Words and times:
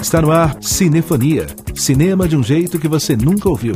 Está 0.00 0.20
no 0.20 0.30
ar 0.30 0.56
Cinefonia. 0.62 1.46
Cinema 1.74 2.28
de 2.28 2.36
um 2.36 2.42
jeito 2.42 2.78
que 2.78 2.86
você 2.86 3.16
nunca 3.16 3.48
ouviu. 3.48 3.74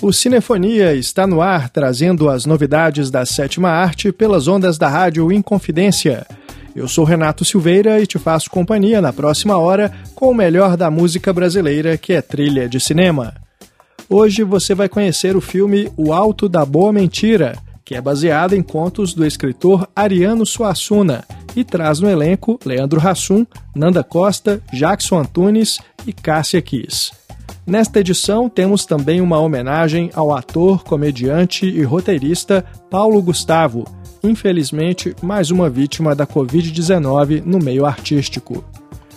O 0.00 0.12
Cinefonia 0.12 0.94
está 0.94 1.26
no 1.26 1.42
ar 1.42 1.68
trazendo 1.68 2.30
as 2.30 2.46
novidades 2.46 3.10
da 3.10 3.26
sétima 3.26 3.70
arte 3.70 4.12
pelas 4.12 4.46
ondas 4.46 4.78
da 4.78 4.88
rádio 4.88 5.32
Inconfidência. 5.32 6.26
Eu 6.78 6.86
sou 6.86 7.04
Renato 7.04 7.44
Silveira 7.44 8.00
e 8.00 8.06
te 8.06 8.20
faço 8.20 8.48
companhia 8.48 9.02
na 9.02 9.12
próxima 9.12 9.58
hora 9.58 9.92
com 10.14 10.30
o 10.30 10.34
melhor 10.34 10.76
da 10.76 10.88
música 10.88 11.32
brasileira, 11.32 11.98
que 11.98 12.12
é 12.12 12.22
trilha 12.22 12.68
de 12.68 12.78
cinema. 12.78 13.34
Hoje 14.08 14.44
você 14.44 14.76
vai 14.76 14.88
conhecer 14.88 15.36
o 15.36 15.40
filme 15.40 15.90
O 15.96 16.12
Alto 16.12 16.48
da 16.48 16.64
Boa 16.64 16.92
Mentira, 16.92 17.58
que 17.84 17.96
é 17.96 18.00
baseado 18.00 18.52
em 18.52 18.62
contos 18.62 19.12
do 19.12 19.26
escritor 19.26 19.88
Ariano 19.94 20.46
Suassuna 20.46 21.24
e 21.56 21.64
traz 21.64 21.98
no 21.98 22.08
elenco 22.08 22.60
Leandro 22.64 23.04
Hassum, 23.04 23.44
Nanda 23.74 24.04
Costa, 24.04 24.62
Jackson 24.72 25.18
Antunes 25.18 25.80
e 26.06 26.12
Cássia 26.12 26.62
Kiss. 26.62 27.10
Nesta 27.66 27.98
edição 27.98 28.48
temos 28.48 28.86
também 28.86 29.20
uma 29.20 29.40
homenagem 29.40 30.12
ao 30.14 30.32
ator, 30.32 30.84
comediante 30.84 31.66
e 31.66 31.82
roteirista 31.82 32.64
Paulo 32.88 33.20
Gustavo, 33.20 33.84
infelizmente 34.22 35.14
mais 35.22 35.50
uma 35.50 35.68
vítima 35.68 36.14
da 36.14 36.26
Covid-19 36.26 37.42
no 37.44 37.58
meio 37.58 37.86
artístico. 37.86 38.64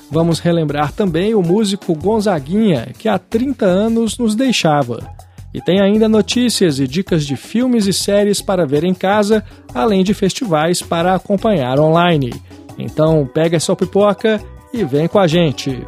Vamos 0.09 0.39
relembrar 0.39 0.91
também 0.91 1.33
o 1.33 1.41
músico 1.41 1.95
Gonzaguinha, 1.95 2.89
que 2.97 3.07
há 3.07 3.17
30 3.17 3.65
anos 3.65 4.17
nos 4.17 4.35
deixava. 4.35 5.09
E 5.53 5.61
tem 5.61 5.81
ainda 5.81 6.07
notícias 6.07 6.79
e 6.79 6.87
dicas 6.87 7.25
de 7.25 7.35
filmes 7.35 7.87
e 7.87 7.93
séries 7.93 8.41
para 8.41 8.65
ver 8.65 8.83
em 8.83 8.93
casa, 8.93 9.43
além 9.73 10.03
de 10.03 10.13
festivais 10.13 10.81
para 10.81 11.15
acompanhar 11.15 11.79
online. 11.79 12.33
Então 12.77 13.29
pega 13.33 13.59
sua 13.59 13.75
pipoca 13.75 14.41
e 14.73 14.83
vem 14.83 15.07
com 15.07 15.19
a 15.19 15.27
gente! 15.27 15.81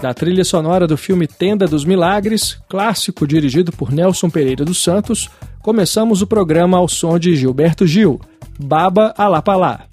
Da 0.00 0.12
trilha 0.12 0.44
sonora 0.44 0.86
do 0.86 0.96
filme 0.96 1.26
Tenda 1.26 1.66
dos 1.66 1.84
Milagres, 1.84 2.58
clássico 2.68 3.26
dirigido 3.26 3.72
por 3.72 3.90
Nelson 3.90 4.28
Pereira 4.28 4.64
dos 4.64 4.82
Santos, 4.82 5.30
começamos 5.62 6.20
o 6.20 6.26
programa 6.26 6.76
ao 6.76 6.86
som 6.86 7.18
de 7.18 7.34
Gilberto 7.34 7.86
Gil, 7.86 8.20
Baba 8.58 9.14
Alapalá. 9.16 9.84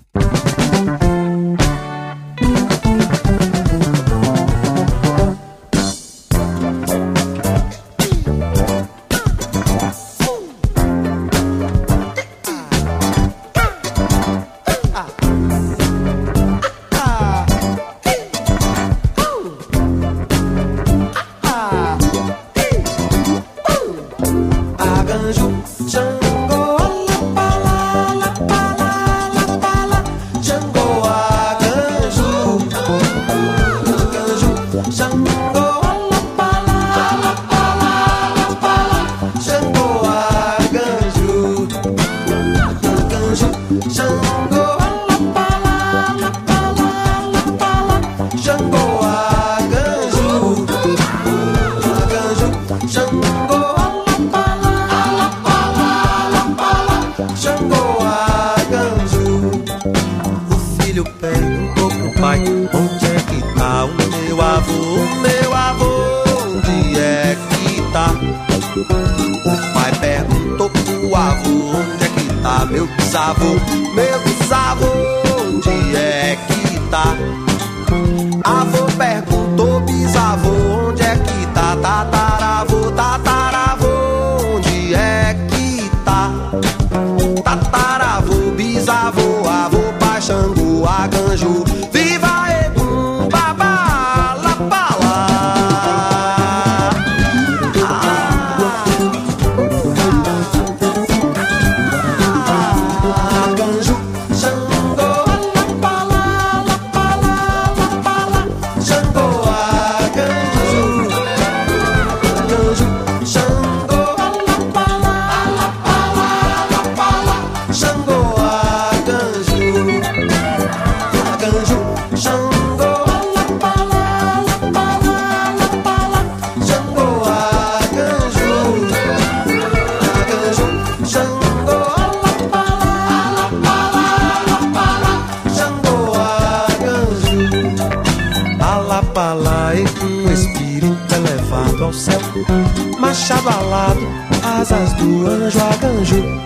machado 143.00 143.50
alado, 143.50 144.02
asas 144.44 144.94
do 144.94 145.28
anjo 145.28 145.60
a 145.60 145.76
ganjo. 145.78 146.44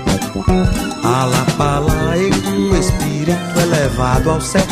e 2.18 2.30
com 2.42 2.76
espírito 2.76 3.60
elevado 3.60 4.32
ao 4.32 4.42
céu, 4.42 4.66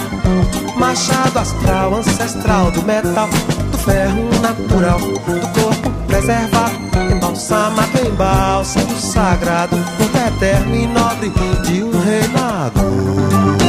machado 0.77 1.39
astral, 1.39 1.95
ancestral 1.95 2.71
do 2.71 2.81
metal, 2.83 3.29
do 3.71 3.77
ferro 3.77 4.29
natural, 4.41 4.99
do 4.99 5.59
corpo 5.59 5.89
preservado, 6.07 6.75
embalsamado 7.11 7.97
em 8.05 8.11
bálsamo 8.11 8.95
sagrado, 8.97 9.75
do 9.77 10.27
eterno 10.27 10.75
e 10.75 10.87
nobre 10.87 11.31
de 11.63 11.83
um 11.83 11.91
reinado. 12.01 13.64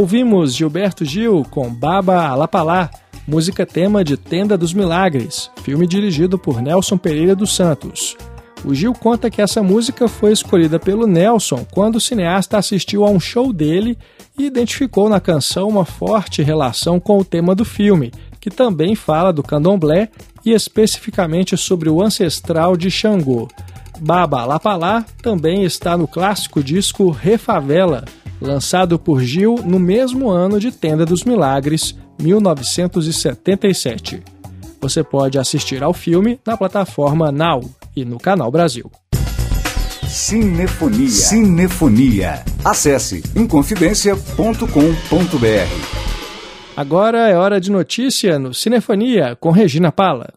Ouvimos 0.00 0.54
Gilberto 0.54 1.04
Gil 1.04 1.44
com 1.50 1.68
Baba 1.68 2.26
Alapalá, 2.26 2.88
música 3.28 3.66
tema 3.66 4.02
de 4.02 4.16
Tenda 4.16 4.56
dos 4.56 4.72
Milagres, 4.72 5.50
filme 5.62 5.86
dirigido 5.86 6.38
por 6.38 6.62
Nelson 6.62 6.96
Pereira 6.96 7.36
dos 7.36 7.54
Santos. 7.54 8.16
O 8.64 8.74
Gil 8.74 8.94
conta 8.94 9.28
que 9.28 9.42
essa 9.42 9.62
música 9.62 10.08
foi 10.08 10.32
escolhida 10.32 10.78
pelo 10.80 11.06
Nelson 11.06 11.66
quando 11.70 11.96
o 11.96 12.00
cineasta 12.00 12.56
assistiu 12.56 13.04
a 13.04 13.10
um 13.10 13.20
show 13.20 13.52
dele 13.52 13.98
e 14.38 14.46
identificou 14.46 15.06
na 15.06 15.20
canção 15.20 15.68
uma 15.68 15.84
forte 15.84 16.42
relação 16.42 16.98
com 16.98 17.18
o 17.18 17.24
tema 17.24 17.54
do 17.54 17.66
filme, 17.66 18.10
que 18.40 18.48
também 18.48 18.94
fala 18.94 19.34
do 19.34 19.42
candomblé 19.42 20.08
e 20.42 20.52
especificamente 20.52 21.58
sobre 21.58 21.90
o 21.90 22.02
ancestral 22.02 22.74
de 22.74 22.90
Xangô. 22.90 23.48
Baba 24.00 24.46
Lapalá 24.46 25.04
também 25.22 25.62
está 25.62 25.94
no 25.94 26.08
clássico 26.08 26.64
disco 26.64 27.10
Refavela, 27.10 28.06
lançado 28.40 28.98
por 28.98 29.22
Gil 29.22 29.56
no 29.64 29.78
mesmo 29.78 30.30
ano 30.30 30.58
de 30.58 30.72
Tenda 30.72 31.04
dos 31.04 31.24
Milagres, 31.24 31.94
1977. 32.20 34.22
Você 34.80 35.04
pode 35.04 35.38
assistir 35.38 35.82
ao 35.82 35.92
filme 35.92 36.40
na 36.46 36.56
plataforma 36.56 37.30
Now 37.30 37.62
e 37.94 38.02
no 38.04 38.18
Canal 38.18 38.50
Brasil. 38.50 38.90
Cinefonia. 40.08 41.08
Cinefonia. 41.08 42.42
Acesse 42.64 43.22
inconfidencia.com.br. 43.36 46.00
Agora 46.76 47.28
é 47.28 47.36
hora 47.36 47.60
de 47.60 47.70
notícia 47.70 48.38
no 48.38 48.54
Cinefonia 48.54 49.36
com 49.36 49.50
Regina 49.50 49.92
Pala. 49.92 50.32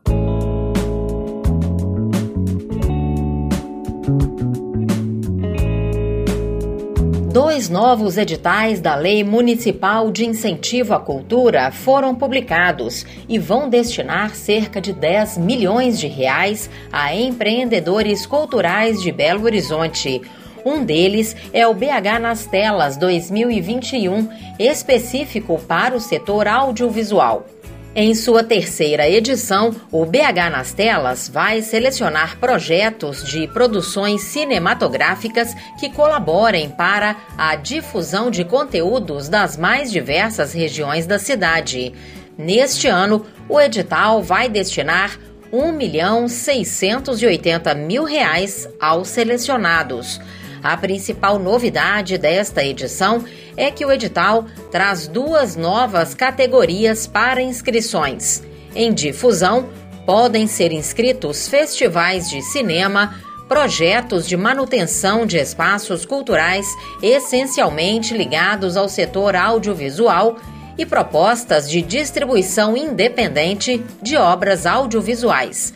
Dois 7.54 7.70
novos 7.70 8.18
editais 8.18 8.82
da 8.82 8.96
Lei 8.96 9.24
Municipal 9.24 10.10
de 10.10 10.26
Incentivo 10.26 10.96
à 10.96 11.00
Cultura 11.00 11.70
foram 11.70 12.16
publicados 12.16 13.06
e 13.30 13.38
vão 13.38 13.70
destinar 13.70 14.34
cerca 14.34 14.82
de 14.82 14.92
10 14.92 15.38
milhões 15.38 16.00
de 16.00 16.08
reais 16.08 16.68
a 16.92 17.14
empreendedores 17.14 18.26
culturais 18.26 19.00
de 19.04 19.12
Belo 19.12 19.44
Horizonte. 19.44 20.20
Um 20.66 20.84
deles 20.84 21.36
é 21.54 21.68
o 21.68 21.76
BH 21.76 22.20
nas 22.20 22.48
Telas 22.48 22.98
2021, 22.98 24.30
específico 24.58 25.62
para 25.68 25.96
o 25.96 26.00
setor 26.00 26.48
audiovisual. 26.48 27.46
Em 27.96 28.16
sua 28.16 28.44
terceira 28.44 29.08
edição, 29.08 29.76
o 29.92 30.04
BH 30.04 30.50
nas 30.52 30.74
Telas 30.74 31.30
vai 31.30 31.62
selecionar 31.62 32.40
projetos 32.40 33.24
de 33.24 33.48
produções 33.48 34.24
cinematográficas 34.24 35.54
que 35.80 35.92
colaborem 35.92 36.70
para 36.70 37.16
a 37.38 37.56
difusão 37.56 38.32
de 38.32 38.44
conteúdos 38.44 39.30
das 39.30 39.58
mais 39.58 39.92
diversas 39.92 40.54
regiões 40.54 41.06
da 41.06 41.20
cidade. 41.20 41.94
Neste 42.36 42.88
ano, 42.88 43.28
o 43.48 43.62
edital 43.62 44.24
vai 44.24 44.50
destinar 44.50 45.12
R$ 45.52 45.60
1 45.60 45.72
milhão 45.74 46.28
680 46.28 47.76
mil 47.76 48.06
reais 48.06 48.68
aos 48.80 49.08
selecionados. 49.10 50.20
A 50.64 50.78
principal 50.78 51.38
novidade 51.38 52.18
desta 52.18 52.64
edição 52.64 53.26
é 53.58 53.70
que 53.70 53.86
o 53.86 53.92
edital 53.92 54.46
traz 54.72 55.08
duas 55.08 55.58
novas 55.58 56.14
categorias 56.14 57.06
para 57.06 57.42
inscrições. 57.42 58.42
Em 58.74 58.94
difusão, 58.94 59.70
podem 60.06 60.48
ser 60.48 60.72
inscritos 60.72 61.50
festivais 61.50 62.30
de 62.30 62.42
cinema, 62.42 63.14
projetos 63.50 64.26
de 64.26 64.38
manutenção 64.38 65.26
de 65.26 65.38
espaços 65.38 66.06
culturais 66.06 66.66
essencialmente 67.02 68.16
ligados 68.16 68.78
ao 68.78 68.88
setor 68.88 69.36
audiovisual 69.36 70.38
e 70.78 70.86
propostas 70.86 71.70
de 71.70 71.82
distribuição 71.82 72.76
independente 72.76 73.84
de 74.02 74.16
obras 74.16 74.66
audiovisuais. 74.66 75.74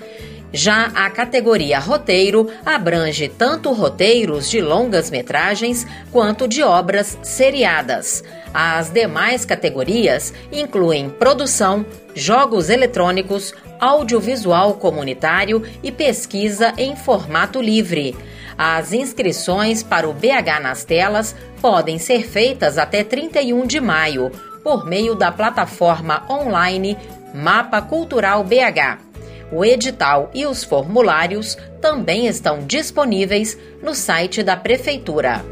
Já 0.57 0.85
a 0.95 1.07
categoria 1.11 1.77
roteiro 1.77 2.49
abrange 2.65 3.27
tanto 3.27 3.71
roteiros 3.73 4.49
de 4.49 4.59
longas 4.59 5.11
metragens 5.11 5.85
quanto 6.11 6.47
de 6.47 6.63
obras 6.63 7.15
seriadas. 7.21 8.23
As 8.51 8.89
demais 8.89 9.45
categorias 9.45 10.33
incluem 10.51 11.11
produção, 11.11 11.85
jogos 12.15 12.71
eletrônicos, 12.71 13.53
audiovisual 13.79 14.73
comunitário 14.73 15.61
e 15.83 15.91
pesquisa 15.91 16.73
em 16.75 16.95
formato 16.95 17.61
livre. 17.61 18.15
As 18.57 18.93
inscrições 18.93 19.83
para 19.83 20.09
o 20.09 20.13
BH 20.13 20.59
nas 20.59 20.83
telas 20.83 21.35
podem 21.61 21.99
ser 21.99 22.27
feitas 22.27 22.79
até 22.79 23.03
31 23.03 23.67
de 23.67 23.79
maio 23.79 24.31
por 24.63 24.87
meio 24.87 25.13
da 25.13 25.31
plataforma 25.31 26.23
online 26.27 26.97
Mapa 27.31 27.79
Cultural 27.79 28.43
BH. 28.43 29.06
O 29.51 29.63
edital 29.63 30.29
e 30.33 30.45
os 30.45 30.63
formulários 30.63 31.57
também 31.79 32.27
estão 32.27 32.59
disponíveis 32.65 33.57
no 33.81 33.95
site 33.95 34.43
da 34.43 34.57
Prefeitura. 34.57 35.43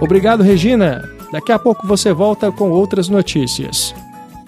Obrigado, 0.00 0.42
Regina. 0.42 1.08
Daqui 1.32 1.52
a 1.52 1.58
pouco 1.58 1.86
você 1.86 2.12
volta 2.12 2.50
com 2.50 2.70
outras 2.70 3.08
notícias. 3.08 3.94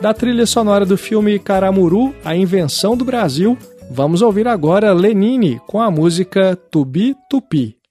Da 0.00 0.12
trilha 0.12 0.46
sonora 0.46 0.84
do 0.84 0.98
filme 0.98 1.38
Caramuru, 1.38 2.14
A 2.24 2.34
Invenção 2.34 2.96
do 2.96 3.04
Brasil, 3.04 3.56
vamos 3.90 4.20
ouvir 4.20 4.48
agora 4.48 4.92
Lenine 4.92 5.60
com 5.66 5.80
a 5.80 5.90
música 5.90 6.56
Tubi 6.70 7.14
Tupi. 7.30 7.81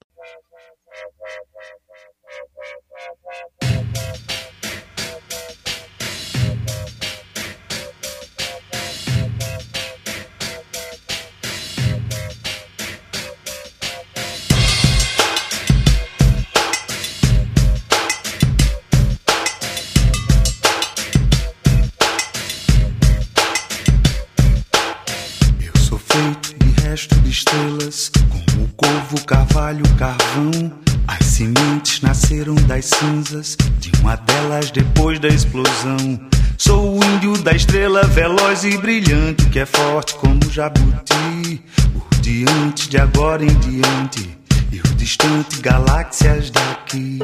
Explosão. 35.52 36.20
Sou 36.58 36.98
o 36.98 37.04
índio 37.04 37.38
da 37.44 37.52
estrela 37.52 38.04
veloz 38.04 38.64
e 38.64 38.78
brilhante 38.78 39.46
que 39.50 39.60
é 39.60 39.66
forte 39.66 40.16
como 40.16 40.40
jabuti. 40.50 41.62
O 41.94 42.16
diante 42.22 42.90
de 42.90 42.98
agora 42.98 43.44
em 43.44 43.54
diante 43.60 44.38
e 44.72 44.80
o 44.80 44.96
distante 44.96 45.60
galáxias 45.60 46.50
daqui. 46.50 47.20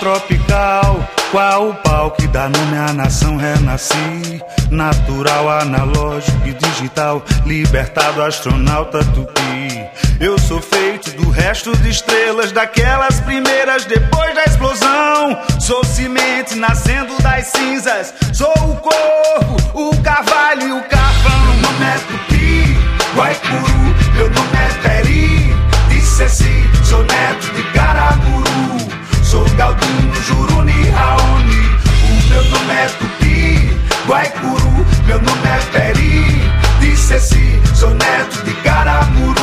tropical. 0.00 1.15
Qual 1.30 1.70
o 1.70 1.74
pau 1.74 2.12
que 2.12 2.26
dá 2.28 2.48
nome 2.48 2.76
à 2.78 2.92
nação 2.92 3.36
renasci? 3.36 4.40
Natural, 4.70 5.48
analógico 5.60 6.46
e 6.46 6.54
digital, 6.54 7.22
libertado 7.44 8.22
astronauta 8.22 9.00
tupi. 9.04 9.84
Eu 10.20 10.38
sou 10.38 10.62
feito 10.62 11.10
do 11.12 11.28
resto 11.28 11.76
de 11.78 11.90
estrelas, 11.90 12.52
daquelas 12.52 13.20
primeiras 13.20 13.84
depois 13.84 14.34
da 14.34 14.44
explosão. 14.44 15.38
Sou 15.60 15.84
semente 15.84 16.54
nascendo 16.54 17.20
das 17.20 17.46
cinzas, 17.48 18.14
sou 18.32 18.52
o 18.52 18.76
corpo, 18.76 19.56
o 19.74 20.02
carvalho 20.02 20.68
e 20.68 20.72
o 20.72 20.82
carvão. 20.84 21.46
Meu 21.46 21.62
nome 21.62 21.84
é 21.84 21.98
Tupi, 21.98 22.78
Guaicuru, 23.16 24.14
meu 24.14 24.30
nome 24.30 24.56
é 24.56 24.88
Peri, 24.88 25.54
disse 25.88 26.22
assim, 26.22 26.84
sou 26.84 27.02
neto 27.02 27.52
de 27.52 27.62
Caraburu. 27.72 28.85
Sou 29.26 29.44
Galdino, 29.56 30.14
Juruni, 30.22 30.88
Raoni. 30.90 31.60
O 32.04 32.28
meu 32.28 32.44
nome 32.44 32.74
é 32.74 32.86
Tupi, 32.86 33.76
Guaicuru. 34.06 34.86
Meu 35.04 35.20
nome 35.20 35.48
é 35.48 35.58
Peri, 35.72 36.50
de 36.78 36.96
Ceci 36.96 37.60
Sou 37.74 37.90
neto 37.90 38.44
de 38.44 38.54
Caramuru. 38.62 39.34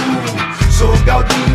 Sou 0.72 0.96
Galdino, 1.06 1.53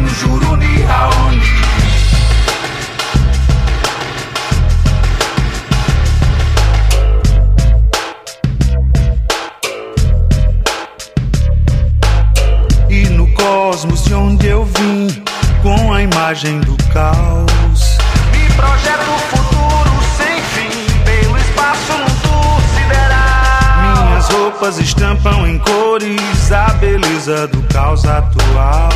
estampam 24.89 25.47
em 25.47 25.59
cores 25.59 26.51
a 26.51 26.69
beleza 26.75 27.47
do 27.47 27.63
caos 27.65 28.07
atual. 28.07 28.89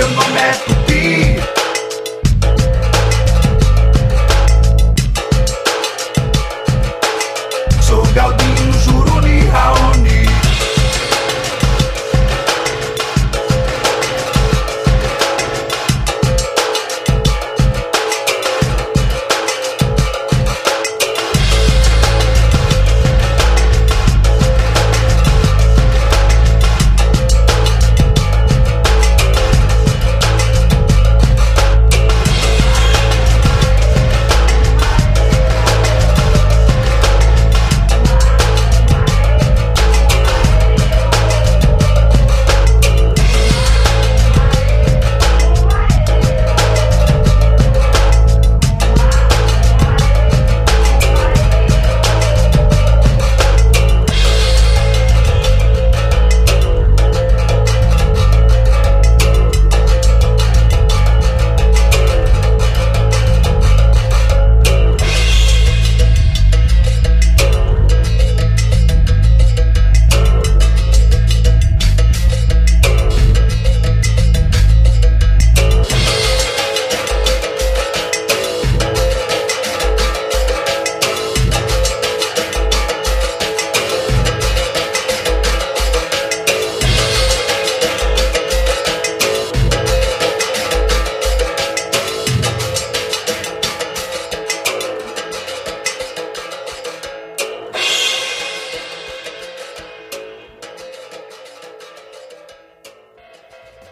meu 0.00 0.08
nome 0.12 0.40
é 0.40 0.89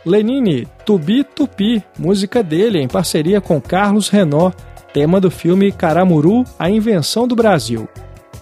Lenine, 0.09 0.67
Tubi 0.87 1.23
Tupi, 1.23 1.85
música 1.99 2.43
dele 2.43 2.81
em 2.81 2.89
parceria 2.89 3.43
com 3.43 3.61
Carlos 3.61 4.09
Renault, 4.09 4.57
tema 4.95 5.21
do 5.21 5.31
filme 5.31 5.71
Caramuru, 5.71 6.45
A 6.59 6.71
Invenção 6.71 7.29
do 7.29 7.37
Brasil. 7.37 7.87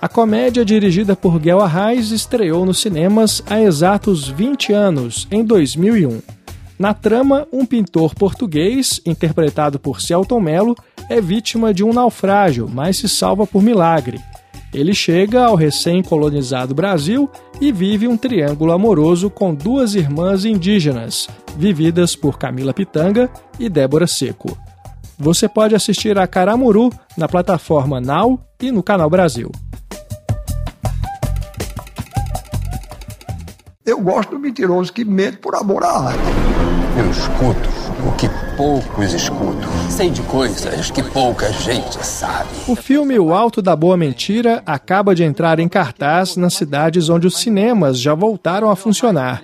A 0.00 0.08
comédia, 0.08 0.64
dirigida 0.64 1.16
por 1.16 1.40
Guel 1.40 1.60
Arraes, 1.60 2.12
estreou 2.12 2.64
nos 2.64 2.78
cinemas 2.78 3.42
há 3.50 3.60
exatos 3.60 4.28
20 4.28 4.72
anos, 4.72 5.26
em 5.28 5.42
2001. 5.42 6.22
Na 6.78 6.94
trama, 6.94 7.48
um 7.52 7.66
pintor 7.66 8.14
português, 8.14 9.00
interpretado 9.04 9.76
por 9.80 10.00
Celton 10.00 10.38
Mello, 10.38 10.76
é 11.10 11.20
vítima 11.20 11.74
de 11.74 11.82
um 11.82 11.92
naufrágio, 11.92 12.70
mas 12.72 12.98
se 12.98 13.08
salva 13.08 13.44
por 13.44 13.60
milagre. 13.60 14.20
Ele 14.76 14.92
chega 14.92 15.42
ao 15.42 15.54
recém-colonizado 15.54 16.74
Brasil 16.74 17.30
e 17.58 17.72
vive 17.72 18.06
um 18.06 18.14
triângulo 18.14 18.72
amoroso 18.72 19.30
com 19.30 19.54
duas 19.54 19.94
irmãs 19.94 20.44
indígenas, 20.44 21.26
vividas 21.56 22.14
por 22.14 22.38
Camila 22.38 22.74
Pitanga 22.74 23.30
e 23.58 23.70
Débora 23.70 24.06
Seco. 24.06 24.54
Você 25.18 25.48
pode 25.48 25.74
assistir 25.74 26.18
a 26.18 26.26
Caramuru 26.26 26.92
na 27.16 27.26
plataforma 27.26 28.02
Now 28.02 28.38
e 28.60 28.70
no 28.70 28.82
Canal 28.82 29.08
Brasil. 29.08 29.50
Eu 33.86 33.98
gosto 34.02 34.32
do 34.32 34.38
mentiroso 34.38 34.92
que 34.92 35.06
mente 35.06 35.38
por 35.38 35.54
amor 35.54 35.84
à 35.84 36.08
arte. 36.08 36.20
Eu 36.98 37.10
escuto 37.10 37.70
o 38.06 38.12
que 38.18 38.28
poucos 38.56 39.12
escutam. 39.12 39.68
Sei 39.90 40.08
de 40.08 40.22
coisas 40.22 40.90
que 40.90 41.02
pouca 41.02 41.52
gente 41.52 42.04
sabe. 42.04 42.48
O 42.66 42.74
filme 42.74 43.18
O 43.18 43.34
Alto 43.34 43.60
da 43.60 43.76
Boa 43.76 43.96
Mentira 43.96 44.62
acaba 44.64 45.14
de 45.14 45.22
entrar 45.22 45.60
em 45.60 45.68
cartaz 45.68 46.36
nas 46.36 46.54
cidades 46.54 47.08
onde 47.08 47.26
os 47.26 47.38
cinemas 47.38 48.00
já 48.00 48.14
voltaram 48.14 48.70
a 48.70 48.76
funcionar. 48.76 49.42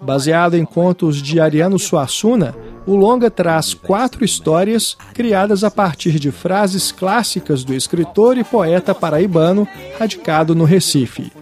Baseado 0.00 0.54
em 0.54 0.64
contos 0.64 1.20
de 1.20 1.40
Ariano 1.40 1.78
Suassuna, 1.78 2.54
o 2.86 2.96
longa 2.96 3.30
traz 3.30 3.74
quatro 3.74 4.24
histórias 4.24 4.96
criadas 5.14 5.62
a 5.62 5.70
partir 5.70 6.18
de 6.18 6.30
frases 6.30 6.90
clássicas 6.90 7.62
do 7.62 7.74
escritor 7.74 8.36
e 8.38 8.44
poeta 8.44 8.94
paraibano 8.94 9.66
radicado 9.98 10.54
no 10.54 10.64
Recife. 10.64 11.32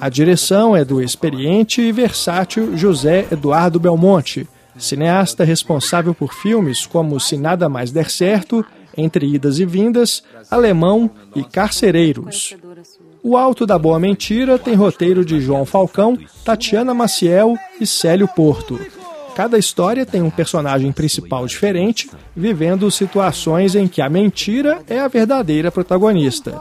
A 0.00 0.08
direção 0.08 0.76
é 0.76 0.84
do 0.84 1.02
experiente 1.02 1.80
e 1.80 1.92
versátil 1.92 2.76
José 2.76 3.26
Eduardo 3.30 3.80
Belmonte, 3.80 4.46
cineasta 4.78 5.44
responsável 5.44 6.14
por 6.14 6.32
filmes 6.32 6.86
como 6.86 7.20
Se 7.20 7.36
Nada 7.36 7.68
Mais 7.68 7.90
Der 7.90 8.10
Certo, 8.10 8.64
Entre 8.96 9.26
Idas 9.26 9.58
e 9.58 9.66
Vindas, 9.66 10.22
Alemão 10.50 11.10
e 11.34 11.44
Carcereiros. 11.44 12.56
O 13.22 13.36
Alto 13.36 13.66
da 13.66 13.78
Boa 13.78 13.98
Mentira 13.98 14.58
tem 14.58 14.74
roteiro 14.74 15.24
de 15.24 15.40
João 15.40 15.64
Falcão, 15.64 16.16
Tatiana 16.44 16.94
Maciel 16.94 17.56
e 17.80 17.86
Célio 17.86 18.28
Porto. 18.28 18.78
Cada 19.34 19.58
história 19.58 20.06
tem 20.06 20.22
um 20.22 20.30
personagem 20.30 20.90
principal 20.92 21.46
diferente, 21.46 22.08
vivendo 22.34 22.90
situações 22.90 23.74
em 23.74 23.86
que 23.86 24.00
a 24.00 24.08
mentira 24.08 24.80
é 24.88 24.98
a 24.98 25.08
verdadeira 25.08 25.70
protagonista. 25.70 26.58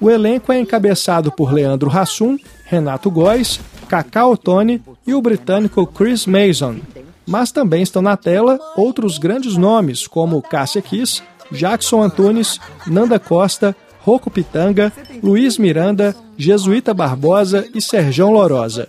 O 0.00 0.10
elenco 0.10 0.52
é 0.52 0.58
encabeçado 0.58 1.30
por 1.30 1.52
Leandro 1.52 1.90
Hassum, 1.90 2.36
Renato 2.64 3.10
Góes, 3.10 3.60
Cacau 3.88 4.36
Tony 4.36 4.82
e 5.06 5.14
o 5.14 5.22
britânico 5.22 5.86
Chris 5.86 6.26
Mason. 6.26 6.76
Mas 7.28 7.52
também 7.52 7.82
estão 7.82 8.00
na 8.00 8.16
tela 8.16 8.58
outros 8.74 9.18
grandes 9.18 9.54
nomes, 9.54 10.06
como 10.06 10.40
Cássia 10.40 10.80
Kiss, 10.80 11.22
Jackson 11.52 12.02
Antunes, 12.02 12.58
Nanda 12.86 13.18
Costa, 13.18 13.76
Rocco 14.00 14.30
Pitanga, 14.30 14.90
Luiz 15.22 15.58
Miranda, 15.58 16.16
Jesuíta 16.38 16.94
Barbosa 16.94 17.68
e 17.74 17.82
Serjão 17.82 18.32
Lorosa. 18.32 18.88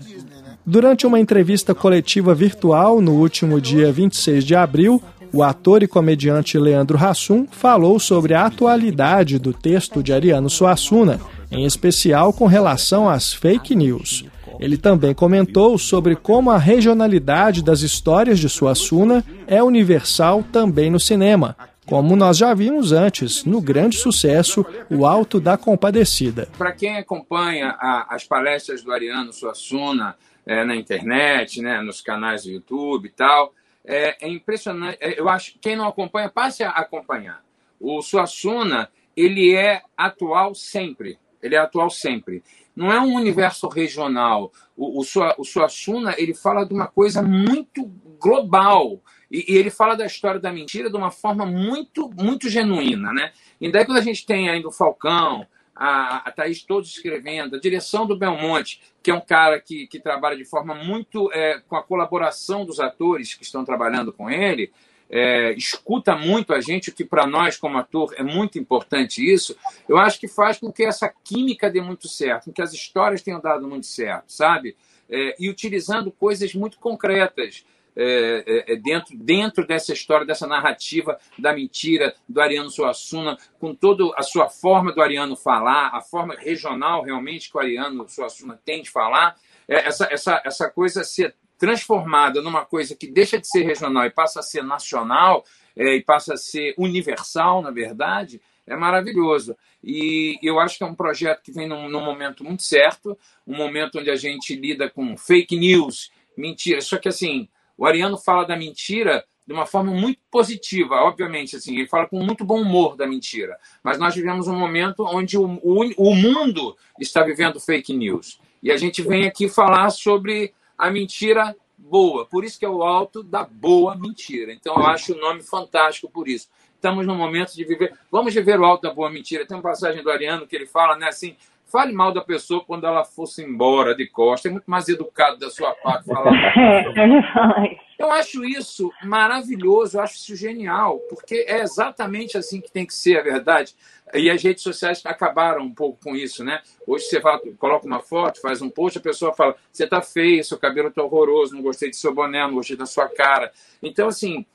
Durante 0.66 1.06
uma 1.06 1.20
entrevista 1.20 1.76
coletiva 1.76 2.34
virtual 2.34 3.02
no 3.02 3.16
último 3.16 3.60
dia 3.60 3.92
26 3.92 4.46
de 4.46 4.56
abril, 4.56 5.04
o 5.34 5.44
ator 5.44 5.84
e 5.84 5.88
comediante 5.88 6.58
Leandro 6.58 6.98
Hassum 6.98 7.46
falou 7.52 8.00
sobre 8.00 8.34
a 8.34 8.46
atualidade 8.46 9.38
do 9.38 9.52
texto 9.52 10.02
de 10.02 10.14
Ariano 10.14 10.50
Suassuna, 10.50 11.20
em 11.52 11.66
especial 11.66 12.32
com 12.32 12.46
relação 12.46 13.10
às 13.10 13.34
fake 13.34 13.76
news. 13.76 14.24
Ele 14.60 14.78
também 14.78 15.14
comentou 15.14 15.78
sobre 15.78 16.16
como 16.16 16.52
a 16.52 16.58
regionalidade 16.58 17.64
das 17.64 17.82
histórias 17.82 18.40
de 18.40 18.50
Suassuna 18.50 19.24
é 19.48 19.64
universal 19.64 20.44
também 20.44 20.90
no 20.90 21.00
cinema, 21.00 21.56
como 21.86 22.16
nós 22.16 22.38
já 22.38 22.54
vimos 22.54 22.92
antes 22.92 23.46
no 23.46 23.62
grande 23.62 23.98
sucesso 23.98 24.66
O 24.90 25.06
Alto 25.06 25.40
da 25.40 25.58
Compadecida. 25.58 26.50
Para 26.58 26.74
quem 26.74 26.98
acompanha 26.98 27.70
a, 27.80 28.14
as 28.14 28.26
palestras 28.26 28.84
do 28.84 28.92
Ariano 28.92 29.32
Suassuna 29.32 30.16
é, 30.46 30.64
na 30.66 30.76
internet, 30.76 31.62
né, 31.62 31.82
nos 31.82 32.02
canais 32.02 32.44
do 32.44 32.52
YouTube 32.52 33.06
e 33.06 33.12
tal, 33.12 33.54
é, 33.86 34.26
é 34.26 34.30
impressionante. 34.30 34.98
É, 35.00 35.20
eu 35.20 35.30
acho 35.30 35.54
que 35.54 35.60
quem 35.60 35.76
não 35.76 35.88
acompanha, 35.88 36.30
passe 36.30 36.64
a 36.64 36.70
acompanhar. 36.70 37.42
O 37.80 38.02
Suassuna, 38.02 38.90
ele 39.16 39.56
é 39.56 39.82
atual 39.98 40.54
sempre. 40.54 41.18
Ele 41.42 41.56
é 41.56 41.60
atual 41.60 41.90
sempre. 41.90 42.44
Não 42.80 42.94
é 42.94 43.02
um 43.02 43.16
universo 43.16 43.68
regional. 43.68 44.54
O, 44.74 45.02
o, 45.02 45.04
Sua, 45.04 45.36
o 45.38 45.44
Suassuna, 45.44 46.16
ele 46.18 46.34
fala 46.34 46.64
de 46.64 46.74
uma 46.74 46.88
coisa 46.88 47.22
muito 47.22 47.84
global. 48.18 49.02
E, 49.30 49.52
e, 49.52 49.58
ele 49.58 49.70
fala 49.70 49.98
da 49.98 50.06
história 50.06 50.40
da 50.40 50.50
mentira 50.50 50.90
de 50.90 50.96
uma 50.96 51.12
forma 51.12 51.46
muito, 51.46 52.10
muito 52.16 52.48
genuína, 52.48 53.12
né? 53.12 53.34
E 53.60 53.70
daí 53.70 53.84
quando 53.84 53.98
a 53.98 54.02
gente 54.02 54.26
tem 54.26 54.48
ainda 54.48 54.70
o 54.70 54.72
Falcão, 54.72 55.46
a, 55.76 56.30
a 56.30 56.32
Thaís 56.32 56.64
todos 56.64 56.90
escrevendo, 56.90 57.58
a 57.58 57.60
direção 57.60 58.06
do 58.06 58.18
Belmonte, 58.18 58.82
que 59.04 59.12
é 59.12 59.14
um 59.14 59.20
cara 59.20 59.60
que, 59.60 59.86
que 59.86 60.00
trabalha 60.00 60.38
de 60.38 60.46
forma 60.46 60.74
muito 60.74 61.30
é, 61.34 61.60
com 61.68 61.76
a 61.76 61.84
colaboração 61.84 62.66
dos 62.66 62.80
atores 62.80 63.34
que 63.34 63.44
estão 63.44 63.66
trabalhando 63.66 64.14
com 64.14 64.30
ele, 64.30 64.72
é, 65.10 65.54
escuta 65.54 66.16
muito 66.16 66.54
a 66.54 66.62
gente, 66.62 66.90
o 66.90 66.94
que 66.94 67.04
para 67.04 67.26
nós, 67.26 67.58
como 67.58 67.78
ator, 67.78 68.14
é 68.16 68.24
muito 68.24 68.60
importante 68.60 69.26
isso, 69.26 69.58
eu 69.88 69.98
acho 69.98 70.20
que 70.20 70.28
faz 70.28 70.60
com 70.60 70.72
que 70.72 70.84
essa 70.84 71.12
química 71.24 71.70
dê 71.70 71.82
muito 71.82 72.08
certo, 72.08 72.46
com 72.46 72.54
que 72.54 72.62
as 72.62 72.74
histórias 72.74 73.22
tenham 73.22 73.42
dado 73.42 73.68
muito 73.68 73.88
certo, 73.88 74.32
sabe? 74.32 74.76
É, 75.10 75.36
e 75.40 75.50
utilizando 75.50 76.12
coisas 76.12 76.54
muito 76.54 76.78
concretas. 76.80 77.66
É, 78.02 78.44
é, 78.48 78.74
é, 78.74 78.76
dentro, 78.78 79.18
dentro 79.18 79.68
dessa 79.68 79.92
história, 79.92 80.26
dessa 80.26 80.48
narrativa 80.48 81.20
da 81.38 81.52
mentira 81.52 82.16
do 82.30 82.40
Ariano 82.40 82.70
Suassuna, 82.70 83.36
com 83.60 83.76
toda 83.76 84.14
a 84.16 84.24
sua 84.24 84.48
forma 84.48 84.94
do 84.94 85.02
Ariano 85.02 85.36
falar, 85.36 85.88
a 85.88 86.00
forma 86.00 86.34
regional 86.36 87.04
realmente 87.04 87.52
que 87.52 87.58
o 87.58 87.60
Ariano 87.60 88.08
Suassuna 88.08 88.58
tem 88.64 88.84
de 88.84 88.90
falar, 88.90 89.36
é, 89.68 89.88
essa, 89.88 90.08
essa, 90.10 90.42
essa 90.46 90.70
coisa 90.70 91.04
ser 91.04 91.36
transformada 91.60 92.42
numa 92.42 92.66
coisa 92.66 92.96
que 92.96 93.06
deixa 93.06 93.38
de 93.38 93.48
ser 93.48 93.64
regional 93.64 94.06
e 94.06 94.10
passa 94.10 94.40
a 94.40 94.44
ser 94.44 94.64
nacional, 94.64 95.44
é, 95.76 95.96
e 95.96 96.02
passa 96.02 96.34
a 96.34 96.38
ser 96.38 96.74
universal, 96.78 97.62
na 97.62 97.70
verdade, 97.70 98.42
é 98.66 98.76
maravilhoso. 98.76 99.56
E 99.84 100.40
eu 100.42 100.60
acho 100.60 100.78
que 100.78 100.84
é 100.84 100.88
um 100.88 100.96
projeto 100.96 101.42
que 101.44 101.52
vem 101.52 101.68
num, 101.68 101.90
num 101.90 102.04
momento 102.04 102.44
muito 102.44 102.64
certo, 102.64 103.18
um 103.46 103.56
momento 103.56 104.00
onde 104.00 104.10
a 104.10 104.16
gente 104.16 104.56
lida 104.56 104.90
com 104.90 105.18
fake 105.18 105.58
news, 105.58 106.12
mentira. 106.38 106.82
Só 106.82 106.98
que 106.98 107.10
assim, 107.10 107.48
o 107.78 107.86
Ariano 107.86 108.18
fala 108.18 108.46
da 108.46 108.56
mentira 108.56 109.24
de 109.46 109.54
uma 109.54 109.66
forma 109.66 109.92
muito 109.92 110.20
positiva, 110.30 110.96
obviamente, 110.98 111.56
assim, 111.56 111.76
ele 111.76 111.88
fala 111.88 112.08
com 112.08 112.24
muito 112.24 112.46
bom 112.46 112.62
humor 112.62 112.96
da 112.96 113.08
mentira. 113.08 113.58
Mas 113.84 113.98
nós 113.98 114.14
vivemos 114.14 114.48
um 114.48 114.56
momento 114.56 115.04
onde 115.04 115.40
o, 115.40 115.60
o, 115.64 115.82
o 115.98 116.16
mundo 116.16 116.78
está 117.00 117.24
vivendo 117.24 117.60
fake 117.60 117.92
news. 117.92 118.40
E 118.62 118.72
a 118.72 118.78
gente 118.78 119.02
vem 119.02 119.26
aqui 119.26 119.50
falar 119.50 119.90
sobre 119.90 120.54
a 120.80 120.90
mentira 120.90 121.54
boa. 121.78 122.26
Por 122.26 122.46
isso 122.46 122.58
que 122.58 122.66
é 122.66 122.70
o 122.70 122.82
alto 122.82 123.22
da 123.22 123.44
boa 123.44 123.96
mentira. 123.98 124.54
Então 124.54 124.76
eu 124.76 124.86
acho 124.86 125.14
o 125.14 125.20
nome 125.20 125.44
fantástico 125.44 126.10
por 126.10 126.30
isso. 126.30 126.48
Estamos 126.74 127.06
no 127.06 127.14
momento 127.14 127.54
de 127.54 127.66
viver. 127.66 127.94
Vamos 128.10 128.34
viver 128.34 128.58
o 128.58 128.64
alto 128.64 128.84
da 128.84 128.94
boa 128.94 129.10
mentira. 129.10 129.46
Tem 129.46 129.58
uma 129.58 129.64
passagem 129.64 130.02
do 130.02 130.10
Ariano 130.10 130.48
que 130.48 130.56
ele 130.56 130.66
fala, 130.66 130.96
né, 130.96 131.10
assim, 131.10 131.36
Fale 131.72 131.94
mal 131.94 132.12
da 132.12 132.22
pessoa 132.22 132.64
quando 132.66 132.88
ela 132.88 133.06
fosse 133.06 133.44
embora 133.44 133.96
de 133.96 134.08
costa. 134.08 134.48
É 134.48 134.52
muito 134.52 134.70
mais 134.70 134.88
educado 134.90 135.38
da 135.38 135.50
sua 135.50 135.72
parte 135.74 136.06
falar. 136.06 136.34
Eu 138.00 138.10
acho 138.12 138.46
isso 138.46 138.90
maravilhoso, 139.04 139.98
eu 139.98 140.02
acho 140.02 140.16
isso 140.16 140.34
genial, 140.34 141.00
porque 141.10 141.44
é 141.46 141.60
exatamente 141.60 142.38
assim 142.38 142.62
que 142.62 142.72
tem 142.72 142.86
que 142.86 142.94
ser, 142.94 143.20
a 143.20 143.22
verdade. 143.22 143.76
E 144.14 144.30
as 144.30 144.42
redes 144.42 144.64
sociais 144.64 145.02
acabaram 145.06 145.64
um 145.64 145.74
pouco 145.74 146.00
com 146.02 146.16
isso, 146.16 146.42
né? 146.42 146.62
Hoje 146.88 147.04
você 147.04 147.20
fala, 147.20 147.42
coloca 147.58 147.86
uma 147.86 148.00
foto, 148.00 148.40
faz 148.40 148.62
um 148.62 148.70
post, 148.70 148.98
a 148.98 149.02
pessoa 149.02 149.34
fala: 149.34 149.54
você 149.70 149.86
tá 149.86 150.02
feio, 150.02 150.46
seu 150.46 150.58
cabelo 150.58 150.90
tá 150.90 151.04
horroroso, 151.04 151.54
não 151.54 151.62
gostei 151.62 151.90
de 151.90 151.98
seu 151.98 152.16
boné, 152.16 152.42
não 152.48 152.54
gostei 152.54 152.78
da 152.78 152.86
sua 152.86 153.10
cara. 153.10 153.52
Então, 153.84 154.08
assim, 154.08 154.46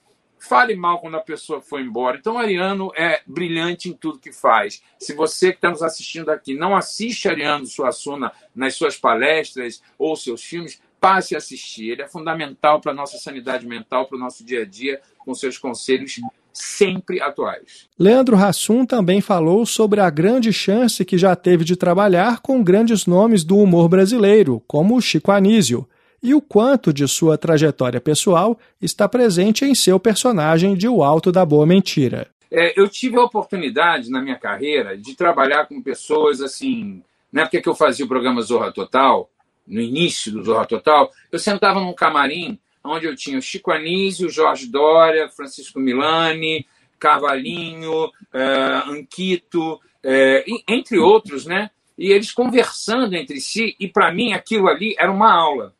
fale 0.44 0.76
mal 0.76 1.00
quando 1.00 1.16
a 1.16 1.20
pessoa 1.20 1.60
foi 1.60 1.82
embora. 1.82 2.18
Então, 2.18 2.38
Ariano 2.38 2.92
é 2.96 3.20
brilhante 3.26 3.88
em 3.88 3.92
tudo 3.92 4.18
que 4.18 4.32
faz. 4.32 4.82
Se 4.98 5.14
você 5.14 5.50
que 5.50 5.58
está 5.58 5.70
nos 5.70 5.82
assistindo 5.82 6.30
aqui 6.30 6.54
não 6.54 6.76
assiste 6.76 7.28
Ariano 7.28 7.66
Suassuna 7.66 8.32
nas 8.54 8.74
suas 8.74 8.96
palestras 8.96 9.82
ou 9.98 10.14
seus 10.16 10.42
filmes, 10.42 10.80
passe 11.00 11.34
a 11.34 11.38
assistir. 11.38 11.90
Ele 11.90 12.02
é 12.02 12.08
fundamental 12.08 12.80
para 12.80 12.92
a 12.92 12.94
nossa 12.94 13.18
sanidade 13.18 13.66
mental, 13.66 14.06
para 14.06 14.16
o 14.16 14.20
nosso 14.20 14.44
dia 14.44 14.62
a 14.62 14.64
dia, 14.64 15.00
com 15.18 15.34
seus 15.34 15.58
conselhos 15.58 16.20
sempre 16.52 17.20
atuais. 17.20 17.88
Leandro 17.98 18.36
Hassum 18.36 18.86
também 18.86 19.20
falou 19.20 19.66
sobre 19.66 20.00
a 20.00 20.08
grande 20.08 20.52
chance 20.52 21.04
que 21.04 21.18
já 21.18 21.34
teve 21.34 21.64
de 21.64 21.76
trabalhar 21.76 22.40
com 22.40 22.62
grandes 22.62 23.06
nomes 23.06 23.42
do 23.44 23.58
humor 23.58 23.88
brasileiro, 23.88 24.62
como 24.66 25.00
Chico 25.00 25.32
Anísio 25.32 25.86
e 26.24 26.34
o 26.34 26.40
quanto 26.40 26.90
de 26.90 27.06
sua 27.06 27.36
trajetória 27.36 28.00
pessoal 28.00 28.58
está 28.80 29.06
presente 29.06 29.66
em 29.66 29.74
seu 29.74 30.00
personagem 30.00 30.74
de 30.74 30.88
O 30.88 31.04
Alto 31.04 31.30
da 31.30 31.44
Boa 31.44 31.66
Mentira. 31.66 32.28
É, 32.50 32.80
eu 32.80 32.88
tive 32.88 33.18
a 33.18 33.22
oportunidade 33.22 34.10
na 34.10 34.22
minha 34.22 34.38
carreira 34.38 34.96
de 34.96 35.14
trabalhar 35.14 35.66
com 35.66 35.82
pessoas 35.82 36.40
assim. 36.40 37.02
Na 37.30 37.42
época 37.42 37.60
que 37.60 37.68
eu 37.68 37.74
fazia 37.74 38.06
o 38.06 38.08
programa 38.08 38.40
Zorra 38.40 38.72
Total, 38.72 39.28
no 39.68 39.82
início 39.82 40.32
do 40.32 40.42
Zorra 40.42 40.64
Total, 40.64 41.10
eu 41.30 41.38
sentava 41.38 41.78
num 41.78 41.92
camarim 41.92 42.58
onde 42.82 43.04
eu 43.04 43.14
tinha 43.14 43.38
o 43.38 43.42
Chico 43.42 43.70
Anísio, 43.70 44.30
Jorge 44.30 44.66
Dória, 44.66 45.28
Francisco 45.28 45.78
Milani, 45.78 46.66
Carvalhinho, 46.98 48.06
uh, 48.06 48.90
Anquito, 48.90 49.74
uh, 49.74 50.62
entre 50.66 50.98
outros, 50.98 51.44
né? 51.44 51.70
E 51.98 52.12
eles 52.12 52.32
conversando 52.32 53.14
entre 53.14 53.40
si, 53.40 53.76
e 53.78 53.86
para 53.88 54.12
mim 54.12 54.32
aquilo 54.32 54.68
ali 54.68 54.94
era 54.98 55.12
uma 55.12 55.30
aula 55.30 55.74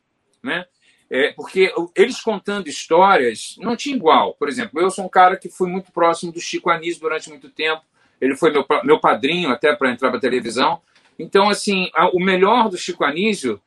né? 0.44 0.66
É, 1.10 1.32
porque 1.32 1.72
eles 1.94 2.20
contando 2.20 2.68
histórias 2.68 3.56
não 3.58 3.76
tinha 3.76 3.96
igual. 3.96 4.34
Por 4.34 4.48
exemplo, 4.48 4.80
eu 4.80 4.90
sou 4.90 5.04
um 5.04 5.08
cara 5.08 5.36
que 5.36 5.48
fui 5.48 5.68
muito 5.68 5.92
próximo 5.92 6.32
do 6.32 6.40
Chico 6.40 6.70
Anísio 6.70 7.00
durante 7.00 7.28
muito 7.28 7.50
tempo. 7.50 7.82
Ele 8.20 8.36
foi 8.36 8.50
meu, 8.50 8.64
meu 8.84 8.98
padrinho 8.98 9.50
até 9.50 9.74
para 9.74 9.90
entrar 9.90 10.10
para 10.10 10.20
televisão. 10.20 10.80
Então, 11.18 11.48
assim, 11.48 11.90
a, 11.94 12.08
o 12.08 12.18
melhor 12.18 12.68
do 12.68 12.76
Chico 12.76 13.04
Anísio, 13.04 13.60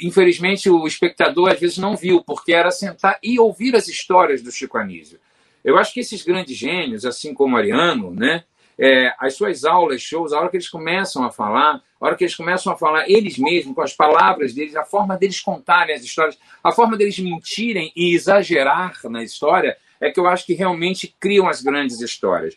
infelizmente, 0.00 0.68
o 0.70 0.86
espectador 0.86 1.50
às 1.50 1.60
vezes 1.60 1.78
não 1.78 1.96
viu, 1.96 2.22
porque 2.22 2.52
era 2.52 2.70
sentar 2.70 3.18
e 3.22 3.38
ouvir 3.38 3.76
as 3.76 3.88
histórias 3.88 4.42
do 4.42 4.50
Chico 4.50 4.78
Anísio. 4.78 5.20
Eu 5.64 5.78
acho 5.78 5.92
que 5.92 6.00
esses 6.00 6.22
grandes 6.22 6.56
gênios, 6.56 7.04
assim 7.04 7.32
como 7.32 7.56
Ariano, 7.56 8.10
né, 8.12 8.44
é, 8.78 9.14
as 9.18 9.34
suas 9.34 9.64
aulas, 9.64 10.02
shows, 10.02 10.32
a 10.32 10.40
hora 10.40 10.48
que 10.48 10.56
eles 10.56 10.68
começam 10.68 11.24
a 11.24 11.30
falar, 11.30 11.80
a 12.02 12.06
hora 12.06 12.16
que 12.16 12.24
eles 12.24 12.34
começam 12.34 12.72
a 12.72 12.76
falar 12.76 13.08
eles 13.08 13.38
mesmos, 13.38 13.76
com 13.76 13.80
as 13.80 13.94
palavras 13.94 14.52
deles, 14.52 14.74
a 14.74 14.84
forma 14.84 15.16
deles 15.16 15.38
contarem 15.40 15.94
as 15.94 16.02
histórias, 16.02 16.36
a 16.62 16.72
forma 16.72 16.96
deles 16.96 17.16
mentirem 17.20 17.92
e 17.94 18.12
exagerar 18.12 18.98
na 19.04 19.22
história, 19.22 19.76
é 20.00 20.10
que 20.10 20.18
eu 20.18 20.26
acho 20.26 20.44
que 20.44 20.52
realmente 20.52 21.14
criam 21.20 21.48
as 21.48 21.62
grandes 21.62 22.00
histórias. 22.00 22.56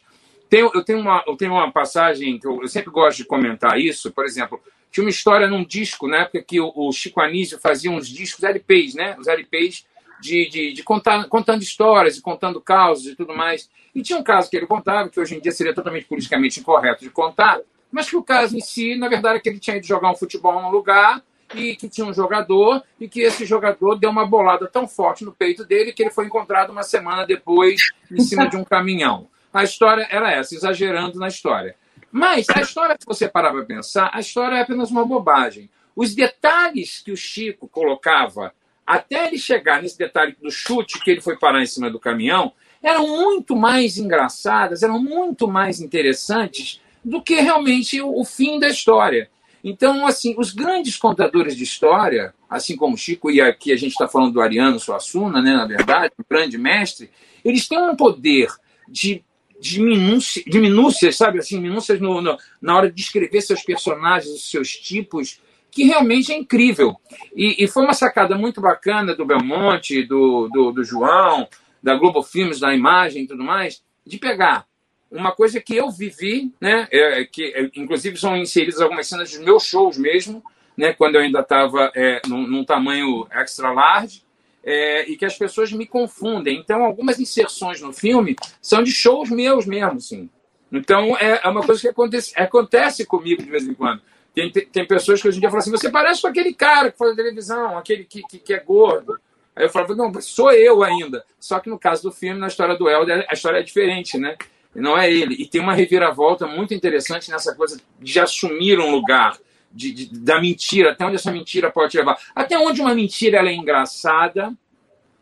Eu, 0.52 0.84
tenho 0.84 1.00
uma, 1.00 1.24
eu 1.28 1.36
tenho 1.36 1.52
uma 1.52 1.72
passagem 1.72 2.40
que 2.40 2.48
eu, 2.48 2.60
eu, 2.62 2.68
sempre 2.68 2.90
gosto 2.90 3.18
de 3.18 3.26
comentar 3.26 3.80
isso, 3.80 4.12
por 4.12 4.26
exemplo, 4.26 4.60
tinha 4.92 5.04
uma 5.04 5.10
história 5.12 5.48
num 5.48 5.64
disco, 5.64 6.08
na 6.08 6.22
época 6.22 6.42
que 6.42 6.60
o, 6.60 6.72
o 6.74 6.92
Chico 6.92 7.22
Anísio 7.22 7.60
fazia 7.60 7.92
uns 7.92 8.08
discos 8.08 8.44
LPs, 8.44 8.96
né? 8.96 9.16
Os 9.20 9.28
LPs 9.28 9.86
de, 10.22 10.50
de, 10.50 10.74
de 10.74 10.84
contar, 10.84 11.26
contando 11.26 11.62
histórias 11.62 12.18
e 12.18 12.22
contando 12.22 12.62
causas 12.62 13.06
e 13.06 13.16
tudo 13.16 13.36
mais. 13.36 13.70
E 13.94 14.02
tinha 14.02 14.18
um 14.18 14.24
caso 14.24 14.50
que 14.50 14.56
ele 14.56 14.66
contava, 14.66 15.10
que 15.10 15.20
hoje 15.20 15.36
em 15.36 15.40
dia 15.40 15.52
seria 15.52 15.74
totalmente 15.74 16.06
politicamente 16.06 16.62
incorreto 16.62 17.04
de 17.04 17.10
contar, 17.10 17.60
mas 17.96 18.10
que 18.10 18.18
o 18.18 18.22
caso 18.22 18.58
em 18.58 18.60
si, 18.60 18.94
na 18.96 19.08
verdade, 19.08 19.38
é 19.38 19.40
que 19.40 19.48
ele 19.48 19.58
tinha 19.58 19.78
ido 19.78 19.88
jogar 19.88 20.12
um 20.12 20.16
futebol 20.18 20.62
num 20.62 20.70
lugar 20.70 21.24
e 21.54 21.78
que 21.78 21.88
tinha 21.88 22.06
um 22.06 22.14
jogador 22.14 22.84
e 23.00 23.08
que 23.08 23.22
esse 23.22 23.46
jogador 23.46 23.96
deu 23.96 24.10
uma 24.10 24.28
bolada 24.28 24.68
tão 24.68 24.86
forte 24.86 25.24
no 25.24 25.32
peito 25.32 25.64
dele 25.64 25.94
que 25.94 26.04
ele 26.04 26.10
foi 26.10 26.26
encontrado 26.26 26.72
uma 26.72 26.84
semana 26.84 27.26
depois 27.26 27.80
em 28.12 28.20
cima 28.20 28.50
de 28.50 28.58
um 28.58 28.66
caminhão. 28.66 29.30
A 29.54 29.64
história 29.64 30.06
era 30.12 30.30
essa, 30.30 30.54
exagerando 30.54 31.18
na 31.18 31.30
história. 31.30 31.78
Mas 32.12 32.50
a 32.50 32.60
história, 32.60 32.98
se 33.00 33.06
você 33.06 33.30
parar 33.30 33.54
para 33.54 33.64
pensar, 33.64 34.10
a 34.14 34.20
história 34.20 34.58
é 34.58 34.62
apenas 34.64 34.92
uma 34.92 35.06
bobagem. 35.06 35.70
Os 35.96 36.14
detalhes 36.14 37.02
que 37.02 37.14
o 37.14 37.18
Chico 37.18 37.66
colocava 37.66 38.54
até 38.86 39.28
ele 39.28 39.38
chegar 39.38 39.82
nesse 39.82 39.98
detalhe 39.98 40.36
do 40.42 40.52
chute 40.52 41.00
que 41.00 41.12
ele 41.12 41.22
foi 41.22 41.38
parar 41.38 41.62
em 41.62 41.66
cima 41.66 41.90
do 41.90 41.98
caminhão, 41.98 42.52
eram 42.84 43.08
muito 43.08 43.56
mais 43.56 43.98
engraçadas, 43.98 44.84
eram 44.84 45.02
muito 45.02 45.48
mais 45.48 45.80
interessantes 45.80 46.82
do 47.06 47.22
que 47.22 47.36
realmente 47.36 48.02
o, 48.02 48.20
o 48.20 48.26
fim 48.26 48.60
da 48.60 48.68
história. 48.68 49.30
Então, 49.64 50.06
assim, 50.06 50.36
os 50.38 50.52
grandes 50.52 50.98
contadores 50.98 51.56
de 51.56 51.64
história, 51.64 52.34
assim 52.50 52.76
como 52.76 52.98
Chico, 52.98 53.32
e 53.32 53.40
aqui 53.40 53.72
a 53.72 53.76
gente 53.76 53.92
está 53.92 54.08
falando 54.08 54.34
do 54.34 54.42
Ariano 54.42 54.80
Suassuna, 54.80 55.42
né, 55.42 55.54
na 55.54 55.66
verdade, 55.66 56.14
o 56.18 56.26
grande 56.28 56.58
mestre, 56.58 57.10
eles 57.44 57.68
têm 57.68 57.80
um 57.80 57.96
poder 57.96 58.48
de, 58.88 59.24
de, 59.60 59.82
minúcia, 59.82 60.44
de 60.46 60.60
minúcias, 60.60 61.16
sabe, 61.16 61.40
assim, 61.40 61.60
minúcias 61.60 62.00
no, 62.00 62.22
no, 62.22 62.38
na 62.62 62.76
hora 62.76 62.90
de 62.90 62.96
descrever 62.96 63.42
seus 63.42 63.62
personagens, 63.64 64.50
seus 64.50 64.70
tipos, 64.70 65.40
que 65.72 65.84
realmente 65.84 66.32
é 66.32 66.38
incrível. 66.38 66.96
E, 67.36 67.64
e, 67.64 67.68
foi 67.68 67.84
uma 67.84 67.94
sacada 67.94 68.36
muito 68.36 68.62
bacana 68.62 69.16
do 69.16 69.26
Belmonte, 69.26 70.04
do, 70.04 70.48
do, 70.48 70.72
do 70.72 70.84
João, 70.84 71.48
da 71.84 71.96
Globo 71.96 72.24
Filmes, 72.24 72.60
da 72.60 72.74
imagem 72.74 73.24
e 73.24 73.28
tudo 73.28 73.44
mais, 73.44 73.84
de 74.06 74.18
pegar 74.18 74.66
uma 75.12 75.32
coisa 75.32 75.62
que 75.62 75.76
eu 75.76 75.90
vivi, 75.90 76.52
né, 76.60 76.88
é, 76.92 77.26
que 77.26 77.46
é, 77.46 77.70
inclusive 77.76 78.18
são 78.18 78.36
inseridas 78.36 78.82
algumas 78.82 79.08
cenas 79.08 79.32
dos 79.32 79.40
meus 79.40 79.64
shows 79.66 79.98
mesmo, 79.98 80.44
né, 80.76 80.94
quando 80.94 81.16
eu 81.16 81.22
ainda 81.22 81.40
estava 81.40 81.92
é, 81.96 82.22
num, 82.28 82.46
num, 82.46 82.66
tamanho 82.66 83.28
extra 83.32 83.72
large, 83.72 84.24
é, 84.64 85.10
e 85.10 85.16
que 85.16 85.26
as 85.26 85.38
pessoas 85.38 85.72
me 85.72 85.86
confundem. 85.86 86.58
Então, 86.58 86.84
algumas 86.84 87.20
inserções 87.20 87.80
no 87.82 87.94
filme 87.94 88.36
são 88.62 88.84
de 88.84 88.92
shows 88.92 89.30
meus 89.30 89.66
mesmo, 89.66 89.98
assim. 89.98 90.30
Então, 90.72 91.16
é, 91.18 91.42
é 91.44 91.48
uma 91.48 91.62
coisa 91.62 91.80
que 91.80 91.88
acontece, 91.88 92.34
acontece 92.36 93.06
comigo 93.06 93.44
de 93.44 93.50
vez 93.50 93.68
em 93.68 93.74
quando. 93.74 94.02
Tem, 94.34 94.52
tem, 94.52 94.86
pessoas 94.86 95.22
que 95.22 95.28
hoje 95.30 95.38
em 95.38 95.40
dia 95.40 95.50
falam 95.50 95.62
assim: 95.62 95.72
você 95.72 95.90
parece 95.90 96.22
com 96.22 96.28
aquele 96.28 96.54
cara 96.54 96.92
que 96.92 96.98
faz 96.98 97.16
televisão, 97.16 97.78
aquele 97.78 98.04
que, 98.04 98.22
que, 98.24 98.38
que 98.38 98.54
é 98.54 98.60
gordo. 98.60 99.18
Aí 99.56 99.64
eu 99.64 99.70
falo, 99.70 99.96
não, 99.96 100.12
sou 100.20 100.52
eu 100.52 100.84
ainda. 100.84 101.24
Só 101.40 101.60
que 101.62 101.70
no 101.70 101.80
caso 101.80 102.04
do 102.04 102.12
filme, 102.12 102.38
na 102.38 102.48
história 102.48 102.76
do 102.76 102.90
Helder, 102.90 103.26
a 103.30 103.34
história 103.34 103.60
é 103.60 103.64
diferente, 103.64 104.18
né? 104.18 104.36
Não 104.76 104.98
é 104.98 105.12
ele. 105.12 105.36
E 105.36 105.46
tem 105.46 105.62
uma 105.62 105.74
reviravolta 105.74 106.46
muito 106.46 106.74
interessante 106.74 107.32
nessa 107.32 107.56
coisa 107.56 107.80
de 108.00 108.20
assumir 108.20 108.80
um 108.80 108.92
lugar, 108.92 109.38
de, 109.72 109.92
de, 109.92 110.20
da 110.20 110.40
mentira, 110.40 110.92
até 110.92 111.06
onde 111.06 111.16
essa 111.16 111.32
mentira 111.32 111.72
pode 111.72 111.98
levar. 111.98 112.18
Até 112.36 112.58
onde 112.58 112.82
uma 112.82 112.94
mentira 112.94 113.38
ela 113.40 113.50
é 113.50 113.54
engraçada 113.54 114.54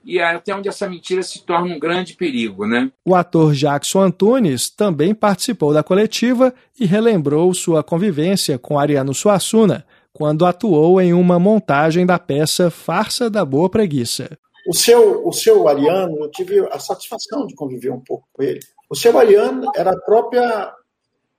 e 0.04 0.20
até 0.20 0.54
onde 0.54 0.68
essa 0.68 0.90
mentira 0.90 1.24
se 1.24 1.44
torna 1.44 1.74
um 1.74 1.80
grande 1.80 2.14
perigo, 2.14 2.68
né? 2.68 2.92
O 3.06 3.16
ator 3.16 3.54
Jackson 3.54 4.02
Antunes 4.02 4.70
também 4.70 5.16
participou 5.16 5.74
da 5.74 5.82
coletiva 5.82 6.54
e 6.78 6.86
relembrou 6.86 7.54
sua 7.54 7.84
convivência 7.84 8.58
com 8.58 8.78
Ariano 8.78 9.14
Suassuna, 9.14 9.86
quando 10.12 10.46
atuou 10.46 11.00
em 11.02 11.14
uma 11.14 11.40
montagem 11.40 12.06
da 12.06 12.20
peça 12.20 12.70
Farsa 12.70 13.30
da 13.30 13.46
Boa 13.46 13.70
Preguiça. 13.70 14.38
O 14.68 14.76
seu, 14.76 15.28
o 15.28 15.32
seu 15.32 15.68
Ariano, 15.68 16.18
eu 16.20 16.32
tive 16.32 16.60
a 16.72 16.80
satisfação 16.80 17.46
de 17.48 17.56
conviver 17.56 17.92
um 17.92 18.00
pouco 18.00 18.28
com 18.32 18.44
ele. 18.44 18.60
O 18.94 18.96
seu 18.96 19.18
Ariano 19.18 19.72
era 19.76 19.90
a 19.90 20.00
própria, 20.00 20.72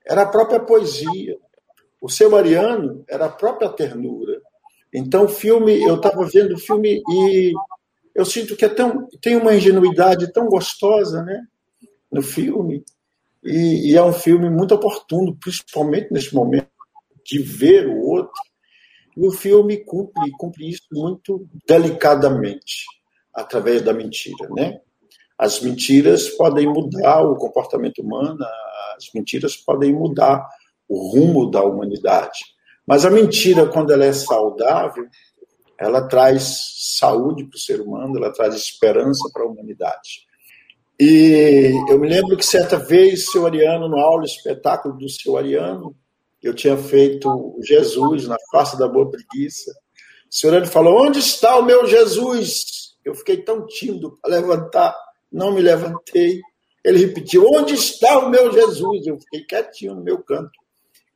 era 0.04 0.22
a 0.22 0.26
própria 0.26 0.58
poesia. 0.58 1.38
O 2.00 2.08
seu 2.08 2.34
Ariano 2.34 3.04
era 3.08 3.26
a 3.26 3.28
própria 3.28 3.68
ternura. 3.68 4.42
Então, 4.92 5.28
filme, 5.28 5.80
eu 5.80 5.94
estava 5.94 6.26
vendo 6.26 6.54
o 6.54 6.58
filme 6.58 7.00
e 7.08 7.52
eu 8.12 8.24
sinto 8.24 8.56
que 8.56 8.64
é 8.64 8.68
tão, 8.68 9.06
tem 9.22 9.36
uma 9.36 9.54
ingenuidade 9.54 10.32
tão 10.32 10.48
gostosa 10.48 11.22
né, 11.22 11.46
no 12.10 12.22
filme. 12.22 12.84
E, 13.44 13.92
e 13.92 13.96
é 13.96 14.02
um 14.02 14.12
filme 14.12 14.50
muito 14.50 14.74
oportuno, 14.74 15.36
principalmente 15.36 16.12
nesse 16.12 16.34
momento 16.34 16.66
de 17.24 17.38
ver 17.38 17.86
o 17.86 18.00
outro. 18.00 18.34
E 19.16 19.24
o 19.24 19.30
filme 19.30 19.76
cumpre, 19.84 20.28
cumpre 20.32 20.70
isso 20.70 20.88
muito 20.90 21.46
delicadamente, 21.64 22.84
através 23.32 23.80
da 23.80 23.92
mentira, 23.92 24.48
né? 24.50 24.80
As 25.38 25.60
mentiras 25.60 26.28
podem 26.30 26.66
mudar 26.66 27.22
o 27.22 27.36
comportamento 27.36 28.00
humano, 28.00 28.38
as 28.96 29.10
mentiras 29.14 29.56
podem 29.56 29.92
mudar 29.92 30.48
o 30.88 31.10
rumo 31.10 31.50
da 31.50 31.62
humanidade. 31.62 32.38
Mas 32.86 33.04
a 33.04 33.10
mentira, 33.10 33.66
quando 33.66 33.92
ela 33.92 34.04
é 34.04 34.12
saudável, 34.12 35.06
ela 35.78 36.06
traz 36.06 36.96
saúde 36.98 37.44
para 37.44 37.56
o 37.56 37.60
ser 37.60 37.80
humano, 37.80 38.16
ela 38.16 38.32
traz 38.32 38.54
esperança 38.54 39.28
para 39.32 39.42
a 39.42 39.46
humanidade. 39.46 40.26
E 41.00 41.72
eu 41.88 41.98
me 41.98 42.08
lembro 42.08 42.36
que 42.36 42.46
certa 42.46 42.76
vez, 42.76 43.26
seu 43.30 43.46
Ariano, 43.46 43.88
no 43.88 43.98
aula 43.98 44.24
espetáculo 44.24 44.96
do 44.96 45.08
seu 45.08 45.36
Ariano, 45.36 45.96
eu 46.40 46.54
tinha 46.54 46.76
feito 46.76 47.58
Jesus 47.62 48.28
na 48.28 48.36
face 48.52 48.78
da 48.78 48.86
boa 48.86 49.10
preguiça. 49.10 49.72
O 50.30 50.34
senhor 50.34 50.52
Ariano 50.52 50.70
falou: 50.70 51.04
Onde 51.04 51.18
está 51.18 51.56
o 51.58 51.64
meu 51.64 51.86
Jesus? 51.86 52.94
Eu 53.04 53.14
fiquei 53.14 53.38
tão 53.38 53.66
tímido 53.66 54.18
para 54.22 54.36
levantar 54.36 54.94
não 55.34 55.52
me 55.52 55.60
levantei. 55.60 56.40
Ele 56.84 57.06
repetiu: 57.06 57.44
Onde 57.52 57.74
está 57.74 58.20
o 58.20 58.30
meu 58.30 58.52
Jesus? 58.52 59.06
Eu 59.06 59.18
fiquei 59.18 59.44
quietinho 59.44 59.96
no 59.96 60.04
meu 60.04 60.22
canto. 60.22 60.52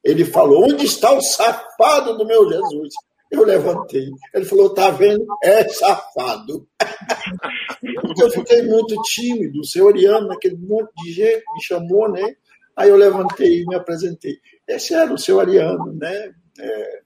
Ele 0.03 0.25
falou: 0.25 0.65
Onde 0.65 0.85
está 0.85 1.13
o 1.13 1.21
safado 1.21 2.19
do 2.19 2.27
meu 2.27 2.51
Jesus? 2.51 2.95
Eu 3.31 3.45
levantei. 3.45 4.09
Ele 4.35 4.45
falou: 4.45 4.75
Tá 4.75 4.91
vendo? 4.91 5.25
É 5.43 5.69
safado. 5.69 6.67
eu 8.21 8.31
fiquei 8.31 8.63
muito 8.63 9.01
tímido. 9.03 9.61
O 9.61 9.65
senhor 9.65 9.87
Oriano, 9.87 10.33
aquele 10.33 10.57
monte 10.57 10.91
de 11.03 11.13
gente, 11.13 11.45
me 11.55 11.63
chamou, 11.63 12.11
né? 12.11 12.35
Aí 12.77 12.89
eu 12.89 12.97
levantei 12.97 13.63
e 13.63 13.67
me 13.67 13.77
apresentei. 13.77 14.39
Esse 14.67 14.95
era 14.95 15.13
o 15.13 15.19
seu 15.19 15.39
Ariano, 15.41 15.93
né? 15.93 16.33
É... 16.59 17.01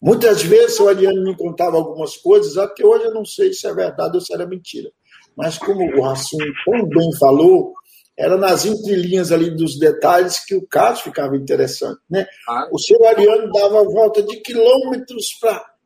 Muitas 0.00 0.42
vezes 0.42 0.78
o 0.80 0.88
Ariano 0.88 1.22
me 1.22 1.34
contava 1.34 1.76
algumas 1.76 2.16
coisas, 2.16 2.58
até 2.58 2.84
hoje 2.84 3.04
eu 3.06 3.14
não 3.14 3.24
sei 3.24 3.54
se 3.54 3.66
é 3.66 3.72
verdade 3.72 4.16
ou 4.16 4.20
se 4.20 4.34
era 4.34 4.46
mentira 4.46 4.90
mas 5.36 5.58
como 5.58 5.84
o 5.84 6.02
Rassum 6.02 6.38
tão 6.64 6.86
bem 6.86 7.10
falou, 7.18 7.74
era 8.16 8.36
nas 8.36 8.64
entrelinhas 8.64 9.32
ali 9.32 9.50
dos 9.50 9.78
detalhes 9.78 10.44
que 10.44 10.54
o 10.54 10.66
caso 10.66 11.02
ficava 11.02 11.36
interessante. 11.36 12.00
Né? 12.08 12.26
Ah. 12.48 12.68
O 12.72 12.78
seu 12.78 13.04
Ariano 13.06 13.50
dava 13.52 13.80
a 13.80 13.84
volta 13.84 14.22
de 14.22 14.36
quilômetros 14.36 15.36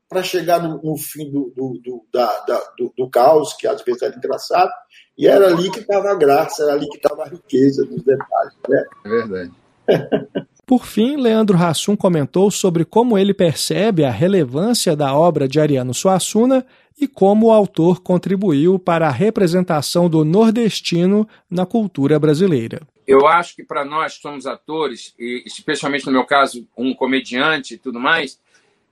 para 0.08 0.22
chegar 0.22 0.62
no, 0.62 0.80
no, 0.82 0.96
fim 0.96 1.30
do, 1.30 1.52
do, 1.56 1.80
do, 1.82 2.04
da, 2.12 2.40
da, 2.40 2.58
do, 2.78 2.92
do, 2.96 3.10
caos, 3.10 3.54
que 3.54 3.66
às 3.66 3.82
vezes 3.82 4.02
era 4.02 4.16
engraçado, 4.16 4.70
e 5.16 5.26
era 5.26 5.48
ali 5.48 5.70
que 5.70 5.80
estava 5.80 6.10
a 6.10 6.14
graça, 6.14 6.62
era 6.62 6.72
ali 6.72 6.88
que 6.88 6.96
estava 6.96 7.22
a 7.22 7.28
riqueza 7.28 7.84
dos 7.84 8.02
detalhes. 8.02 8.54
Né? 8.68 8.84
É 9.04 9.08
verdade. 9.08 9.52
Por 10.68 10.84
fim, 10.84 11.16
Leandro 11.16 11.56
Hassum 11.56 11.96
comentou 11.96 12.50
sobre 12.50 12.84
como 12.84 13.16
ele 13.16 13.32
percebe 13.32 14.04
a 14.04 14.10
relevância 14.10 14.94
da 14.94 15.14
obra 15.14 15.48
de 15.48 15.58
Ariano 15.58 15.94
Suassuna 15.94 16.62
e 17.00 17.08
como 17.08 17.46
o 17.46 17.50
autor 17.50 18.02
contribuiu 18.02 18.78
para 18.78 19.08
a 19.08 19.10
representação 19.10 20.10
do 20.10 20.26
nordestino 20.26 21.26
na 21.50 21.64
cultura 21.64 22.18
brasileira. 22.18 22.82
Eu 23.06 23.26
acho 23.26 23.56
que 23.56 23.64
para 23.64 23.82
nós 23.82 24.16
que 24.16 24.20
somos 24.20 24.44
atores, 24.44 25.14
e 25.18 25.42
especialmente 25.46 26.04
no 26.04 26.12
meu 26.12 26.26
caso, 26.26 26.68
um 26.76 26.92
comediante 26.92 27.72
e 27.72 27.78
tudo 27.78 27.98
mais, 27.98 28.38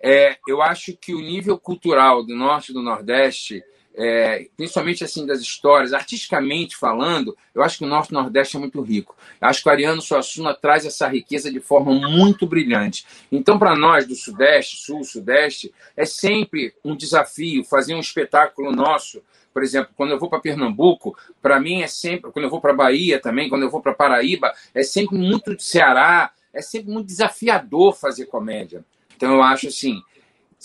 é, 0.01 0.39
eu 0.49 0.63
acho 0.63 0.97
que 0.97 1.15
o 1.15 1.21
nível 1.21 1.59
cultural 1.59 2.25
do 2.25 2.35
norte 2.35 2.71
e 2.71 2.75
do 2.75 2.81
nordeste 2.81 3.63
é, 3.97 4.47
principalmente 4.57 5.03
assim 5.03 5.25
das 5.25 5.41
histórias, 5.41 5.95
artisticamente 5.95 6.77
falando, 6.77 7.37
eu 7.55 7.63
acho 7.63 7.79
que 7.79 7.85
o 7.85 7.89
Norte 7.89 8.13
Nordeste 8.13 8.57
é 8.57 8.61
muito 8.61 8.83
rico. 8.83 9.17
Eu 9.41 9.49
acho 9.49 9.63
que 9.63 9.69
o 9.69 9.73
Ariano 9.73 10.03
Suassuna 10.03 10.53
traz 10.53 10.85
essa 10.85 11.09
riqueza 11.09 11.51
de 11.51 11.61
forma 11.61 11.93
muito 11.93 12.47
brilhante. 12.47 13.07
Então, 13.33 13.59
para 13.59 13.75
nós 13.75 14.07
do 14.07 14.15
Sudeste, 14.15 14.77
Sul, 14.77 15.03
Sudeste, 15.03 15.73
é 15.97 16.05
sempre 16.05 16.75
um 16.85 16.95
desafio 16.95 17.65
fazer 17.65 17.95
um 17.95 18.01
espetáculo 18.01 18.71
nosso. 18.71 19.23
Por 19.55 19.63
exemplo, 19.63 19.91
quando 19.97 20.11
eu 20.11 20.19
vou 20.19 20.29
para 20.29 20.41
Pernambuco, 20.41 21.17
para 21.41 21.59
mim 21.59 21.81
é 21.81 21.87
sempre, 21.87 22.31
quando 22.31 22.45
eu 22.45 22.51
vou 22.51 22.61
para 22.61 22.75
Bahia 22.75 23.19
também, 23.19 23.49
quando 23.49 23.63
eu 23.63 23.71
vou 23.71 23.81
para 23.81 23.95
Paraíba, 23.95 24.53
é 24.75 24.83
sempre 24.83 25.17
muito 25.17 25.57
de 25.57 25.65
Ceará, 25.65 26.31
é 26.53 26.61
sempre 26.61 26.93
muito 26.93 27.07
desafiador 27.07 27.97
fazer 27.97 28.27
comédia. 28.27 28.85
Então, 29.17 29.33
eu 29.33 29.43
acho 29.43 29.69
assim, 29.69 30.03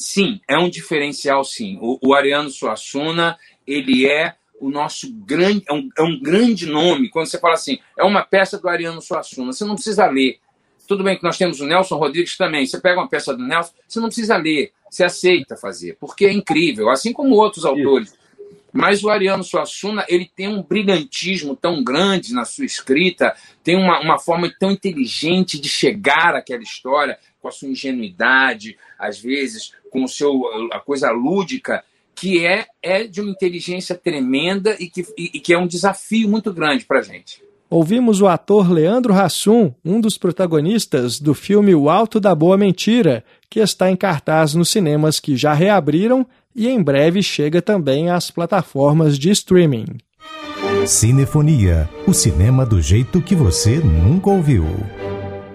sim, 0.01 0.41
é 0.47 0.57
um 0.57 0.69
diferencial, 0.69 1.43
sim. 1.43 1.77
O, 1.79 1.99
o 2.01 2.13
Ariano 2.13 2.49
Suassuna, 2.49 3.37
ele 3.65 4.07
é 4.07 4.35
o 4.59 4.69
nosso 4.69 5.11
grande, 5.13 5.63
é 5.67 5.73
um, 5.73 5.89
é 5.97 6.01
um, 6.01 6.19
grande 6.19 6.65
nome. 6.65 7.09
Quando 7.09 7.27
você 7.27 7.39
fala 7.39 7.53
assim, 7.53 7.79
é 7.97 8.03
uma 8.03 8.23
peça 8.23 8.59
do 8.59 8.67
Ariano 8.67 9.01
Suassuna, 9.01 9.53
você 9.53 9.63
não 9.63 9.75
precisa 9.75 10.05
ler. 10.07 10.39
Tudo 10.87 11.03
bem 11.03 11.17
que 11.17 11.23
nós 11.23 11.37
temos 11.37 11.61
o 11.61 11.65
Nelson 11.65 11.95
Rodrigues 11.95 12.35
também. 12.35 12.65
Você 12.65 12.79
pega 12.79 12.99
uma 12.99 13.07
peça 13.07 13.33
do 13.33 13.43
Nelson, 13.43 13.73
você 13.87 13.99
não 13.99 14.07
precisa 14.07 14.37
ler, 14.37 14.71
você 14.89 15.03
aceita 15.03 15.55
fazer, 15.55 15.97
porque 15.99 16.25
é 16.25 16.33
incrível, 16.33 16.89
assim 16.89 17.13
como 17.13 17.35
outros 17.35 17.63
autores. 17.63 18.13
Mas 18.73 19.03
o 19.03 19.09
Ariano 19.09 19.43
Suassuna, 19.43 20.05
ele 20.07 20.29
tem 20.33 20.47
um 20.47 20.63
brilhantismo 20.63 21.55
tão 21.55 21.83
grande 21.83 22.33
na 22.33 22.45
sua 22.45 22.65
escrita, 22.65 23.35
tem 23.63 23.75
uma, 23.75 23.99
uma 23.99 24.17
forma 24.17 24.51
tão 24.59 24.71
inteligente 24.71 25.59
de 25.59 25.67
chegar 25.67 26.35
àquela 26.35 26.63
história, 26.63 27.19
com 27.41 27.47
a 27.47 27.51
sua 27.51 27.69
ingenuidade, 27.69 28.77
às 28.97 29.19
vezes 29.19 29.73
com 29.89 30.03
o 30.03 30.07
seu, 30.07 30.43
a 30.71 30.79
coisa 30.79 31.11
lúdica, 31.11 31.83
que 32.15 32.45
é, 32.45 32.67
é 32.81 33.03
de 33.03 33.19
uma 33.19 33.31
inteligência 33.31 33.95
tremenda 33.95 34.75
e 34.79 34.87
que, 34.87 35.01
e, 35.17 35.31
e 35.33 35.39
que 35.39 35.53
é 35.53 35.57
um 35.57 35.67
desafio 35.67 36.29
muito 36.29 36.53
grande 36.53 36.85
para 36.85 36.99
a 36.99 37.03
gente. 37.03 37.41
Ouvimos 37.69 38.21
o 38.21 38.27
ator 38.27 38.69
Leandro 38.69 39.13
Hassum, 39.13 39.73
um 39.83 40.01
dos 40.01 40.17
protagonistas 40.17 41.19
do 41.19 41.33
filme 41.33 41.73
O 41.73 41.89
Alto 41.89 42.19
da 42.19 42.35
Boa 42.35 42.57
Mentira, 42.57 43.23
que 43.49 43.61
está 43.61 43.89
em 43.89 43.95
cartaz 43.95 44.53
nos 44.53 44.69
cinemas 44.69 45.21
que 45.21 45.37
já 45.37 45.53
reabriram 45.53 46.27
e 46.53 46.67
em 46.67 46.83
breve 46.83 47.23
chega 47.23 47.61
também 47.61 48.09
às 48.09 48.29
plataformas 48.29 49.17
de 49.17 49.31
streaming. 49.31 49.85
Cinefonia, 50.85 51.89
o 52.05 52.13
cinema 52.13 52.65
do 52.65 52.81
jeito 52.81 53.21
que 53.21 53.35
você 53.35 53.77
nunca 53.77 54.29
ouviu. 54.29 54.65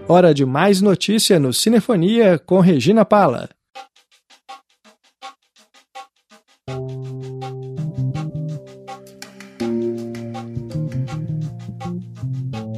Hora 0.09 0.33
de 0.33 0.47
mais 0.47 0.81
notícia 0.81 1.37
no 1.41 1.53
Cinefonia 1.53 2.39
com 2.39 2.61
Regina 2.61 3.05
Pala. 3.05 3.49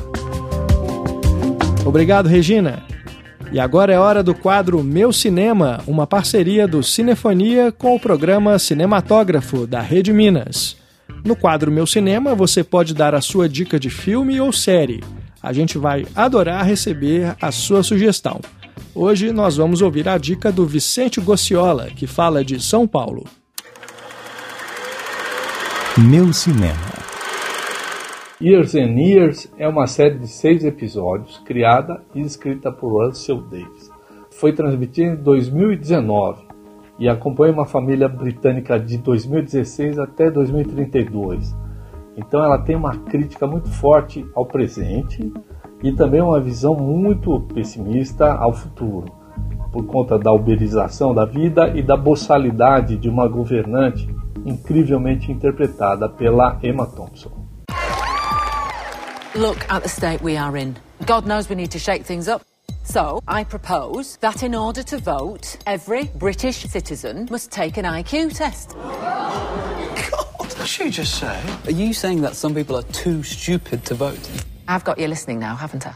Obrigado, 1.85 2.27
Regina. 2.27 2.89
E 3.53 3.59
agora 3.59 3.93
é 3.93 3.99
hora 3.99 4.23
do 4.23 4.33
quadro 4.33 4.83
Meu 4.83 5.13
Cinema, 5.13 5.81
uma 5.85 6.07
parceria 6.07 6.69
do 6.69 6.85
Cinefonia 6.85 7.73
com 7.73 7.97
o 7.97 8.01
programa 8.01 8.57
Cinematógrafo 8.61 9.67
da 9.67 9.81
Rede 9.81 10.13
Minas. 10.13 10.77
No 11.25 11.35
quadro 11.35 11.71
Meu 11.71 11.85
Cinema, 11.85 12.33
você 12.33 12.63
pode 12.63 12.95
dar 12.95 13.13
a 13.13 13.21
sua 13.21 13.49
dica 13.49 13.79
de 13.79 13.91
filme 13.91 14.41
ou 14.41 14.53
série. 14.53 15.03
A 15.43 15.53
gente 15.53 15.79
vai 15.79 16.07
adorar 16.15 16.65
receber 16.65 17.35
a 17.43 17.51
sua 17.51 17.83
sugestão. 17.83 18.41
Hoje 18.95 19.33
nós 19.33 19.57
vamos 19.57 19.83
ouvir 19.83 20.09
a 20.09 20.17
dica 20.17 20.53
do 20.53 20.65
Vicente 20.65 21.21
Gociola, 21.21 21.89
que 21.89 22.07
fala 22.07 22.45
de 22.45 22.63
São 22.63 22.87
Paulo. 22.87 23.25
Meu 25.99 26.33
Cinema. 26.33 27.00
Years 28.43 28.75
and 28.75 28.99
Years 28.99 29.53
é 29.59 29.69
uma 29.69 29.87
série 29.87 30.19
de 30.19 30.27
seis 30.27 30.65
episódios 30.65 31.37
criada 31.45 32.03
e 32.15 32.23
escrita 32.23 32.73
por 32.73 32.89
Russell 32.89 33.43
Davis. 33.43 33.91
Foi 34.31 34.55
transmitida 34.55 35.13
em 35.13 35.17
2019 35.17 36.45
e 36.99 37.07
acompanha 37.07 37.53
uma 37.53 37.67
família 37.67 38.09
britânica 38.09 38.81
de 38.81 38.97
2016 38.97 39.99
até 39.99 40.31
2032. 40.31 41.55
Então 42.17 42.43
ela 42.43 42.57
tem 42.57 42.77
uma 42.77 42.97
crítica 42.97 43.47
muito 43.47 43.69
forte 43.69 44.27
ao 44.35 44.47
presente 44.47 45.31
e 45.83 45.93
também 45.93 46.23
uma 46.23 46.41
visão 46.41 46.75
muito 46.75 47.41
pessimista 47.53 48.33
ao 48.33 48.55
futuro, 48.55 49.13
por 49.71 49.85
conta 49.85 50.19
da 50.19 50.33
uberização 50.33 51.15
da 51.15 51.27
vida 51.27 51.77
e 51.77 51.83
da 51.83 51.95
boçalidade 51.95 52.97
de 52.97 53.11
uma 53.11 53.29
governante 53.29 54.09
incrivelmente 54.47 55.31
interpretada 55.31 56.09
pela 56.09 56.59
Emma 56.63 56.87
Thompson. 56.87 57.40
Look 59.37 59.71
at 59.71 59.85
the 59.85 59.89
state 59.89 60.21
we 60.23 60.37
are 60.37 60.57
in. 60.57 60.77
God 61.07 61.25
knows 61.25 61.49
we 61.49 61.55
need 61.55 61.71
to 61.71 61.79
shake 61.79 62.05
things 62.05 62.27
up. 62.27 62.45
So, 62.83 63.23
I 63.29 63.45
propose 63.45 64.17
that 64.17 64.43
in 64.43 64.57
order 64.57 64.83
to 64.83 64.99
vote, 64.99 65.57
every 65.67 66.07
British 66.17 66.57
citizen 66.65 67.29
must 67.31 67.53
take 67.53 67.77
an 67.77 67.85
IQ 67.85 68.37
test. 68.37 68.71
God, 68.75 70.27
what 70.39 70.51
did 70.51 70.67
she 70.67 70.91
just 70.91 71.21
say? 71.21 71.41
Are 71.67 71.71
you 71.71 71.95
saying 71.95 72.23
that 72.23 72.35
some 72.35 72.57
people 72.57 72.77
are 72.77 72.83
too 72.83 73.23
stupid 73.23 73.85
to 73.85 73.95
vote? 73.95 74.19
I've 74.67 74.83
got 74.83 74.99
you 74.99 75.07
listening 75.07 75.39
now, 75.39 75.55
haven't 75.55 75.87
I? 75.87 75.95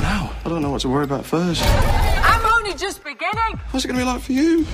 Now, 0.00 0.32
I 0.46 0.48
don't 0.48 0.62
know 0.62 0.70
what 0.70 0.80
to 0.80 0.88
worry 0.88 1.04
about 1.04 1.26
first. 1.26 1.62
I'm 1.66 2.46
only 2.56 2.72
just 2.72 3.04
beginning. 3.04 3.60
What's 3.70 3.84
it 3.84 3.88
going 3.88 3.98
to 3.98 4.04
be 4.06 4.10
like 4.10 4.22
for 4.22 4.32
you? 4.32 4.64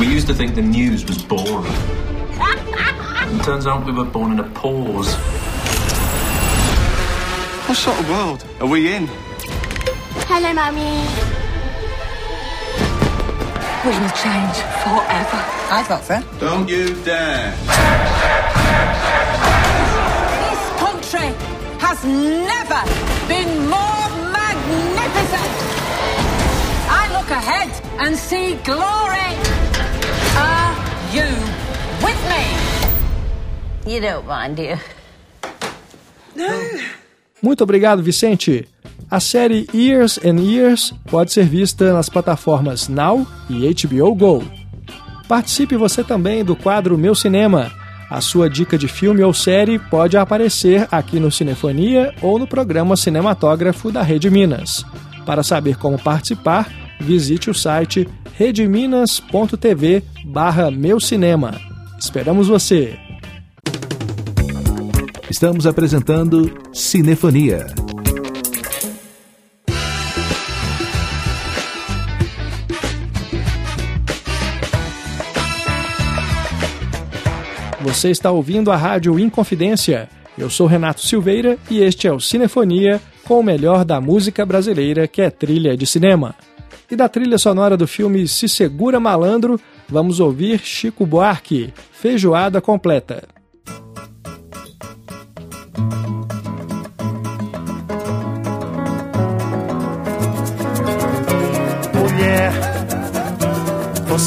We 0.00 0.06
used 0.06 0.26
to 0.28 0.34
think 0.34 0.54
the 0.54 0.62
news 0.62 1.04
was 1.04 1.22
boring. 1.22 1.70
It 3.34 3.42
turns 3.42 3.66
out 3.66 3.84
we 3.84 3.92
were 3.92 4.04
born 4.04 4.32
in 4.32 4.38
a 4.38 4.48
pause. 4.50 5.14
What 7.66 7.76
sort 7.76 7.98
of 7.98 8.08
world 8.08 8.44
are 8.60 8.66
we 8.66 8.94
in? 8.94 9.08
Hello, 10.30 10.52
Mummy. 10.54 11.04
We 13.84 13.90
will 13.90 14.14
change 14.14 14.56
forever. 14.84 15.40
I 15.68 15.82
thought 15.82 16.04
so. 16.04 16.22
Don't 16.38 16.68
you 16.68 16.94
dare. 17.04 17.50
This 20.44 20.62
country 20.78 21.28
has 21.80 22.04
never 22.04 22.80
been 23.28 23.68
more 23.68 24.08
magnificent. 24.30 25.54
I 26.88 27.10
look 27.12 27.30
ahead 27.30 27.70
and 27.98 28.16
see 28.16 28.54
glory. 28.62 29.34
Are 30.38 30.72
you 31.12 31.28
with 32.00 32.20
me? 32.30 32.63
You 33.86 34.00
don't 34.00 34.26
mind, 34.26 34.56
do 34.56 34.62
you? 34.62 34.78
Muito 37.42 37.62
obrigado, 37.62 38.02
Vicente. 38.02 38.66
A 39.10 39.20
série 39.20 39.66
Years 39.74 40.18
and 40.24 40.40
Years 40.40 40.94
pode 41.10 41.32
ser 41.32 41.44
vista 41.44 41.92
nas 41.92 42.08
plataformas 42.08 42.88
Now 42.88 43.26
e 43.50 43.68
HBO 43.74 44.14
Go. 44.14 44.42
Participe 45.28 45.76
você 45.76 46.02
também 46.02 46.42
do 46.42 46.56
quadro 46.56 46.96
Meu 46.96 47.14
Cinema. 47.14 47.70
A 48.10 48.20
sua 48.20 48.48
dica 48.48 48.78
de 48.78 48.88
filme 48.88 49.22
ou 49.22 49.34
série 49.34 49.78
pode 49.78 50.16
aparecer 50.16 50.88
aqui 50.90 51.20
no 51.20 51.30
Cinefonia 51.30 52.14
ou 52.22 52.38
no 52.38 52.46
programa 52.46 52.96
Cinematógrafo 52.96 53.92
da 53.92 54.02
Rede 54.02 54.30
Minas. 54.30 54.84
Para 55.26 55.42
saber 55.42 55.76
como 55.76 55.98
participar, 55.98 56.70
visite 56.98 57.50
o 57.50 57.54
site 57.54 58.08
redeminas.tv 58.34 60.02
barra 60.24 60.70
Meu 60.70 60.98
Cinema. 60.98 61.60
Esperamos 61.98 62.48
você! 62.48 63.03
Estamos 65.34 65.66
apresentando 65.66 66.48
Cinefonia. 66.72 67.66
Você 77.80 78.10
está 78.10 78.30
ouvindo 78.30 78.70
a 78.70 78.76
Rádio 78.76 79.18
Inconfidência. 79.18 80.08
Eu 80.38 80.48
sou 80.48 80.68
Renato 80.68 81.04
Silveira 81.04 81.58
e 81.68 81.80
este 81.80 82.06
é 82.06 82.12
o 82.12 82.20
Cinefonia 82.20 83.02
com 83.24 83.40
o 83.40 83.42
melhor 83.42 83.84
da 83.84 84.00
música 84.00 84.46
brasileira, 84.46 85.08
que 85.08 85.20
é 85.20 85.30
trilha 85.30 85.76
de 85.76 85.84
cinema. 85.84 86.36
E 86.88 86.94
da 86.94 87.08
trilha 87.08 87.38
sonora 87.38 87.76
do 87.76 87.88
filme 87.88 88.28
Se 88.28 88.48
Segura 88.48 89.00
Malandro, 89.00 89.60
vamos 89.88 90.20
ouvir 90.20 90.60
Chico 90.60 91.04
Buarque, 91.04 91.74
Feijoada 91.90 92.60
Completa. 92.60 93.33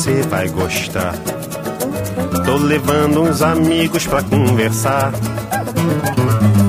Você 0.08 0.22
vai 0.22 0.48
gostar. 0.48 1.14
Tô 2.46 2.56
levando 2.56 3.24
uns 3.24 3.42
amigos 3.42 4.08
pra 4.08 4.24
conversar. 4.24 5.12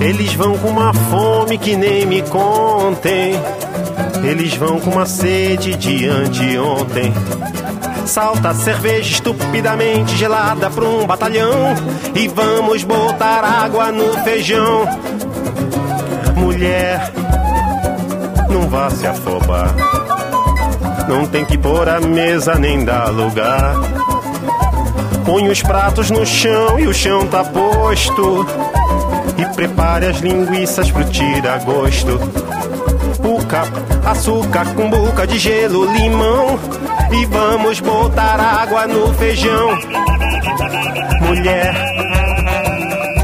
Eles 0.01 0.35
vão 0.35 0.59
com 0.59 0.69
uma 0.69 0.93
fome 0.93 1.57
que 1.57 1.77
nem 1.77 2.05
me 2.05 2.21
contem. 2.23 3.35
Eles 4.25 4.55
vão 4.55 4.81
com 4.81 4.91
uma 4.91 5.07
sede 5.07 5.77
de 5.77 6.09
anteontem. 6.09 7.15
Salta 8.05 8.53
cerveja 8.55 9.13
estupidamente 9.13 10.17
gelada 10.17 10.69
pra 10.69 10.85
um 10.85 11.07
batalhão. 11.07 11.75
E 12.17 12.27
vamos 12.27 12.83
botar 12.83 13.45
água 13.45 13.93
no 13.93 14.15
feijão. 14.25 14.85
Mulher, 16.35 17.13
não 18.51 18.69
vá 18.69 18.91
se 18.91 19.07
afobar. 19.07 19.98
Não 21.09 21.27
tem 21.27 21.43
que 21.45 21.57
pôr 21.57 21.89
a 21.89 22.01
mesa 22.01 22.55
nem 22.57 22.85
dar 22.85 23.09
lugar. 23.09 23.75
Põe 25.25 25.49
os 25.49 25.63
pratos 25.63 26.11
no 26.11 26.27
chão 26.27 26.79
e 26.79 26.87
o 26.87 26.93
chão 26.93 27.27
tá 27.27 27.43
posto. 27.43 28.47
E 29.39 29.47
prepare 29.55 30.07
as 30.07 30.19
linguiças 30.19 30.91
pro 30.91 31.05
tira-gosto. 31.05 32.19
Puca, 33.23 33.63
açúcar 34.05 34.67
com 34.75 34.91
boca 34.91 35.27
de 35.27 35.39
gelo, 35.39 35.91
limão. 35.91 36.59
E 37.11 37.25
vamos 37.25 37.81
botar 37.81 38.39
água 38.39 38.87
no 38.87 39.13
feijão. 39.15 39.79
Mulher, 41.23 41.75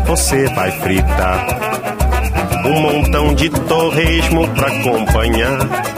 você 0.06 0.46
vai 0.48 0.70
fritar 0.70 1.46
um 2.64 2.80
montão 2.80 3.34
de 3.34 3.50
torresmo 3.50 4.48
pra 4.48 4.68
acompanhar. 4.68 5.93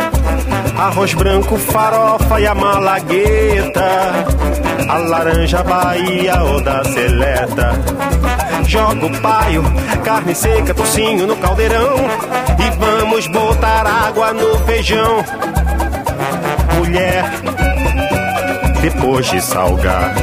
Arroz 0.77 1.15
branco, 1.15 1.57
farofa 1.57 2.41
e 2.41 2.47
a 2.47 2.55
malagueta. 2.55 4.27
A 4.89 4.99
laranja 4.99 5.62
Bahia 5.62 6.43
ou 6.43 6.61
da 6.61 6.85
seleta. 6.85 7.73
Joga 8.67 9.07
o 9.07 9.21
paio, 9.21 9.62
carne 10.05 10.35
seca, 10.35 10.75
tocinho 10.75 11.27
no 11.27 11.37
caldeirão. 11.37 11.97
E 12.59 12.71
vamos 12.79 13.27
botar 13.29 13.87
água 13.87 14.33
no 14.33 14.59
feijão. 14.67 15.25
Mulher, 16.77 17.25
depois 18.83 19.31
de 19.31 19.41
salgar, 19.41 20.15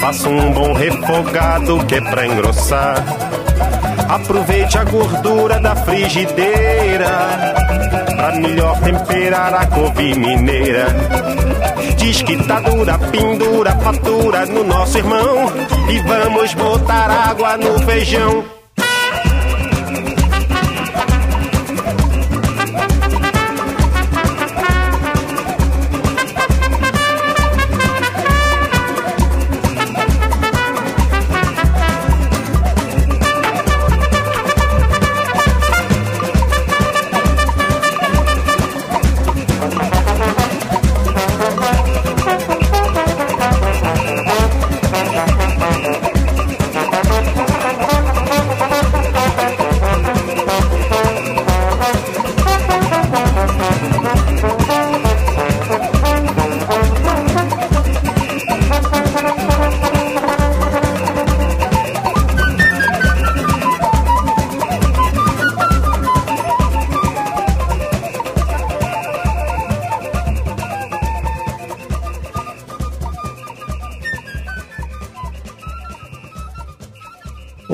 faça 0.00 0.28
um 0.28 0.52
bom 0.52 0.72
refogado 0.72 1.84
que 1.86 1.94
é 1.94 2.00
pra 2.00 2.26
engrossar. 2.26 2.96
Aproveite 4.08 4.78
a 4.78 4.84
gordura 4.84 5.60
da 5.60 5.74
frigideira 5.76 7.54
pra 8.16 8.32
melhor 8.36 8.80
temperar 8.80 9.54
a 9.54 9.66
couve 9.66 10.14
mineira. 10.14 10.86
Diz 11.96 12.22
que 12.22 12.36
tá 12.46 12.60
dura, 12.60 12.98
pendura, 12.98 13.72
fatura 13.76 14.46
no 14.46 14.64
nosso 14.64 14.98
irmão. 14.98 15.52
E 15.90 15.98
vamos 16.00 16.54
botar 16.54 17.10
água 17.10 17.56
no 17.56 17.78
feijão. 17.80 18.55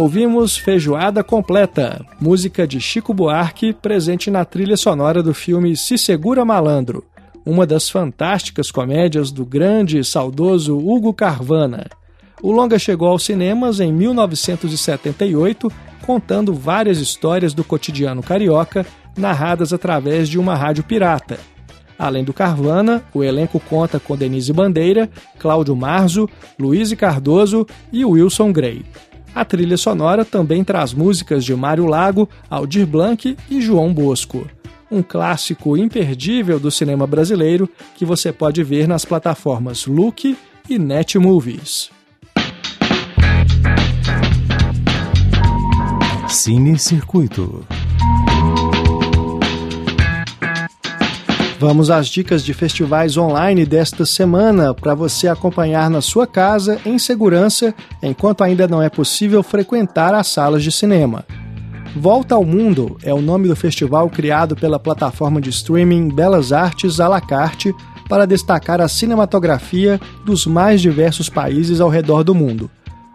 Ouvimos 0.02 0.56
Feijoada 0.56 1.22
Completa, 1.22 2.04
música 2.20 2.66
de 2.66 2.80
Chico 2.80 3.14
Buarque, 3.14 3.72
presente 3.72 4.32
na 4.32 4.44
trilha 4.44 4.76
sonora 4.76 5.22
do 5.22 5.32
filme 5.32 5.76
Se 5.76 5.96
Segura 5.96 6.44
Malandro, 6.44 7.04
uma 7.46 7.64
das 7.64 7.88
fantásticas 7.88 8.72
comédias 8.72 9.30
do 9.30 9.46
grande 9.46 10.00
e 10.00 10.04
saudoso 10.04 10.76
Hugo 10.76 11.14
Carvana. 11.14 11.86
O 12.42 12.50
longa 12.50 12.80
chegou 12.80 13.06
aos 13.06 13.24
cinemas 13.24 13.78
em 13.78 13.92
1978, 13.92 15.70
contando 16.04 16.52
várias 16.52 16.98
histórias 16.98 17.54
do 17.54 17.62
cotidiano 17.62 18.24
carioca, 18.24 18.84
narradas 19.16 19.72
através 19.72 20.28
de 20.28 20.36
uma 20.36 20.56
rádio 20.56 20.82
pirata. 20.82 21.38
Além 21.96 22.24
do 22.24 22.32
Carvana, 22.32 23.04
o 23.14 23.22
elenco 23.22 23.60
conta 23.60 24.00
com 24.00 24.16
Denise 24.16 24.52
Bandeira, 24.52 25.08
Cláudio 25.38 25.76
Marzo, 25.76 26.28
Luiz 26.58 26.92
Cardoso 26.94 27.64
e 27.92 28.04
Wilson 28.04 28.52
Grey. 28.52 28.84
A 29.34 29.44
trilha 29.44 29.76
sonora 29.76 30.24
também 30.24 30.62
traz 30.62 30.92
músicas 30.92 31.44
de 31.44 31.54
Mário 31.54 31.86
Lago, 31.86 32.28
Aldir 32.50 32.86
Blanc 32.86 33.36
e 33.50 33.60
João 33.60 33.92
Bosco. 33.92 34.46
Um 34.90 35.02
clássico 35.02 35.74
imperdível 35.76 36.60
do 36.60 36.70
cinema 36.70 37.06
brasileiro 37.06 37.68
que 37.96 38.04
você 38.04 38.30
pode 38.30 38.62
ver 38.62 38.86
nas 38.86 39.06
plataformas 39.06 39.86
Look 39.86 40.36
e 40.68 40.78
Netmovies. 40.78 41.90
Cine 46.28 46.78
Circuito. 46.78 47.66
Vamos 51.62 51.92
às 51.92 52.08
dicas 52.08 52.42
de 52.42 52.52
festivais 52.52 53.16
online 53.16 53.64
desta 53.64 54.04
semana 54.04 54.74
para 54.74 54.96
você 54.96 55.28
acompanhar 55.28 55.88
na 55.88 56.00
sua 56.00 56.26
casa 56.26 56.80
em 56.84 56.98
segurança 56.98 57.72
enquanto 58.02 58.42
ainda 58.42 58.66
não 58.66 58.82
é 58.82 58.88
possível 58.88 59.44
frequentar 59.44 60.12
as 60.12 60.26
salas 60.26 60.64
de 60.64 60.72
cinema. 60.72 61.24
Volta 61.94 62.34
ao 62.34 62.44
Mundo 62.44 62.98
é 63.04 63.14
o 63.14 63.22
nome 63.22 63.46
do 63.46 63.54
festival 63.54 64.10
criado 64.10 64.56
pela 64.56 64.76
plataforma 64.76 65.40
de 65.40 65.50
streaming 65.50 66.08
Belas 66.08 66.52
Artes 66.52 66.98
à 66.98 67.06
la 67.06 67.20
carte 67.20 67.72
para 68.08 68.26
destacar 68.26 68.80
a 68.80 68.88
cinematografia 68.88 70.00
dos 70.26 70.44
mais 70.48 70.80
diversos 70.80 71.28
países 71.28 71.80
ao 71.80 71.88
redor 71.88 72.24
do 72.24 72.34
mundo. 72.34 72.68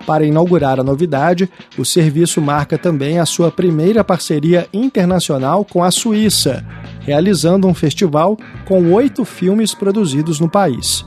Para 0.08 0.26
inaugurar 0.26 0.80
a 0.80 0.84
novidade, 0.86 1.50
o 1.78 1.84
serviço 1.84 2.42
marca 2.42 2.78
também 2.78 3.20
a 3.20 3.26
sua 3.26 3.52
primeira 3.52 4.06
parceria 4.06 4.66
internacional 4.72 5.66
com 5.66 5.84
a 5.84 5.92
Suíça, 5.92 6.66
realizando 7.02 7.68
um 7.68 7.74
festival 7.74 8.38
com 8.66 8.94
oito 8.94 9.26
filmes 9.26 9.74
produzidos 9.74 10.40
no 10.40 10.50
país. 10.50 11.06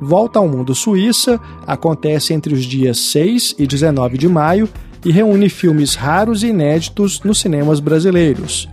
Volta 0.00 0.38
ao 0.38 0.48
Mundo 0.48 0.74
Suíça 0.74 1.38
acontece 1.66 2.32
entre 2.32 2.54
os 2.54 2.64
dias 2.64 2.98
6 2.98 3.56
e 3.58 3.66
19 3.66 4.16
de 4.16 4.26
maio 4.26 4.66
e 5.04 5.12
reúne 5.12 5.50
filmes 5.50 5.94
raros 5.94 6.42
e 6.42 6.46
inéditos 6.46 7.20
nos 7.20 7.40
cinemas 7.40 7.78
brasileiros. 7.78 8.66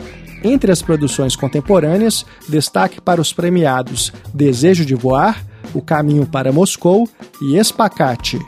Entre 0.46 0.72
as 0.72 0.82
produções 0.82 1.36
contemporâneas, 1.36 2.26
destaque 2.48 3.02
para 3.02 3.20
os 3.20 3.34
premiados 3.34 4.14
Desejo 4.34 4.86
de 4.86 4.96
Voar, 4.96 5.46
O 5.74 5.82
Caminho 5.82 6.26
para 6.26 6.54
Moscou 6.54 7.10
e 7.42 7.58
Espacate. 7.58 8.40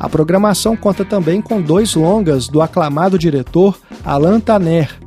A 0.00 0.08
programação 0.08 0.74
conta 0.74 1.04
também 1.04 1.42
com 1.42 1.60
dois 1.60 1.94
longas 1.94 2.48
do 2.48 2.62
aclamado 2.62 3.18
diretor 3.18 3.78
Alain 4.02 4.40
Taner, 4.40 4.98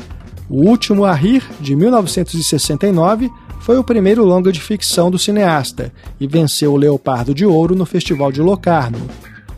o 0.50 0.68
Último 0.68 1.04
a 1.04 1.14
Rir, 1.14 1.44
de 1.60 1.76
1969, 1.76 3.32
foi 3.60 3.78
o 3.78 3.84
primeiro 3.84 4.24
longa 4.24 4.52
de 4.52 4.62
ficção 4.62 5.10
do 5.10 5.18
cineasta 5.18 5.91
e 6.20 6.28
venceu 6.28 6.74
o 6.74 6.78
Leopardo 6.78 7.34
de 7.34 7.44
Ouro 7.44 7.74
no 7.76 7.88
Festival 7.88 8.32
de 8.32 8.39
Locarno. 8.39 9.00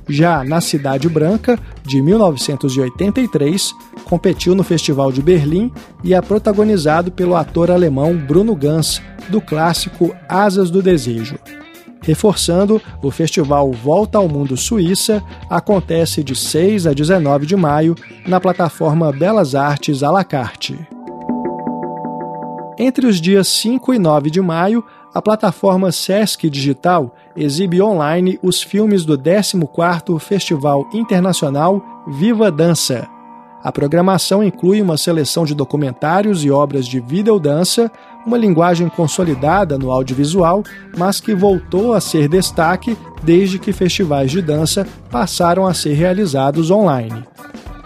Já 0.07 0.41
Na 0.43 0.61
Cidade 0.61 1.09
Branca, 1.09 1.59
de 1.83 2.01
1983, 2.01 3.73
competiu 4.05 4.55
no 4.55 4.63
Festival 4.63 5.11
de 5.11 5.21
Berlim 5.21 5.69
e 6.01 6.13
é 6.13 6.21
protagonizado 6.21 7.11
pelo 7.11 7.35
ator 7.35 7.69
alemão 7.69 8.15
Bruno 8.15 8.55
Ganz, 8.55 9.01
do 9.27 9.41
clássico 9.41 10.15
Asas 10.29 10.69
do 10.69 10.81
Desejo. 10.81 11.35
Reforçando, 12.05 12.79
o 13.01 13.09
festival 13.09 13.71
Volta 13.71 14.19
ao 14.19 14.29
Mundo 14.29 14.55
Suíça 14.55 15.23
acontece 15.49 16.23
de 16.23 16.35
6 16.35 16.85
a 16.85 16.93
19 16.93 17.47
de 17.47 17.55
maio 17.55 17.95
na 18.27 18.39
plataforma 18.39 19.11
Belas 19.11 19.55
Artes 19.55 20.03
à 20.03 20.11
la 20.11 20.23
carte. 20.23 20.77
Entre 22.77 23.07
os 23.07 23.19
dias 23.19 23.47
5 23.47 23.93
e 23.93 23.97
9 23.97 24.29
de 24.29 24.39
maio, 24.39 24.85
a 25.15 25.21
plataforma 25.21 25.91
Sesc 25.91 26.47
Digital 26.47 27.15
exibe 27.35 27.81
online 27.81 28.37
os 28.43 28.61
filmes 28.61 29.03
do 29.03 29.17
14º 29.17 30.19
Festival 30.19 30.87
Internacional 30.93 31.81
Viva 32.07 32.51
Dança. 32.51 33.14
A 33.65 33.71
programação 33.71 34.43
inclui 34.43 34.79
uma 34.79 34.95
seleção 34.95 35.43
de 35.43 35.55
documentários 35.55 36.45
e 36.45 36.51
obras 36.51 36.85
de 36.85 36.99
videodança, 36.99 37.91
uma 38.23 38.37
linguagem 38.37 38.87
consolidada 38.87 39.75
no 39.75 39.89
audiovisual, 39.89 40.63
mas 40.95 41.19
que 41.19 41.33
voltou 41.33 41.95
a 41.95 41.99
ser 41.99 42.27
destaque 42.27 42.95
desde 43.23 43.57
que 43.57 43.73
festivais 43.73 44.29
de 44.29 44.39
dança 44.39 44.85
passaram 45.09 45.65
a 45.65 45.73
ser 45.73 45.93
realizados 45.93 46.69
online. 46.69 47.23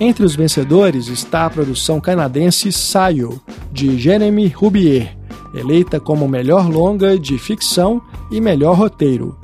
Entre 0.00 0.24
os 0.24 0.34
vencedores 0.34 1.08
está 1.08 1.46
a 1.46 1.50
produção 1.50 2.00
canadense 2.00 2.70
Sayo, 2.70 3.40
de 3.72 3.98
Jeremy 3.98 4.48
Rubier, 4.48 5.16
eleita 5.54 5.98
como 5.98 6.28
melhor 6.28 6.68
longa 6.68 7.18
de 7.18 7.38
ficção 7.38 8.00
e 8.30 8.40
melhor 8.40 8.76
roteiro. 8.76 9.36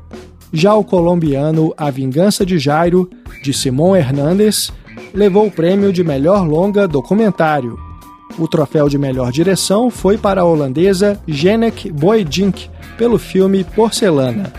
Já 0.56 0.72
o 0.72 0.84
colombiano 0.84 1.74
A 1.76 1.90
Vingança 1.90 2.46
de 2.46 2.60
Jairo, 2.60 3.10
de 3.42 3.52
Simon 3.52 3.96
Hernandes, 3.96 4.72
levou 5.12 5.48
o 5.48 5.50
prêmio 5.50 5.92
de 5.92 6.04
melhor 6.04 6.46
longa 6.46 6.86
documentário. 6.86 7.76
O 8.38 8.46
troféu 8.46 8.88
de 8.88 8.96
melhor 8.96 9.32
direção 9.32 9.90
foi 9.90 10.16
para 10.16 10.42
a 10.42 10.44
holandesa 10.44 11.20
Jenek 11.26 11.90
Boydink, 11.90 12.70
pelo 12.96 13.18
filme 13.18 13.64
Porcelana. 13.64 14.52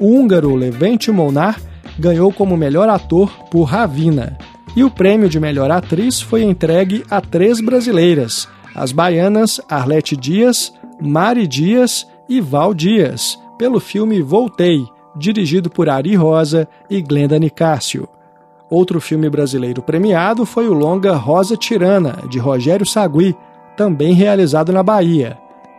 O 0.00 0.16
húngaro 0.16 0.52
Levente 0.56 1.12
Molnar 1.12 1.60
ganhou 1.96 2.32
como 2.32 2.56
melhor 2.56 2.88
ator 2.88 3.30
por 3.52 3.62
Ravina. 3.62 4.36
E 4.74 4.82
o 4.82 4.90
prêmio 4.90 5.28
de 5.28 5.38
melhor 5.38 5.70
atriz 5.70 6.20
foi 6.20 6.42
entregue 6.42 7.04
a 7.08 7.20
três 7.20 7.60
brasileiras, 7.60 8.48
as 8.74 8.90
baianas 8.90 9.60
Arlete 9.68 10.16
Dias, 10.16 10.72
Mari 11.00 11.46
Dias 11.46 12.04
e 12.28 12.40
Val 12.40 12.74
Dias, 12.74 13.38
pelo 13.56 13.78
filme 13.78 14.20
Voltei, 14.20 14.84
dirigido 15.16 15.70
por 15.70 15.88
Ari 15.88 16.14
Rosa 16.14 16.68
e 16.88 17.00
Glenda 17.00 17.38
Nicásio. 17.38 18.08
Outro 18.70 19.00
filme 19.00 19.28
brasileiro 19.28 19.82
premiado 19.82 20.46
foi 20.46 20.68
o 20.68 20.72
longa 20.72 21.14
Rosa 21.14 21.56
Tirana, 21.56 22.18
de 22.28 22.38
Rogério 22.38 22.86
Sagui, 22.86 23.36
também 23.76 24.12
realizado 24.12 24.72
na 24.72 24.82
Bahia. 24.82 25.36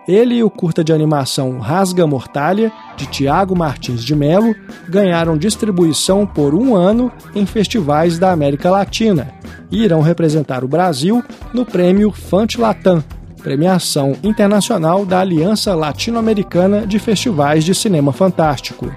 Ele 0.07 0.35
e 0.35 0.43
o 0.43 0.49
curta 0.49 0.83
de 0.83 0.91
animação 0.91 1.59
Rasga 1.59 2.07
Mortalha, 2.07 2.71
de 2.97 3.05
Tiago 3.05 3.55
Martins 3.55 4.03
de 4.03 4.15
Melo, 4.15 4.53
ganharam 4.89 5.37
distribuição 5.37 6.25
por 6.25 6.55
um 6.55 6.75
ano 6.75 7.11
em 7.35 7.45
festivais 7.45 8.17
da 8.17 8.31
América 8.31 8.69
Latina 8.69 9.31
e 9.71 9.83
irão 9.83 10.01
representar 10.01 10.63
o 10.63 10.67
Brasil 10.67 11.23
no 11.53 11.65
prêmio 11.65 12.11
Fante 12.11 12.59
Latam, 12.59 13.03
premiação 13.41 14.15
internacional 14.23 15.05
da 15.05 15.19
Aliança 15.19 15.73
Latino-Americana 15.75 16.85
de 16.85 16.99
Festivais 16.99 17.63
de 17.63 17.73
Cinema 17.73 18.11
Fantástico. 18.11 18.91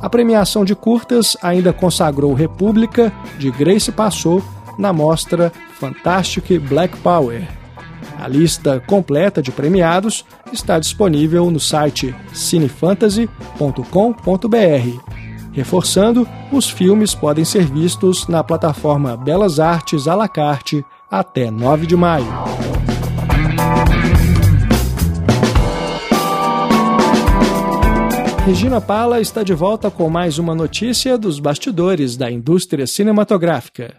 A 0.00 0.10
premiação 0.10 0.64
de 0.64 0.74
curtas 0.74 1.36
ainda 1.42 1.72
consagrou 1.72 2.34
República, 2.34 3.12
de 3.38 3.50
Grace 3.50 3.90
Passou, 3.90 4.42
na 4.78 4.92
mostra 4.92 5.52
Fantastic 5.78 6.60
Black 6.60 6.96
Power. 6.98 7.46
A 8.18 8.28
lista 8.28 8.80
completa 8.80 9.42
de 9.42 9.52
premiados 9.52 10.24
está 10.52 10.78
disponível 10.78 11.50
no 11.50 11.60
site 11.60 12.14
cinefantasy.com.br. 12.32 15.16
Reforçando, 15.52 16.28
os 16.52 16.68
filmes 16.68 17.14
podem 17.14 17.44
ser 17.44 17.64
vistos 17.64 18.28
na 18.28 18.44
plataforma 18.44 19.16
Belas 19.16 19.58
Artes 19.58 20.06
à 20.06 20.14
la 20.14 20.28
carte 20.28 20.84
até 21.10 21.50
9 21.50 21.86
de 21.86 21.96
maio. 21.96 22.26
Regina 28.46 28.80
Pala 28.80 29.20
está 29.20 29.42
de 29.42 29.52
volta 29.52 29.90
com 29.90 30.08
mais 30.08 30.38
uma 30.38 30.54
notícia 30.54 31.18
dos 31.18 31.40
bastidores 31.40 32.16
da 32.16 32.30
indústria 32.30 32.86
cinematográfica. 32.86 33.96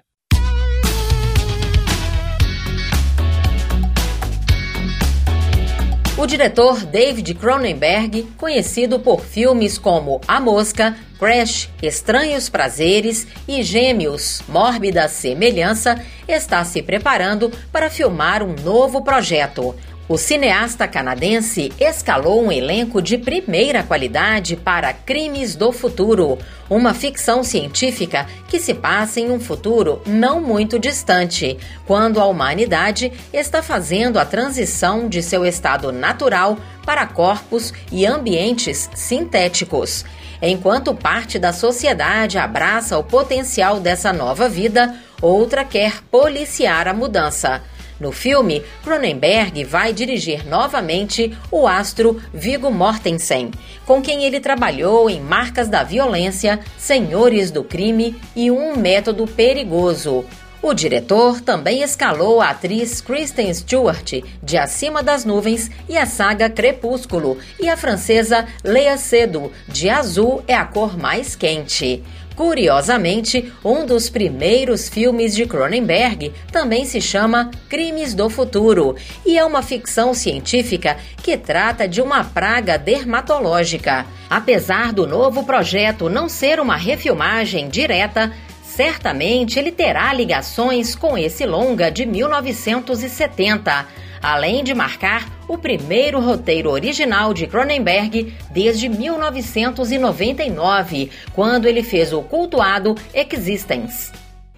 O 6.18 6.26
diretor 6.26 6.86
David 6.86 7.34
Cronenberg, 7.34 8.26
conhecido 8.38 9.02
por 9.02 9.20
filmes 9.20 9.78
como 9.78 10.22
A 10.26 10.40
Mosca, 10.40 10.96
Crash, 11.20 11.70
Estranhos 11.84 12.48
Prazeres 12.48 13.28
e 13.50 13.62
Gêmeos, 13.62 14.42
Mórbida 14.48 15.10
Semelhança, 15.10 16.02
está 16.26 16.64
se 16.64 16.82
preparando 16.82 17.52
para 17.70 17.90
filmar 17.90 18.42
um 18.42 18.56
novo 18.64 19.04
projeto, 19.04 19.76
o 20.10 20.18
cineasta 20.18 20.88
canadense 20.88 21.74
escalou 21.78 22.42
um 22.42 22.50
elenco 22.50 23.02
de 23.02 23.18
primeira 23.18 23.84
qualidade 23.84 24.56
para 24.56 24.94
Crimes 24.94 25.54
do 25.54 25.74
Futuro, 25.74 26.38
uma 26.70 26.94
ficção 26.94 27.44
científica 27.44 28.26
que 28.48 28.58
se 28.58 28.74
passa 28.74 29.20
em 29.20 29.30
um 29.30 29.40
futuro 29.40 30.02
não 30.06 30.40
muito 30.40 30.80
distante, 30.80 31.58
quando 31.86 32.22
a 32.22 32.26
humanidade 32.26 33.12
está 33.34 33.62
fazendo 33.62 34.18
a 34.18 34.24
transição 34.24 35.10
de 35.10 35.22
seu 35.22 35.46
estado 35.46 35.92
natural 35.92 36.58
para 36.86 37.06
corpos 37.06 37.74
e 37.92 38.06
ambientes 38.06 38.90
sintéticos. 38.96 40.06
Enquanto 40.42 40.96
parte 40.96 41.38
da 41.38 41.52
sociedade 41.52 42.38
abraça 42.38 42.98
o 42.98 43.04
potencial 43.04 43.82
dessa 43.82 44.14
nova 44.14 44.48
vida, 44.48 44.96
outra 45.22 45.66
quer 45.66 46.02
policiar 46.10 46.88
a 46.88 46.94
mudança. 46.94 47.62
No 48.00 48.12
filme, 48.12 48.64
Cronenberg 48.84 49.64
vai 49.64 49.92
dirigir 49.92 50.46
novamente 50.48 51.36
o 51.52 51.68
astro 51.68 52.22
Viggo 52.34 52.70
Mortensen, 52.70 53.52
com 53.86 54.02
quem 54.02 54.24
ele 54.24 54.40
trabalhou 54.40 55.10
em 55.10 55.20
Marcas 55.20 55.68
da 55.68 55.84
Violência, 55.84 56.60
Senhores 56.78 57.50
do 57.50 57.64
Crime 57.64 58.16
e 58.36 58.52
Um 58.52 58.78
Método 58.78 59.26
Perigoso. 59.26 60.24
O 60.62 60.74
diretor 60.74 61.40
também 61.40 61.82
escalou 61.82 62.42
a 62.42 62.50
atriz 62.50 63.00
Kristen 63.00 63.54
Stewart 63.54 64.22
de 64.42 64.58
Acima 64.58 65.04
das 65.04 65.24
Nuvens 65.24 65.70
e 65.88 65.98
a 65.98 66.06
saga 66.06 66.50
Crepúsculo 66.50 67.38
e 67.60 67.70
a 67.70 67.78
francesa 67.78 68.46
Lea 68.64 68.98
Seydoux 68.98 69.52
de 69.68 69.88
Azul 69.90 70.44
é 70.48 70.56
a 70.56 70.66
cor 70.66 70.98
mais 70.98 71.36
quente. 71.36 72.04
Curiosamente, 72.38 73.52
um 73.66 73.84
dos 73.84 74.12
primeiros 74.12 74.88
filmes 74.88 75.36
de 75.36 75.48
Cronenberg 75.48 76.32
também 76.52 76.86
se 76.86 77.02
chama 77.02 77.50
Crimes 77.68 78.14
do 78.14 78.30
Futuro 78.30 78.96
e 79.26 79.40
é 79.40 79.44
uma 79.44 79.64
ficção 79.64 80.14
científica 80.14 80.98
que 81.24 81.36
trata 81.36 81.88
de 81.88 82.00
uma 82.00 82.24
praga 82.24 82.78
dermatológica. 82.78 84.06
Apesar 84.30 84.94
do 84.94 85.08
novo 85.08 85.46
projeto 85.46 86.12
não 86.12 86.30
ser 86.30 86.60
uma 86.60 86.76
refilmagem 86.76 87.70
direta, 87.70 88.32
certamente 88.64 89.58
ele 89.58 89.72
terá 89.72 90.14
ligações 90.14 90.94
com 90.94 91.18
esse 91.18 91.44
longa 91.44 91.90
de 91.90 92.06
1970. 92.06 94.07
Além 94.22 94.64
de 94.64 94.74
marcar 94.74 95.26
o 95.48 95.58
primeiro 95.58 96.20
roteiro 96.20 96.70
original 96.70 97.34
de 97.34 97.48
Cronenberg 97.48 98.34
desde 98.52 98.90
1999, 98.90 101.10
quando 101.34 101.66
ele 101.66 101.82
fez 101.84 102.14
o 102.14 102.22
cultuado 102.22 102.96
Existence. 103.14 104.12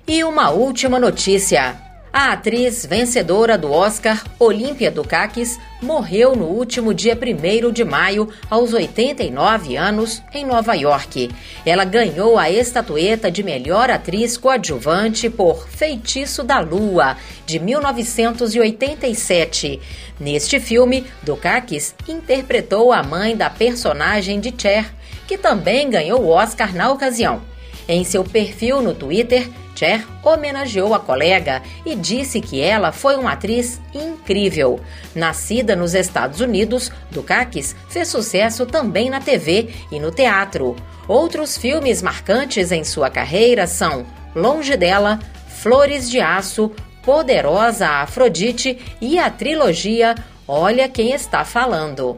E 0.07 0.23
uma 0.23 0.49
última 0.49 0.99
notícia. 0.99 1.88
A 2.11 2.33
atriz 2.33 2.87
vencedora 2.87 3.55
do 3.55 3.71
Oscar, 3.71 4.25
Olímpia 4.39 4.89
Dukakis, 4.89 5.59
morreu 5.79 6.35
no 6.35 6.45
último 6.45 6.91
dia 6.91 7.15
1 7.15 7.71
de 7.71 7.85
maio, 7.85 8.27
aos 8.49 8.73
89 8.73 9.77
anos, 9.77 10.19
em 10.33 10.43
Nova 10.43 10.73
York. 10.73 11.29
Ela 11.63 11.85
ganhou 11.85 12.39
a 12.39 12.49
estatueta 12.49 13.29
de 13.29 13.43
melhor 13.43 13.91
atriz 13.91 14.37
coadjuvante 14.37 15.29
por 15.29 15.69
Feitiço 15.69 16.43
da 16.43 16.59
Lua, 16.59 17.15
de 17.45 17.59
1987. 17.59 19.79
Neste 20.19 20.59
filme, 20.59 21.05
Dukakis 21.21 21.93
interpretou 22.07 22.91
a 22.91 23.03
mãe 23.03 23.37
da 23.37 23.51
personagem 23.51 24.39
de 24.39 24.51
Cher, 24.57 24.91
que 25.27 25.37
também 25.37 25.91
ganhou 25.91 26.21
o 26.21 26.29
Oscar 26.29 26.73
na 26.73 26.91
ocasião. 26.91 27.39
Em 27.87 28.03
seu 28.03 28.23
perfil 28.23 28.81
no 28.81 28.95
Twitter, 28.95 29.47
Cher 29.79 30.05
homenageou 30.21 30.93
a 30.93 30.99
colega 30.99 31.61
e 31.85 31.95
disse 31.95 32.41
que 32.41 32.59
ela 32.59 32.91
foi 32.91 33.15
uma 33.15 33.31
atriz 33.31 33.79
incrível. 33.93 34.81
Nascida 35.15 35.73
nos 35.73 35.93
Estados 35.93 36.41
Unidos, 36.41 36.91
Dukakis 37.09 37.73
fez 37.87 38.09
sucesso 38.09 38.65
também 38.65 39.09
na 39.09 39.21
TV 39.21 39.69
e 39.89 39.97
no 39.97 40.11
teatro. 40.11 40.75
Outros 41.07 41.57
filmes 41.57 42.01
marcantes 42.01 42.73
em 42.73 42.83
sua 42.83 43.09
carreira 43.09 43.65
são 43.67 44.05
Longe 44.35 44.75
dela, 44.75 45.17
Flores 45.47 46.09
de 46.09 46.19
Aço, 46.19 46.73
Poderosa 47.01 47.87
Afrodite 47.87 48.77
e 48.99 49.17
a 49.17 49.29
trilogia 49.29 50.13
Olha 50.45 50.89
Quem 50.89 51.13
Está 51.13 51.45
Falando. 51.45 52.17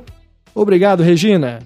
Obrigado, 0.55 1.03
Regina. 1.03 1.59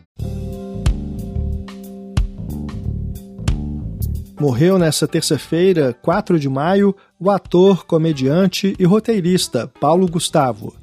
Morreu 4.39 4.77
nesta 4.77 5.07
terça-feira, 5.07 5.93
4 6.01 6.38
de 6.38 6.49
maio, 6.49 6.93
o 7.17 7.31
ator, 7.31 7.86
comediante 7.86 8.75
e 8.77 8.83
roteirista 8.83 9.71
Paulo 9.79 10.07
Gustavo. 10.07 10.75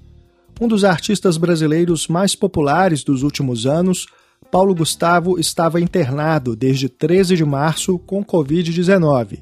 Um 0.58 0.66
dos 0.66 0.84
artistas 0.84 1.36
brasileiros 1.36 2.08
mais 2.08 2.34
populares 2.34 3.04
dos 3.04 3.22
últimos 3.22 3.66
anos, 3.66 4.06
Paulo 4.50 4.74
Gustavo 4.74 5.38
estava 5.38 5.80
internado 5.80 6.56
desde 6.56 6.88
13 6.88 7.36
de 7.36 7.44
março 7.44 7.98
com 7.98 8.24
Covid-19. 8.24 9.40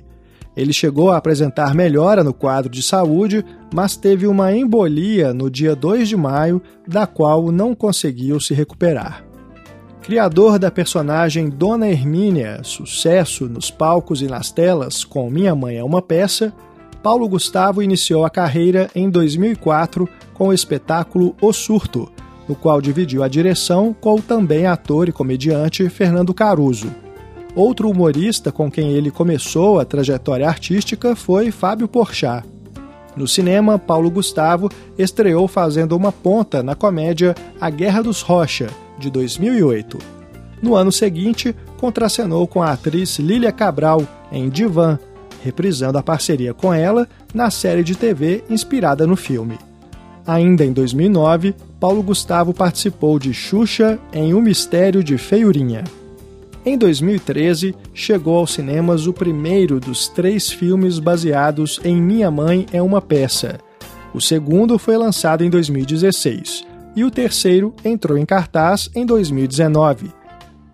Ele 0.57 0.73
chegou 0.73 1.13
a 1.13 1.17
apresentar 1.17 1.73
melhora 1.73 2.25
no 2.25 2.35
quadro 2.35 2.69
de 2.69 2.83
saúde, 2.83 3.45
mas 3.73 3.97
teve 3.97 4.27
uma 4.27 4.53
embolia 4.53 5.33
no 5.33 5.49
dia 5.49 5.77
2 5.77 6.09
de 6.09 6.17
maio, 6.17 6.61
da 6.87 7.07
qual 7.07 7.53
não 7.53 7.77
conseguiu 7.77 8.41
se 8.41 8.55
recuperar. 8.55 9.30
Criador 10.11 10.59
da 10.59 10.73
personagem 10.73 11.49
Dona 11.49 11.89
Hermínia, 11.89 12.63
sucesso 12.65 13.49
nos 13.49 13.71
palcos 13.71 14.21
e 14.21 14.27
nas 14.27 14.51
telas 14.51 15.05
com 15.05 15.31
Minha 15.31 15.55
Mãe 15.55 15.77
é 15.77 15.85
uma 15.85 16.03
Peça, 16.03 16.53
Paulo 17.01 17.29
Gustavo 17.29 17.81
iniciou 17.81 18.25
a 18.25 18.29
carreira 18.29 18.91
em 18.93 19.09
2004 19.09 20.09
com 20.35 20.49
o 20.49 20.53
espetáculo 20.53 21.37
O 21.41 21.53
Surto, 21.53 22.11
no 22.49 22.57
qual 22.57 22.81
dividiu 22.81 23.23
a 23.23 23.29
direção 23.29 23.95
com 24.01 24.17
o 24.17 24.21
também 24.21 24.67
ator 24.67 25.09
e 25.09 25.13
comediante 25.13 25.89
Fernando 25.89 26.35
Caruso. 26.35 26.93
Outro 27.55 27.89
humorista 27.89 28.51
com 28.51 28.69
quem 28.69 28.91
ele 28.91 29.13
começou 29.13 29.79
a 29.79 29.85
trajetória 29.85 30.49
artística 30.49 31.15
foi 31.15 31.53
Fábio 31.53 31.87
Porchat. 31.87 32.45
No 33.15 33.29
cinema, 33.29 33.79
Paulo 33.79 34.11
Gustavo 34.11 34.71
estreou 34.99 35.47
fazendo 35.47 35.97
uma 35.97 36.11
ponta 36.11 36.65
na 36.65 36.75
comédia 36.75 37.33
A 37.61 37.71
Guerra 37.71 38.03
dos 38.03 38.23
Rocha, 38.23 38.67
de 39.01 39.11
2008. 39.11 39.99
No 40.63 40.77
ano 40.77 40.93
seguinte, 40.93 41.57
contracenou 41.79 42.47
com 42.47 42.63
a 42.63 42.73
atriz 42.73 43.19
Lília 43.19 43.51
Cabral 43.51 44.07
em 44.31 44.49
Divan, 44.49 44.99
reprisando 45.43 45.99
a 45.99 46.03
parceria 46.03 46.53
com 46.53 46.73
ela 46.73 47.09
na 47.33 47.51
série 47.51 47.83
de 47.83 47.97
TV 47.97 48.45
inspirada 48.49 49.07
no 49.07 49.17
filme. 49.17 49.59
Ainda 50.27 50.65
em 50.65 50.73
2009, 50.73 51.55
Paulo 51.81 52.03
Gustavo 52.03 52.53
participou 52.53 53.19
de 53.19 53.33
Xuxa 53.33 53.99
em 54.13 54.35
O 54.35 54.43
Mistério 54.43 55.03
de 55.03 55.17
Feiurinha. 55.17 55.83
Em 56.65 56.77
2013, 56.77 57.75
chegou 57.95 58.37
aos 58.37 58.53
cinemas 58.53 59.07
o 59.07 59.15
primeiro 59.15 59.81
dos 59.81 60.09
três 60.09 60.51
filmes 60.51 60.99
baseados 60.99 61.81
em 61.83 61.97
Minha 61.97 62.31
Mãe 62.31 62.67
é 62.71 62.83
uma 62.83 63.01
Peça. 63.01 63.59
O 64.13 64.21
segundo 64.21 64.79
foi 64.79 64.99
lançado 64.99 65.43
em 65.43 65.49
2016 65.49 66.70
e 66.95 67.05
o 67.05 67.11
terceiro 67.11 67.75
entrou 67.85 68.19
em 68.19 68.27
cartaz 68.27 68.91
em 68.95 69.07
2019. 69.07 70.11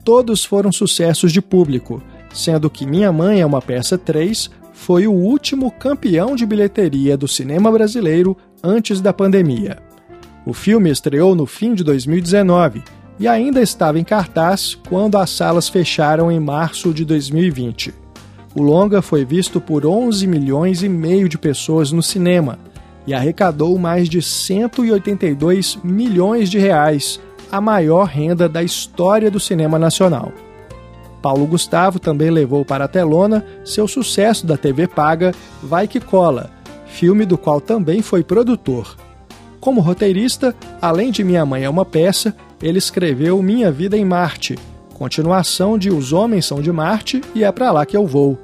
Todos 0.05 0.45
foram 0.45 0.71
sucessos 0.71 1.33
de 1.33 1.43
público, 1.43 2.03
sendo 2.33 2.71
que 2.71 2.87
Minha 2.87 3.12
Mãe 3.12 3.41
é 3.41 3.47
uma 3.47 3.61
Peça 3.61 3.99
3 3.99 4.51
foi 4.73 5.07
o 5.07 5.12
último 5.12 5.71
campeão 5.71 6.37
de 6.37 6.45
bilheteria 6.45 7.17
do 7.17 7.27
cinema 7.27 7.73
brasileiro 7.73 8.37
antes 8.62 9.01
da 9.01 9.12
pandemia. 9.12 9.79
O 10.45 10.53
filme 10.53 10.91
estreou 10.91 11.35
no 11.35 11.47
fim 11.47 11.75
de 11.75 11.83
2019 11.83 12.83
e 13.19 13.27
ainda 13.27 13.61
estava 13.61 13.99
em 13.99 14.05
cartaz 14.05 14.77
quando 14.89 15.17
as 15.17 15.31
salas 15.31 15.69
fecharam 15.69 16.31
em 16.31 16.39
março 16.39 16.93
de 16.93 17.05
2020. 17.05 17.93
O 18.55 18.62
longa 18.62 19.03
foi 19.03 19.25
visto 19.25 19.61
por 19.61 19.85
11 19.85 20.27
milhões 20.27 20.83
e 20.83 20.89
meio 20.89 21.29
de 21.29 21.37
pessoas 21.39 21.91
no 21.91 22.03
cinema 22.03 22.59
e 23.07 23.15
arrecadou 23.15 23.79
mais 23.79 24.09
de 24.09 24.21
182 24.21 25.79
milhões 25.83 26.51
de 26.51 26.59
reais, 26.59 27.21
a 27.51 27.61
maior 27.61 28.07
renda 28.07 28.49
da 28.49 28.63
história 28.63 29.31
do 29.31 29.39
cinema 29.39 29.79
nacional. 29.79 30.33
Paulo 31.23 31.47
Gustavo 31.47 31.99
também 31.99 32.31
levou 32.31 32.65
para 32.65 32.85
a 32.85 32.89
telona 32.89 33.45
seu 33.65 33.89
sucesso 33.89 34.47
da 34.47 34.57
TV 34.57 34.87
paga 34.87 35.33
Vai 35.63 35.89
Que 35.89 36.01
Cola, 36.01 36.51
filme 36.87 37.25
do 37.25 37.37
qual 37.37 37.61
também 37.61 38.03
foi 38.03 38.23
produtor. 38.23 38.97
Como 39.61 39.81
roteirista, 39.81 40.55
além 40.81 41.11
de 41.11 41.25
Minha 41.25 41.45
Mãe 41.45 41.65
é 41.65 41.71
uma 41.71 41.85
Peça, 41.85 42.35
ele 42.63 42.79
escreveu 42.79 43.43
Minha 43.43 43.73
Vida 43.73 43.97
em 43.97 44.05
Marte, 44.05 44.57
continuação 44.95 45.77
de 45.77 45.91
Os 45.91 46.13
Homens 46.13 46.47
São 46.47 46.61
de 46.61 46.71
Marte 46.71 47.21
e 47.35 47.43
É 47.43 47.51
Pra 47.51 47.73
Lá 47.73 47.85
Que 47.85 47.97
Eu 47.97 48.07
Vou, 48.07 48.39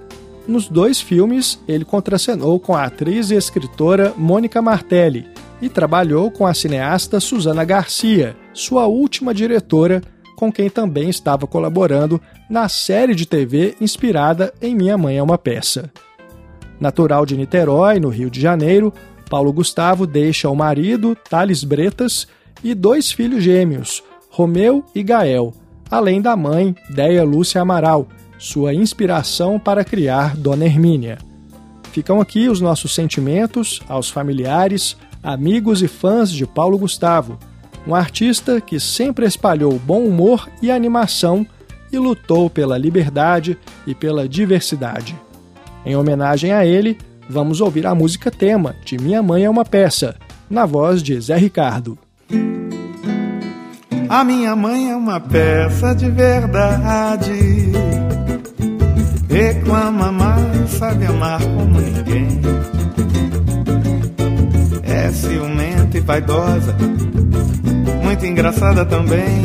nos 0.47 0.69
dois 0.69 1.01
filmes, 1.01 1.59
ele 1.69 1.85
contracenou 1.85 2.59
com 2.59 2.75
a 2.75 2.85
atriz 2.85 3.31
e 3.31 3.35
escritora 3.35 4.13
Mônica 4.17 4.61
Martelli 4.61 5.27
e 5.61 5.69
trabalhou 5.69 6.31
com 6.31 6.47
a 6.47 6.53
cineasta 6.53 7.21
Susana 7.21 7.65
Garcia, 7.65 8.37
sua 8.53 8.87
última 8.87 9.33
diretora, 9.33 10.03
com 10.37 10.53
quem 10.53 10.69
também 10.69 11.09
estava 11.09 11.47
colaborando 11.47 12.21
na 12.51 12.69
série 12.69 13.15
de 13.15 13.27
TV 13.27 13.77
inspirada 13.81 14.53
em 14.61 14.75
Minha 14.75 14.99
Mãe 14.99 15.19
é 15.19 15.23
uma 15.23 15.39
Peça. 15.39 15.91
Natural 16.81 17.25
de 17.25 17.37
Niterói, 17.37 18.01
no 18.01 18.09
Rio 18.09 18.29
de 18.29 18.41
Janeiro, 18.41 18.93
Paulo 19.31 19.53
Gustavo 19.53 20.05
deixa 20.05 20.51
o 20.51 20.57
marido, 20.57 21.17
Thales 21.31 21.63
Bretas, 21.63 22.27
e 22.63 22.75
dois 22.75 23.13
filhos 23.13 23.43
gêmeos, 23.43 24.03
Romeu 24.31 24.85
e 24.95 25.03
Gael, 25.03 25.55
além 25.91 26.21
da 26.21 26.37
mãe, 26.37 26.75
Deia 26.91 27.23
Lúcia 27.25 27.61
Amaral, 27.61 28.09
sua 28.43 28.75
inspiração 28.75 29.57
para 29.57 29.85
criar 29.85 30.37
Dona 30.37 30.65
Hermínia. 30.65 31.19
Ficam 31.93 32.21
aqui 32.21 32.49
os 32.49 32.61
nossos 32.61 32.93
sentimentos 32.93 33.81
aos 33.89 34.11
familiares, 34.11 34.97
amigos 35.23 35.81
e 35.81 35.87
fãs 35.87 36.29
de 36.29 36.45
Paulo 36.45 36.77
Gustavo, 36.77 37.39
um 37.87 37.95
artista 37.95 38.61
que 38.61 38.81
sempre 38.81 39.27
espalhou 39.27 39.79
bom 39.79 40.05
humor 40.05 40.51
e 40.61 40.73
animação 40.73 41.47
e 41.93 41.99
lutou 41.99 42.51
pela 42.51 42.77
liberdade 42.77 43.57
e 43.87 43.95
pela 43.95 44.29
diversidade. 44.29 45.15
Em 45.87 45.95
homenagem 45.95 46.51
a 46.53 46.67
ele, 46.67 46.99
vamos 47.31 47.61
ouvir 47.61 47.87
a 47.87 47.95
música 47.95 48.29
tema 48.29 48.75
de 48.85 48.99
Minha 48.99 49.23
Mãe 49.23 49.45
é 49.45 49.51
uma 49.51 49.65
Peça, 49.65 50.17
na 50.51 50.67
voz 50.67 51.01
de 51.01 51.21
Zé 51.21 51.37
Ricardo. 51.37 51.97
A 54.09 54.25
minha 54.25 54.57
mãe 54.57 54.91
é 54.91 54.97
uma 54.97 55.21
peça 55.21 55.95
de 55.95 56.11
verdade 56.11 57.92
Reclama 59.33 60.13
mais, 60.13 60.71
sabe 60.73 61.07
amar 61.07 61.41
como 61.41 61.81
ninguém. 61.81 62.29
É 64.83 65.11
ciumenta 65.11 65.97
e 65.97 66.01
vaidosa, 66.01 66.77
muito 68.03 68.27
engraçada 68.27 68.85
também. 68.85 69.43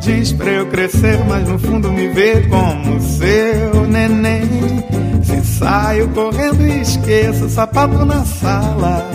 Diz 0.00 0.32
pra 0.32 0.50
eu 0.50 0.66
crescer, 0.66 1.24
mas 1.28 1.48
no 1.48 1.56
fundo 1.56 1.92
me 1.92 2.08
vê 2.08 2.42
como 2.48 3.00
seu 3.00 3.86
neném. 3.86 4.42
Se 5.22 5.58
saio 5.58 6.08
correndo 6.08 6.66
e 6.66 6.80
esqueço 6.80 7.44
o 7.44 7.48
sapato 7.48 8.04
na 8.04 8.24
sala. 8.24 9.08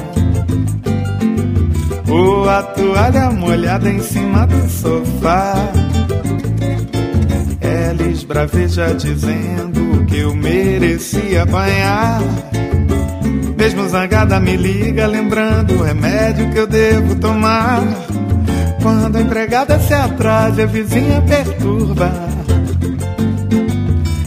Ou 2.07 2.49
a 2.49 2.63
toalha 2.63 3.29
molhada 3.29 3.89
em 3.89 3.99
cima 3.99 4.47
do 4.47 4.69
sofá 4.69 5.84
braveja 8.25 8.93
dizendo 8.93 10.05
que 10.05 10.17
eu 10.17 10.35
merecia 10.35 11.43
apanhar. 11.43 12.21
Mesmo 13.57 13.87
zangada 13.87 14.39
me 14.39 14.57
liga, 14.57 15.07
lembrando 15.07 15.75
o 15.75 15.83
remédio 15.83 16.51
que 16.51 16.59
eu 16.59 16.67
devo 16.67 17.15
tomar. 17.15 17.81
Quando 18.81 19.15
a 19.15 19.21
empregada 19.21 19.79
se 19.79 19.93
atrasa, 19.93 20.63
a 20.63 20.65
vizinha 20.65 21.21
perturba. 21.21 22.11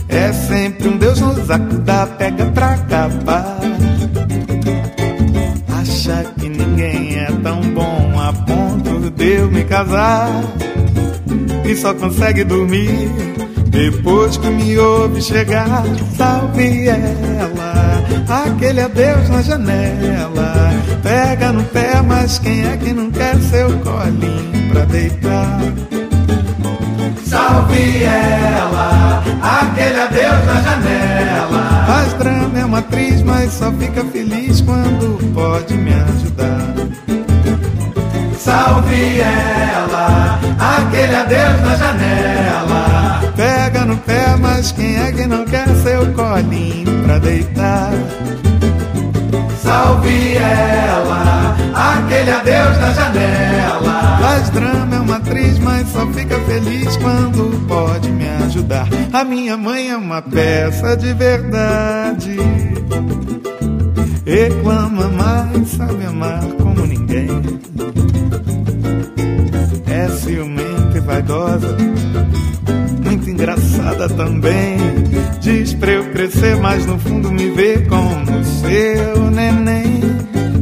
É 0.08 0.32
sempre 0.32 0.88
um 0.88 0.96
Deus 0.96 1.20
nos 1.20 1.50
acuda, 1.50 2.06
pega 2.06 2.46
pra 2.46 2.74
acabar. 2.74 3.58
Acha 5.80 6.24
que 6.40 6.48
ninguém 6.48 7.18
é 7.18 7.26
tão 7.42 7.60
bom 7.60 8.18
a 8.18 8.32
ponto 8.32 9.10
de 9.10 9.32
eu 9.32 9.50
me 9.50 9.64
casar. 9.64 10.30
E 11.64 11.76
só 11.76 11.92
consegue 11.92 12.44
dormir 12.44 13.38
depois 13.78 14.36
que 14.36 14.48
me 14.48 14.76
ouve 14.76 15.22
chegar. 15.22 15.84
Salve 16.16 16.88
ela, 16.88 18.02
aquele 18.28 18.80
adeus 18.80 19.28
na 19.28 19.40
janela. 19.40 20.72
Pega 21.02 21.52
no 21.52 21.62
pé, 21.64 22.02
mas 22.02 22.40
quem 22.40 22.66
é 22.66 22.76
que 22.76 22.92
não 22.92 23.08
quer 23.10 23.36
seu 23.36 23.70
colinho 23.78 24.68
pra 24.72 24.84
deitar? 24.84 25.60
Salve 27.24 28.02
ela, 28.02 29.22
aquele 29.42 30.00
adeus 30.00 30.44
na 30.44 30.60
janela. 30.60 31.84
Faz 31.86 32.14
drama, 32.14 32.58
é 32.58 32.64
uma 32.64 32.78
atriz, 32.78 33.22
mas 33.22 33.52
só 33.52 33.70
fica 33.72 34.04
feliz 34.06 34.60
quando 34.60 35.18
pode 35.32 35.74
me 35.74 35.94
ajudar. 35.94 36.74
Salve 38.36 39.20
ela, 39.20 40.40
aquele 40.58 41.14
adeus 41.14 41.60
na 41.60 41.76
janela. 41.76 42.87
No 43.88 43.96
pé, 43.96 44.36
mas 44.38 44.70
quem 44.70 44.98
é 44.98 45.10
que 45.12 45.26
não 45.26 45.46
quer 45.46 45.66
seu 45.76 46.12
colinho 46.12 47.04
pra 47.04 47.18
deitar? 47.18 47.90
Salve 49.62 50.36
ela, 50.36 51.56
aquele 51.74 52.30
adeus 52.30 52.78
na 52.78 52.92
janela. 52.92 54.18
Faz 54.20 54.50
drama, 54.50 54.94
é 54.94 55.00
uma 55.00 55.16
atriz, 55.16 55.58
mas 55.60 55.88
só 55.88 56.06
fica 56.08 56.38
feliz 56.40 56.98
quando 56.98 57.66
pode 57.66 58.10
me 58.10 58.28
ajudar. 58.44 58.86
A 59.10 59.24
minha 59.24 59.56
mãe 59.56 59.88
é 59.88 59.96
uma 59.96 60.20
peça 60.20 60.94
de 60.94 61.14
verdade. 61.14 62.36
Reclama 64.26 65.08
mais, 65.08 65.68
sabe 65.68 66.04
amar 66.04 66.44
como 66.58 66.86
ninguém. 66.86 67.28
É 69.86 70.08
ciumenta 70.10 70.98
e 70.98 71.00
vaidosa, 71.00 71.74
engraçada 73.28 74.08
também. 74.08 74.78
Diz 75.40 75.74
pra 75.74 75.92
eu 75.92 76.10
crescer, 76.10 76.56
mas 76.56 76.84
no 76.86 76.98
fundo 76.98 77.30
me 77.30 77.50
vê 77.50 77.78
como 77.88 78.44
seu 78.44 79.30
neném. 79.30 80.02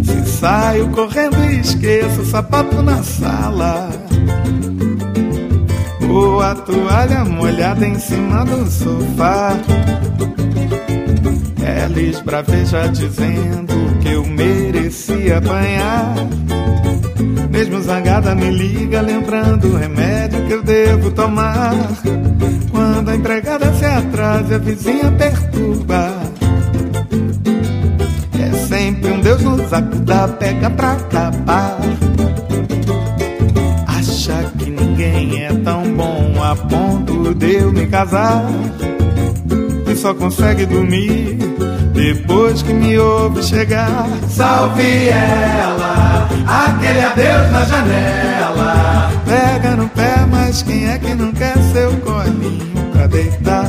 Se 0.03 0.31
saio 0.39 0.89
correndo 0.89 1.37
e 1.45 1.61
esqueço 1.61 2.21
o 2.21 2.27
sapato 2.27 2.83
na 2.83 3.03
sala. 3.03 3.91
Ou 6.09 6.41
a 6.41 6.55
toalha 6.55 7.25
molhada 7.25 7.87
em 7.87 7.99
cima 7.99 8.45
do 8.45 8.67
sofá. 8.71 9.57
Ela 11.63 12.01
esbraveja 12.01 12.87
dizendo 12.89 13.86
merecia 14.77 15.39
apanhar. 15.39 16.15
Mesmo 17.51 17.81
zangada 17.81 18.35
me 18.35 18.51
liga 18.51 19.01
lembrando 19.01 19.69
o 19.69 19.77
remédio 19.77 20.45
que 20.47 20.53
eu 20.53 20.63
devo 20.63 21.11
tomar. 21.11 21.73
Quando 22.71 23.09
a 23.09 23.17
empregada 23.17 23.73
se 23.73 23.85
atrasa, 23.87 24.57
a 24.57 24.59
vizinha 24.59 25.11
perturba. 25.13 26.13
É 28.39 28.53
sempre 28.67 29.13
um 29.13 29.21
Deus 29.21 29.43
nos 29.43 29.73
acuda, 29.73 30.29
pega 30.29 30.69
pra 30.71 30.93
acabar. 30.93 31.79
Acha 33.87 34.45
que 34.59 34.71
ninguém 34.71 35.45
é 35.45 35.53
tão 35.65 35.83
bom 35.95 36.35
a 36.43 36.55
ponto 36.55 37.35
de 37.35 37.55
eu 37.55 37.73
me 37.73 37.87
casar. 37.87 38.45
Só 40.07 40.15
consegue 40.15 40.65
dormir 40.67 41.37
depois 41.93 42.63
que 42.63 42.73
me 42.73 42.97
ouve 42.97 43.43
chegar. 43.43 44.07
Salve 44.29 45.09
ela, 45.09 46.29
aquele 46.47 47.01
adeus 47.01 47.51
na 47.51 47.65
janela. 47.65 49.11
Pega 49.25 49.75
no 49.75 49.89
pé, 49.89 50.25
mas 50.31 50.63
quem 50.63 50.89
é 50.89 50.97
que 50.97 51.13
não 51.13 51.33
quer 51.33 51.57
seu 51.73 51.91
colinho 52.03 52.85
pra 52.93 53.09
deitar? 53.09 53.69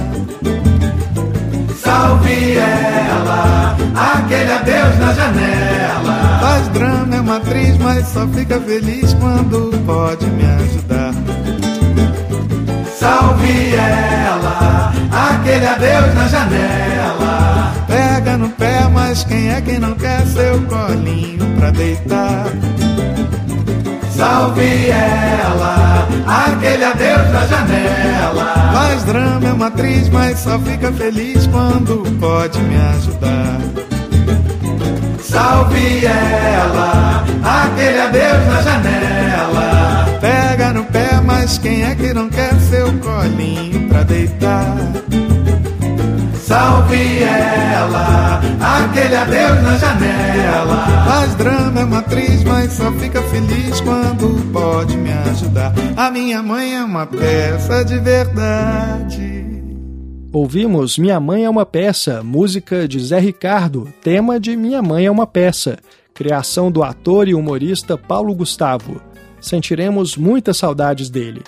Salve 1.83 2.57
ela, 2.57 3.75
aquele 3.95 4.51
adeus 4.51 4.99
na 4.99 5.13
janela. 5.13 6.39
Faz 6.39 6.67
drama, 6.67 7.15
é 7.15 7.19
uma 7.19 7.37
atriz, 7.37 7.77
mas 7.79 8.07
só 8.09 8.27
fica 8.27 8.59
feliz 8.59 9.11
quando 9.15 9.71
pode 9.87 10.27
me 10.27 10.45
ajudar. 10.45 11.06
Salve 13.07 13.73
ela, 13.73 14.91
aquele 15.13 15.65
adeus 15.65 16.13
na 16.13 16.27
janela. 16.27 17.73
Pega 17.87 18.37
no 18.37 18.49
pé, 18.49 18.85
mas 18.91 19.23
quem 19.23 19.49
é 19.49 19.61
que 19.61 19.79
não 19.79 19.93
quer 19.93 20.25
seu 20.25 20.61
colinho 20.63 21.55
pra 21.57 21.71
deitar? 21.71 22.47
Salve 24.13 24.89
ela, 24.89 26.05
aquele 26.27 26.83
adeus 26.83 27.31
na 27.31 27.47
janela. 27.47 28.71
Faz 28.73 29.03
drama, 29.05 29.47
é 29.47 29.53
uma 29.53 29.67
atriz, 29.67 30.09
mas 30.09 30.39
só 30.39 30.59
fica 30.59 30.91
feliz 30.91 31.47
quando 31.47 32.03
pode 32.19 32.59
me 32.59 32.75
ajudar. 32.75 33.61
Salve 35.21 36.05
ela, 36.05 37.23
aquele 37.41 38.01
adeus 38.01 38.47
na 38.47 38.61
janela. 38.63 40.05
Pega 40.19 40.73
no 40.73 40.83
pé, 40.83 41.21
mas 41.23 41.57
quem 41.57 41.83
é 41.83 41.95
que 41.95 42.13
não 42.13 42.27
quer 42.27 42.56
seu 43.27 43.31
colinho 43.31 43.87
pra 43.87 44.03
deitar? 44.03 44.77
Salve 46.35 47.23
ela, 47.23 48.39
aquele 48.61 49.15
adeus 49.15 49.61
na 49.63 49.77
janela. 49.77 51.05
Faz 51.05 51.35
drama, 51.35 51.81
é 51.81 51.83
uma 51.83 51.99
atriz, 51.99 52.43
mas 52.43 52.71
só 52.71 52.91
fica 52.93 53.21
feliz 53.23 53.81
quando 53.81 54.51
pode 54.53 54.95
me 54.95 55.11
ajudar. 55.11 55.73
A 55.97 56.09
minha 56.09 56.41
mãe 56.41 56.75
é 56.75 56.83
uma 56.83 57.05
peça 57.05 57.83
de 57.83 57.99
verdade. 57.99 59.45
Ouvimos 60.31 60.97
Minha 60.97 61.19
Mãe 61.19 61.45
é 61.45 61.49
uma 61.49 61.65
Peça, 61.65 62.21
música 62.21 62.87
de 62.87 62.99
Zé 62.99 63.17
Ricardo, 63.17 63.91
tema 64.03 64.39
de 64.39 64.55
Minha 64.55 64.83
Mãe 64.83 65.05
é 65.05 65.11
uma 65.11 65.25
Peça, 65.25 65.79
criação 66.13 66.69
do 66.69 66.83
ator 66.83 67.27
e 67.27 67.33
humorista 67.33 67.97
Paulo 67.97 68.35
Gustavo. 68.35 69.01
Sentiremos 69.41 70.15
muitas 70.15 70.57
saudades 70.57 71.09
dele. 71.09 71.41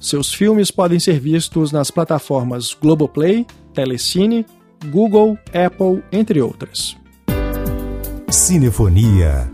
Seus 0.00 0.32
filmes 0.32 0.70
podem 0.70 1.00
ser 1.00 1.18
vistos 1.18 1.72
nas 1.72 1.90
plataformas 1.90 2.74
Globoplay, 2.74 3.46
Telecine, 3.72 4.46
Google, 4.90 5.38
Apple, 5.48 6.02
entre 6.12 6.40
outras. 6.40 6.96
Cinefonia. 8.30 9.50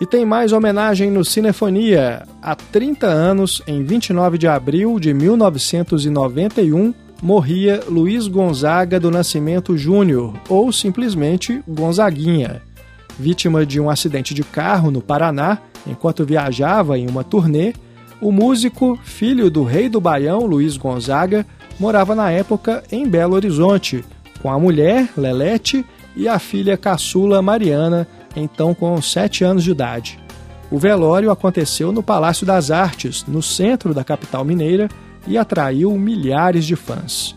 E 0.00 0.06
tem 0.06 0.24
mais 0.24 0.52
homenagem 0.52 1.10
no 1.10 1.24
Cinefonia. 1.24 2.26
Há 2.42 2.54
30 2.54 3.06
anos, 3.06 3.62
em 3.66 3.84
29 3.84 4.38
de 4.38 4.48
abril 4.48 4.98
de 4.98 5.14
1991, 5.14 6.92
morria 7.22 7.82
Luiz 7.88 8.26
Gonzaga 8.26 8.98
do 8.98 9.10
Nascimento 9.10 9.76
Júnior, 9.76 10.34
ou 10.48 10.72
simplesmente 10.72 11.62
Gonzaguinha. 11.66 12.60
Vítima 13.18 13.64
de 13.64 13.80
um 13.80 13.88
acidente 13.88 14.34
de 14.34 14.42
carro 14.42 14.90
no 14.90 15.00
Paraná, 15.00 15.58
enquanto 15.86 16.24
viajava 16.24 16.98
em 16.98 17.08
uma 17.08 17.22
turnê, 17.22 17.72
o 18.24 18.32
músico, 18.32 18.98
filho 19.04 19.50
do 19.50 19.64
rei 19.64 19.86
do 19.86 20.00
Baião, 20.00 20.46
Luiz 20.46 20.78
Gonzaga, 20.78 21.44
morava 21.78 22.14
na 22.14 22.30
época 22.30 22.82
em 22.90 23.06
Belo 23.06 23.34
Horizonte, 23.34 24.02
com 24.40 24.50
a 24.50 24.58
mulher, 24.58 25.10
Lelete, 25.14 25.84
e 26.16 26.26
a 26.26 26.38
filha 26.38 26.74
caçula 26.74 27.42
Mariana, 27.42 28.08
então 28.34 28.72
com 28.72 29.00
7 29.02 29.44
anos 29.44 29.62
de 29.62 29.72
idade. 29.72 30.18
O 30.70 30.78
velório 30.78 31.30
aconteceu 31.30 31.92
no 31.92 32.02
Palácio 32.02 32.46
das 32.46 32.70
Artes, 32.70 33.26
no 33.28 33.42
centro 33.42 33.92
da 33.92 34.02
capital 34.02 34.42
mineira, 34.42 34.88
e 35.26 35.36
atraiu 35.36 35.92
milhares 35.92 36.64
de 36.64 36.76
fãs. 36.76 37.36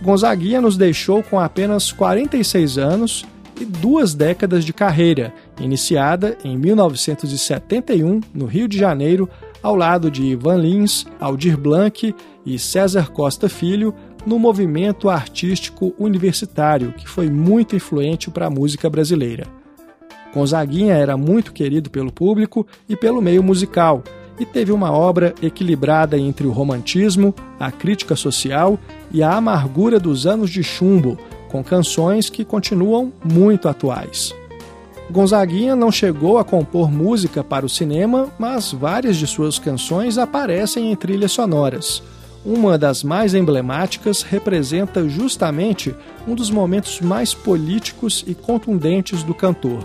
Gonzaguinha 0.00 0.60
nos 0.60 0.76
deixou 0.76 1.24
com 1.24 1.40
apenas 1.40 1.90
46 1.90 2.78
anos 2.78 3.24
e 3.60 3.64
duas 3.64 4.14
décadas 4.14 4.64
de 4.64 4.72
carreira, 4.72 5.34
iniciada 5.60 6.38
em 6.44 6.56
1971 6.56 8.20
no 8.32 8.46
Rio 8.46 8.68
de 8.68 8.78
Janeiro, 8.78 9.28
ao 9.62 9.74
lado 9.74 10.10
de 10.10 10.22
Ivan 10.22 10.56
Lins, 10.56 11.06
Aldir 11.18 11.56
Blanc 11.56 12.14
e 12.44 12.58
César 12.58 13.10
Costa 13.10 13.48
Filho, 13.48 13.94
no 14.26 14.38
movimento 14.38 15.08
artístico 15.08 15.94
universitário, 15.98 16.92
que 16.92 17.08
foi 17.08 17.30
muito 17.30 17.74
influente 17.74 18.30
para 18.30 18.46
a 18.46 18.50
música 18.50 18.88
brasileira. 18.88 19.46
Gonzaguinha 20.34 20.94
era 20.94 21.16
muito 21.16 21.52
querido 21.52 21.90
pelo 21.90 22.12
público 22.12 22.66
e 22.88 22.94
pelo 22.94 23.20
meio 23.20 23.42
musical, 23.42 24.02
e 24.38 24.46
teve 24.46 24.72
uma 24.72 24.90
obra 24.90 25.34
equilibrada 25.42 26.18
entre 26.18 26.46
o 26.46 26.50
romantismo, 26.50 27.34
a 27.58 27.70
crítica 27.70 28.16
social 28.16 28.78
e 29.12 29.22
a 29.22 29.34
amargura 29.34 30.00
dos 30.00 30.26
anos 30.26 30.48
de 30.48 30.62
chumbo, 30.62 31.18
com 31.48 31.62
canções 31.62 32.30
que 32.30 32.44
continuam 32.44 33.12
muito 33.22 33.68
atuais. 33.68 34.34
Gonzaguinha 35.10 35.74
não 35.74 35.90
chegou 35.90 36.38
a 36.38 36.44
compor 36.44 36.90
música 36.90 37.42
para 37.42 37.66
o 37.66 37.68
cinema, 37.68 38.28
mas 38.38 38.72
várias 38.72 39.16
de 39.16 39.26
suas 39.26 39.58
canções 39.58 40.16
aparecem 40.16 40.90
em 40.90 40.96
trilhas 40.96 41.32
sonoras. 41.32 42.02
Uma 42.44 42.78
das 42.78 43.02
mais 43.02 43.34
emblemáticas 43.34 44.22
representa 44.22 45.06
justamente 45.08 45.94
um 46.26 46.34
dos 46.34 46.50
momentos 46.50 47.00
mais 47.00 47.34
políticos 47.34 48.24
e 48.26 48.34
contundentes 48.34 49.22
do 49.22 49.34
cantor. 49.34 49.84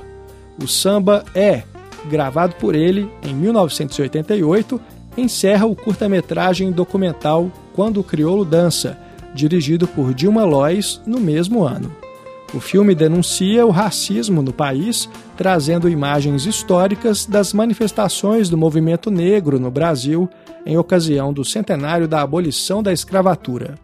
O 0.61 0.67
samba 0.67 1.25
É, 1.33 1.63
gravado 2.05 2.55
por 2.55 2.75
ele 2.75 3.09
em 3.23 3.33
1988, 3.33 4.79
encerra 5.17 5.65
o 5.65 5.75
curta-metragem 5.75 6.71
documental 6.71 7.51
Quando 7.73 7.99
o 7.99 8.03
Crioulo 8.03 8.45
Dança, 8.45 8.97
dirigido 9.33 9.85
por 9.87 10.13
Dilma 10.13 10.45
Lois 10.45 11.01
no 11.05 11.19
mesmo 11.19 11.63
ano. 11.63 12.04
O 12.55 12.59
filme 12.61 12.95
denuncia 12.95 13.65
o 13.65 13.69
racismo 13.69 14.41
no 14.41 14.53
país, 14.53 15.09
trazendo 15.35 15.89
imagens 15.89 16.45
históricas 16.45 17.25
das 17.25 17.51
manifestações 17.51 18.47
do 18.47 18.57
movimento 18.57 19.11
negro 19.11 19.59
no 19.59 19.69
Brasil 19.69 20.29
em 20.65 20.77
ocasião 20.77 21.33
do 21.33 21.43
centenário 21.43 22.07
da 22.07 22.21
abolição 22.21 22.81
da 22.81 22.93
escravatura. 22.93 23.75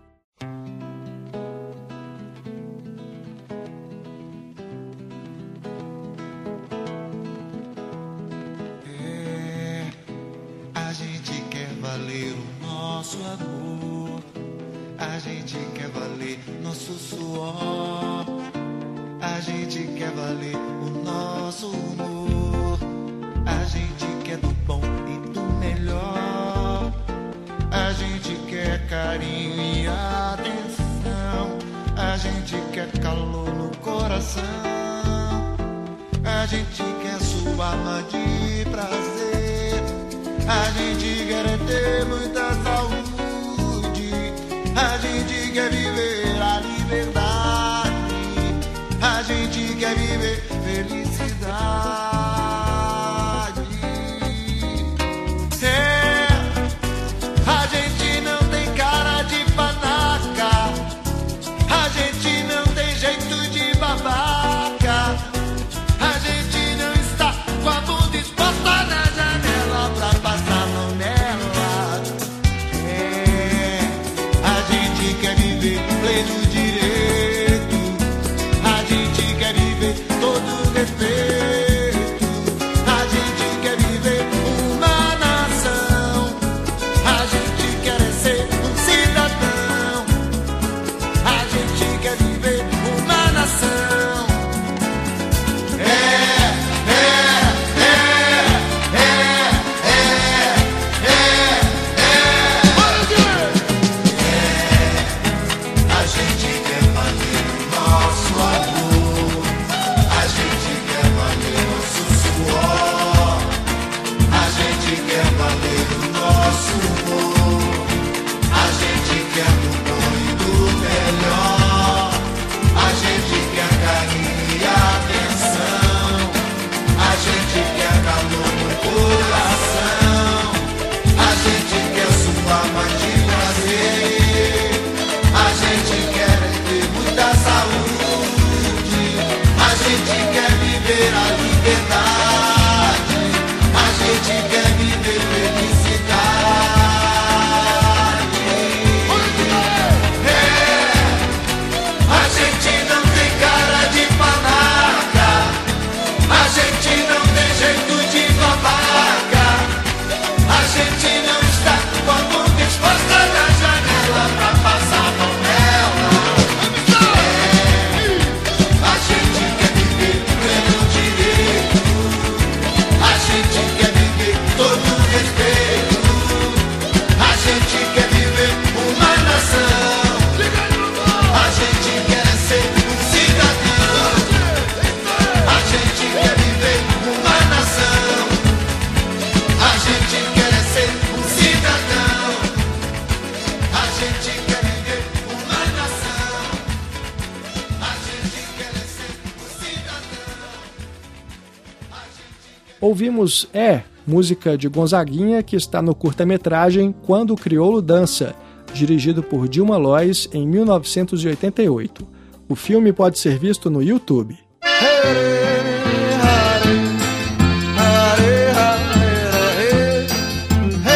Ouvimos 202.92 203.48
É, 203.54 203.84
música 204.06 204.58
de 204.58 204.68
Gonzaguinha 204.68 205.42
que 205.42 205.56
está 205.56 205.82
no 205.82 205.96
curta-metragem 205.96 206.94
Quando 207.04 207.32
o 207.32 207.38
Crioulo 207.38 207.82
Dança, 207.82 208.36
dirigido 208.74 209.24
por 209.24 209.48
Dilma 209.48 209.78
Lois 209.78 210.28
em 210.34 210.46
1988. 210.46 212.06
O 212.50 212.54
filme 212.54 212.92
pode 212.92 213.18
ser 213.18 213.40
visto 213.40 213.70
no 213.70 213.82
YouTube. 213.82 214.38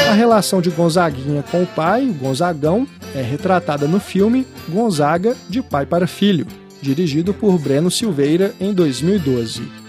A 0.09 0.13
relação 0.13 0.61
de 0.61 0.69
Gonzaguinha 0.69 1.43
com 1.43 1.63
o 1.63 1.65
pai, 1.65 2.09
o 2.09 2.13
Gonzagão, 2.13 2.85
é 3.15 3.21
retratada 3.21 3.87
no 3.87 4.01
filme 4.01 4.45
Gonzaga 4.67 5.33
de 5.47 5.61
Pai 5.61 5.85
para 5.85 6.07
Filho, 6.07 6.45
dirigido 6.81 7.33
por 7.33 7.57
Breno 7.57 7.89
Silveira 7.89 8.53
em 8.59 8.73
2012. 8.73 9.84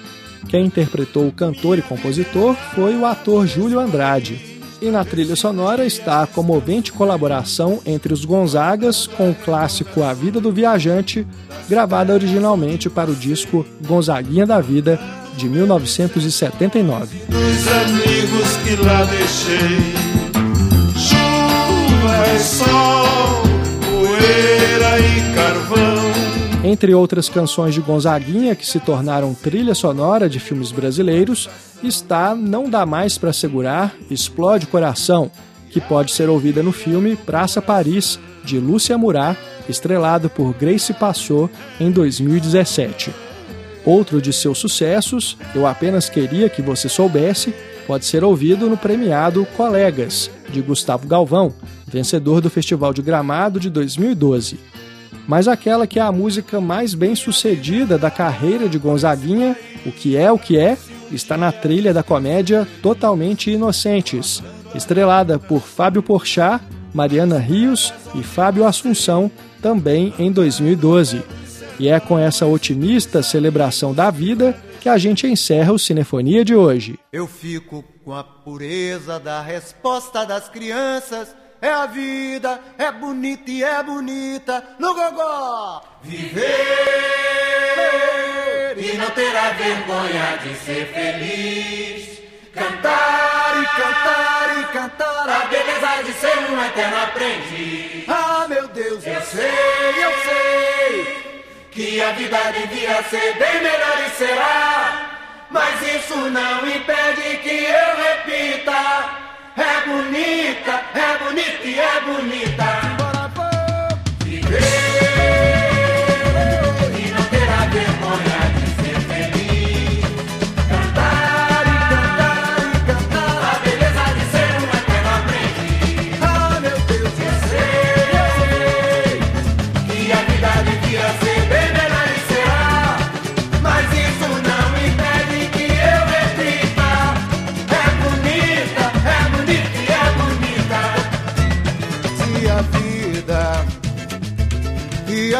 Quem 0.49 0.66
interpretou 0.66 1.26
o 1.26 1.32
cantor 1.32 1.78
e 1.78 1.82
compositor 1.82 2.55
foi 2.74 2.97
o 2.97 3.05
ator 3.05 3.47
Júlio 3.47 3.80
Andrade. 3.80 4.57
E 4.80 4.90
na 4.90 5.05
trilha 5.05 5.34
sonora 5.34 5.86
está 5.86 6.22
a 6.22 6.26
comovente 6.26 6.92
colaboração 6.92 7.80
entre 7.86 8.12
os 8.12 8.24
Gonzagas 8.24 9.07
com 9.07 9.30
o 9.30 9.34
clássico 9.34 10.03
A 10.03 10.12
Vida 10.12 10.40
do 10.40 10.53
Viajante, 10.53 11.26
gravada 11.68 12.12
originalmente 12.12 12.90
para 12.90 13.11
o 13.11 13.14
disco 13.14 13.64
Gonzaguinha 13.86 14.47
da 14.47 14.61
Vida, 14.61 15.01
de 15.36 15.49
1979. 15.49 17.18
Dos 17.28 17.68
amigos 17.68 18.57
que 18.64 18.76
lá 18.76 19.05
deixei, 19.05 19.94
chuva 20.97 22.34
e 22.34 22.40
sol, 22.40 23.42
poeira 23.84 24.56
Entre 26.67 26.93
outras 26.93 27.29
canções 27.29 27.75
de 27.75 27.81
Gonzaguinha 27.81 28.57
que 28.57 28.67
se 28.67 28.81
tornaram 28.81 29.33
trilha 29.33 29.73
sonora 29.73 30.29
de 30.29 30.41
filmes 30.41 30.73
brasileiros, 30.73 31.49
está 31.81 32.35
Não 32.35 32.69
Dá 32.69 32.85
Mais 32.85 33.17
para 33.17 33.33
Segurar, 33.33 33.95
Explode 34.11 34.67
Coração, 34.67 35.31
que 35.71 35.81
pode 35.81 36.11
ser 36.11 36.29
ouvida 36.29 36.64
no 36.64 36.73
filme 36.73 37.14
Praça 37.14 37.62
Paris, 37.62 38.19
de 38.43 38.59
Lúcia 38.59 38.99
Murat, 38.99 39.39
estrelado 39.69 40.29
por 40.29 40.53
Grace 40.55 40.93
Passou 40.93 41.49
em 41.79 41.93
2017. 41.93 43.14
Outro 43.85 44.21
de 44.21 44.33
seus 44.33 44.59
sucessos, 44.59 45.39
Eu 45.55 45.69
Apenas 45.69 46.09
Queria 46.09 46.49
Que 46.49 46.62
Você 46.62 46.89
Soubesse, 46.89 47.55
pode 47.87 48.07
ser 48.07 48.25
ouvido 48.25 48.69
no 48.69 48.77
premiado 48.77 49.47
Colegas, 49.57 50.29
de 50.51 50.61
Gustavo 50.62 51.07
Galvão, 51.07 51.55
vencedor 51.87 52.41
do 52.41 52.51
Festival 52.51 52.93
de 52.93 53.03
Gramado 53.03 53.61
de 53.61 53.71
2012. 53.71 54.59
Mas 55.27 55.49
aquela 55.49 55.87
que 55.87 55.99
é 55.99 56.03
a 56.03 56.13
música 56.13 56.61
mais 56.61 56.95
bem 56.95 57.15
sucedida 57.15 57.99
da 57.99 58.11
carreira 58.11 58.69
de 58.69 58.79
Gonzaguinha, 58.79 59.57
O 59.85 59.93
Que 59.93 60.17
É 60.17 60.31
O 60.31 60.39
Que 60.39 60.59
É, 60.59 60.77
está 61.11 61.37
na 61.37 61.53
trilha 61.53 61.93
da 61.93 62.03
comédia 62.03 62.67
Totalmente 62.83 63.51
Inocentes, 63.51 64.43
estrelada 64.75 65.39
por 65.39 65.61
Fábio 65.61 66.03
Porchat, 66.03 66.63
Mariana 66.93 67.39
Rios 67.39 67.93
e 68.15 68.23
Fábio 68.23 68.65
Assunção, 68.65 69.31
também 69.61 70.15
em 70.19 70.31
2012. 70.31 71.23
E 71.79 71.89
é 71.89 72.01
com 72.01 72.19
essa 72.19 72.47
otimista 72.47 73.23
celebração 73.23 73.93
da 73.93 74.11
vida 74.11 74.57
que 74.81 74.89
a 74.89 74.97
gente 74.97 75.27
encerra 75.27 75.73
o 75.73 75.79
Cinefonia 75.79 76.45
de 76.45 76.55
hoje. 76.55 76.99
Eu 77.13 77.27
fico 77.27 77.85
com 78.05 78.15
a 78.15 78.23
pureza 78.23 79.19
da 79.19 79.43
resposta 79.43 80.25
das 80.25 80.49
crianças. 80.49 81.35
É 81.61 81.71
a 81.71 81.87
vida, 81.87 82.61
é 82.79 82.93
bonita 82.93 83.51
e 83.51 83.65
é 83.65 83.83
bonita 83.83 84.63
no 84.79 84.95
gogó. 84.95 85.83
Viver 86.03 86.47
e 88.77 88.97
não 88.97 89.11
ter 89.11 89.37
a 89.37 89.51
vergonha 89.51 90.39
de 90.43 90.55
ser 90.57 90.87
feliz. 90.93 92.17
Cantar 92.53 93.63
e 93.63 93.67
cantar 93.67 94.61
e 94.61 94.65
cantar 94.73 95.29
a 95.29 95.47
beleza 95.47 96.03
de 96.05 96.13
ser 96.13 96.39
um 96.51 96.65
eterno 96.65 97.03
aprendiz. 97.03 98.09
Ah, 98.09 98.47
meu 98.49 98.69
Deus, 98.69 99.07
eu 99.07 99.21
sei, 99.23 100.05
eu 100.05 100.13
sei 100.23 101.27
que 101.71 102.01
a 102.01 102.13
vida 102.13 102.39
devia 102.53 103.03
ser 103.05 103.35
bem 103.37 103.63
melhor 103.63 104.07
e 104.07 104.11
será. 104.11 105.11
Mas 105.51 105.83
isso 105.83 106.17
não 106.17 106.67
impede 106.67 107.37
que 107.39 107.65
eu 107.65 107.97
repita. 107.97 109.26
É 109.57 109.87
bonita, 109.87 110.85
é 110.95 111.19
bonita 111.19 111.65
e 111.65 111.79
é 111.79 112.01
bonita. 112.03 112.95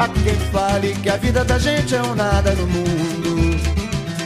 Há 0.00 0.08
quem 0.08 0.34
fale 0.50 0.94
que 0.94 1.10
a 1.10 1.18
vida 1.18 1.44
da 1.44 1.58
gente 1.58 1.94
é 1.94 2.02
um 2.02 2.14
nada 2.14 2.52
no 2.52 2.66
mundo. 2.66 3.60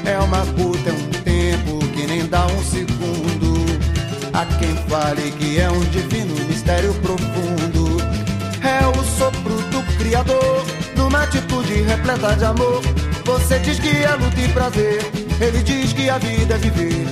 É 0.04 0.16
uma 0.20 0.46
puta, 0.46 0.88
é 0.88 0.92
um 0.92 1.10
tempo 1.24 1.84
que 1.88 2.06
nem 2.06 2.24
dá 2.28 2.46
um 2.46 2.62
segundo. 2.62 3.56
Há 4.32 4.46
quem 4.60 4.72
fale 4.88 5.32
que 5.32 5.58
é 5.58 5.68
um 5.68 5.80
divino 5.86 6.32
mistério 6.46 6.94
profundo. 7.02 8.00
É 8.62 8.86
o 8.86 9.02
sopro 9.18 9.56
do 9.72 9.82
Criador, 9.98 10.64
numa 10.94 11.24
atitude 11.24 11.82
repleta 11.82 12.36
de 12.36 12.44
amor. 12.44 12.80
Você 13.24 13.58
diz 13.58 13.80
que 13.80 13.88
é 13.88 14.14
luta 14.14 14.40
e 14.40 14.48
prazer, 14.50 15.00
ele 15.40 15.60
diz 15.64 15.92
que 15.92 16.08
a 16.08 16.18
vida 16.18 16.54
é 16.54 16.58
viver. 16.58 17.04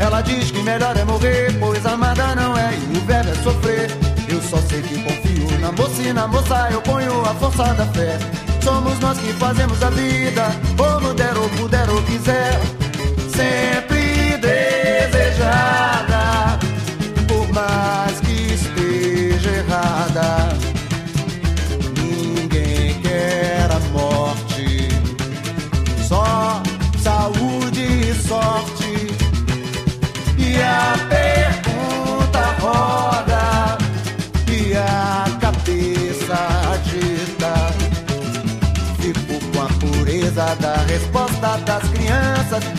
Ela 0.00 0.22
diz 0.22 0.50
que 0.50 0.60
melhor 0.64 0.96
é 0.96 1.04
morrer, 1.04 1.56
pois 1.60 1.86
amada 1.86 2.34
não 2.34 2.58
é 2.58 2.72
e 2.72 2.98
o 2.98 3.00
verbo 3.02 3.30
é 3.30 3.34
sofrer. 3.44 4.07
Eu 4.38 4.42
só 4.44 4.56
sei 4.68 4.80
que 4.82 5.02
confio 5.02 5.58
na 5.58 5.72
moça 5.72 6.00
e 6.00 6.12
na 6.12 6.28
moça 6.28 6.68
eu 6.70 6.80
ponho 6.82 7.22
a 7.22 7.34
força 7.34 7.74
da 7.74 7.84
fé. 7.86 8.16
Somos 8.62 8.96
nós 9.00 9.18
que 9.18 9.32
fazemos 9.32 9.82
a 9.82 9.90
vida, 9.90 10.46
como 10.76 11.12
der 11.12 11.36
ou 11.36 11.48
puder 11.50 11.90
ou 11.90 12.00
quiser. 12.04 12.56
Sempre 13.34 14.36
desejada, 14.36 15.77
das 41.38 41.88
crianças. 41.90 42.77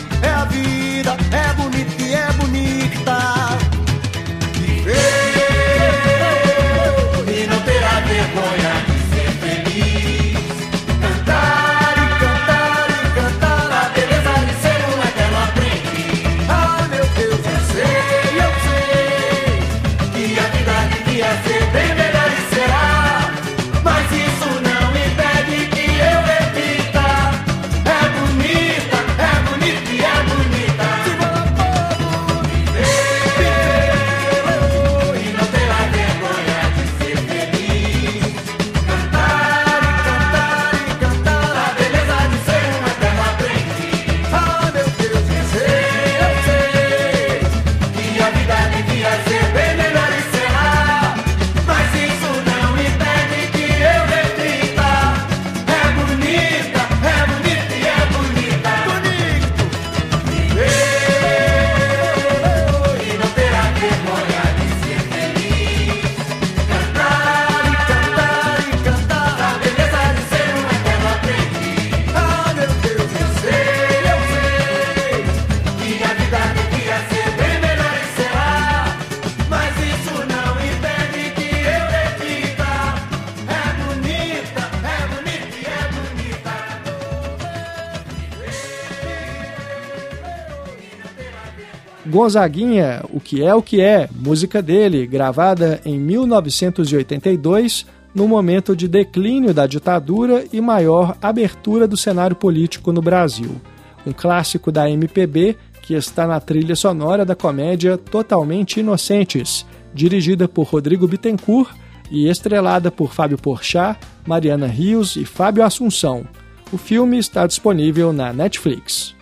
Gonzaguinha, 92.30 93.04
O 93.12 93.20
Que 93.20 93.44
É 93.44 93.56
O 93.56 93.62
Que 93.62 93.82
É, 93.82 94.08
música 94.16 94.62
dele, 94.62 95.08
gravada 95.08 95.82
em 95.84 96.00
1982, 96.00 97.88
no 98.14 98.28
momento 98.28 98.76
de 98.76 98.88
declínio 98.88 99.52
da 99.52 99.66
ditadura 99.66 100.46
e 100.54 100.62
maior 100.62 101.18
abertura 101.20 101.88
do 101.88 101.98
cenário 101.98 102.36
político 102.36 102.92
no 102.92 103.02
Brasil. 103.02 103.60
Um 104.06 104.12
clássico 104.12 104.72
da 104.72 104.88
MPB 104.88 105.58
que 105.82 105.96
está 105.96 106.28
na 106.28 106.40
trilha 106.40 106.76
sonora 106.76 107.26
da 107.26 107.36
comédia 107.36 107.98
Totalmente 107.98 108.80
Inocentes, 108.80 109.66
dirigida 109.92 110.48
por 110.48 110.68
Rodrigo 110.68 111.08
Bittencourt 111.08 111.72
e 112.12 112.30
estrelada 112.30 112.92
por 112.92 113.12
Fábio 113.12 113.40
Porchat, 113.40 114.00
Mariana 114.24 114.68
Rios 114.68 115.16
e 115.16 115.26
Fábio 115.26 115.64
Assunção. 115.64 116.28
O 116.72 116.78
filme 116.78 117.18
está 117.18 117.48
disponível 117.48 118.14
na 118.14 118.32
Netflix. 118.32 119.16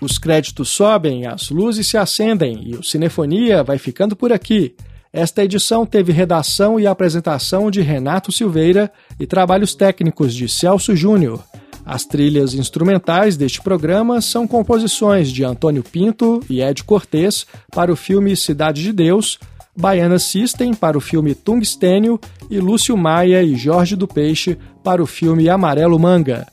Os 0.00 0.18
créditos 0.18 0.68
sobem, 0.68 1.26
as 1.26 1.50
luzes 1.50 1.86
se 1.86 1.96
acendem 1.96 2.62
e 2.66 2.74
o 2.74 2.82
Cinefonia 2.82 3.62
vai 3.62 3.78
ficando 3.78 4.14
por 4.14 4.32
aqui. 4.32 4.74
Esta 5.12 5.42
edição 5.42 5.86
teve 5.86 6.12
redação 6.12 6.78
e 6.78 6.86
apresentação 6.86 7.70
de 7.70 7.80
Renato 7.80 8.30
Silveira 8.30 8.92
e 9.18 9.26
trabalhos 9.26 9.74
técnicos 9.74 10.34
de 10.34 10.48
Celso 10.48 10.94
Júnior. 10.94 11.42
As 11.86 12.04
trilhas 12.04 12.52
instrumentais 12.52 13.36
deste 13.36 13.62
programa 13.62 14.20
são 14.20 14.46
composições 14.46 15.30
de 15.30 15.44
Antônio 15.44 15.82
Pinto 15.82 16.42
e 16.50 16.60
Ed 16.60 16.82
Cortez 16.84 17.46
para 17.70 17.92
o 17.92 17.96
filme 17.96 18.36
Cidade 18.36 18.82
de 18.82 18.92
Deus, 18.92 19.38
Baiana 19.74 20.18
System 20.18 20.74
para 20.74 20.98
o 20.98 21.00
filme 21.00 21.34
Tungstênio 21.34 22.20
e 22.50 22.58
Lúcio 22.58 22.96
Maia 22.96 23.42
e 23.42 23.54
Jorge 23.56 23.94
do 23.94 24.08
Peixe 24.08 24.58
para 24.82 25.02
o 25.02 25.06
filme 25.06 25.48
Amarelo 25.48 25.98
Manga. 25.98 26.46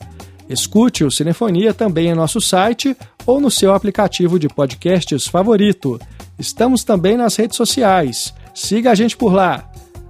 Escute 0.50 1.04
o 1.04 1.12
Cinefonia 1.12 1.74
também 1.74 2.08
em 2.08 2.16
nosso 2.16 2.42
site 2.42 2.96
ou 3.26 3.40
no 3.40 3.50
seu 3.50 3.74
aplicativo 3.74 4.38
de 4.38 4.48
podcasts 4.48 5.28
favorito. 5.28 6.00
Estamos 6.38 6.84
também 6.84 7.18
nas 7.18 7.36
redes 7.36 7.58
sociais. 7.58 8.34
Siga 8.54 8.92
a 8.92 8.96
gente 8.96 9.16
por 9.16 9.34
lá. 9.34 9.70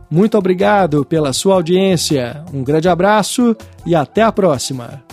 Muito 0.10 0.38
obrigado 0.38 1.04
pela 1.06 1.34
sua 1.34 1.56
audiência. 1.56 2.44
Um 2.54 2.64
grande 2.64 2.88
abraço 2.88 3.56
e 3.86 3.96
até 3.96 4.22
a 4.22 4.32
próxima. 4.32 5.04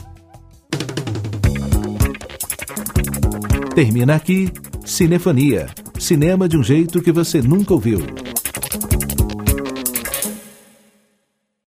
Termina 3.75 4.15
aqui 4.15 4.53
Cinefonia. 4.85 5.69
Cinema 5.99 6.49
de 6.49 6.57
um 6.57 6.63
jeito 6.63 7.01
que 7.01 7.13
você 7.13 7.41
nunca 7.41 7.73
ouviu. 7.73 8.01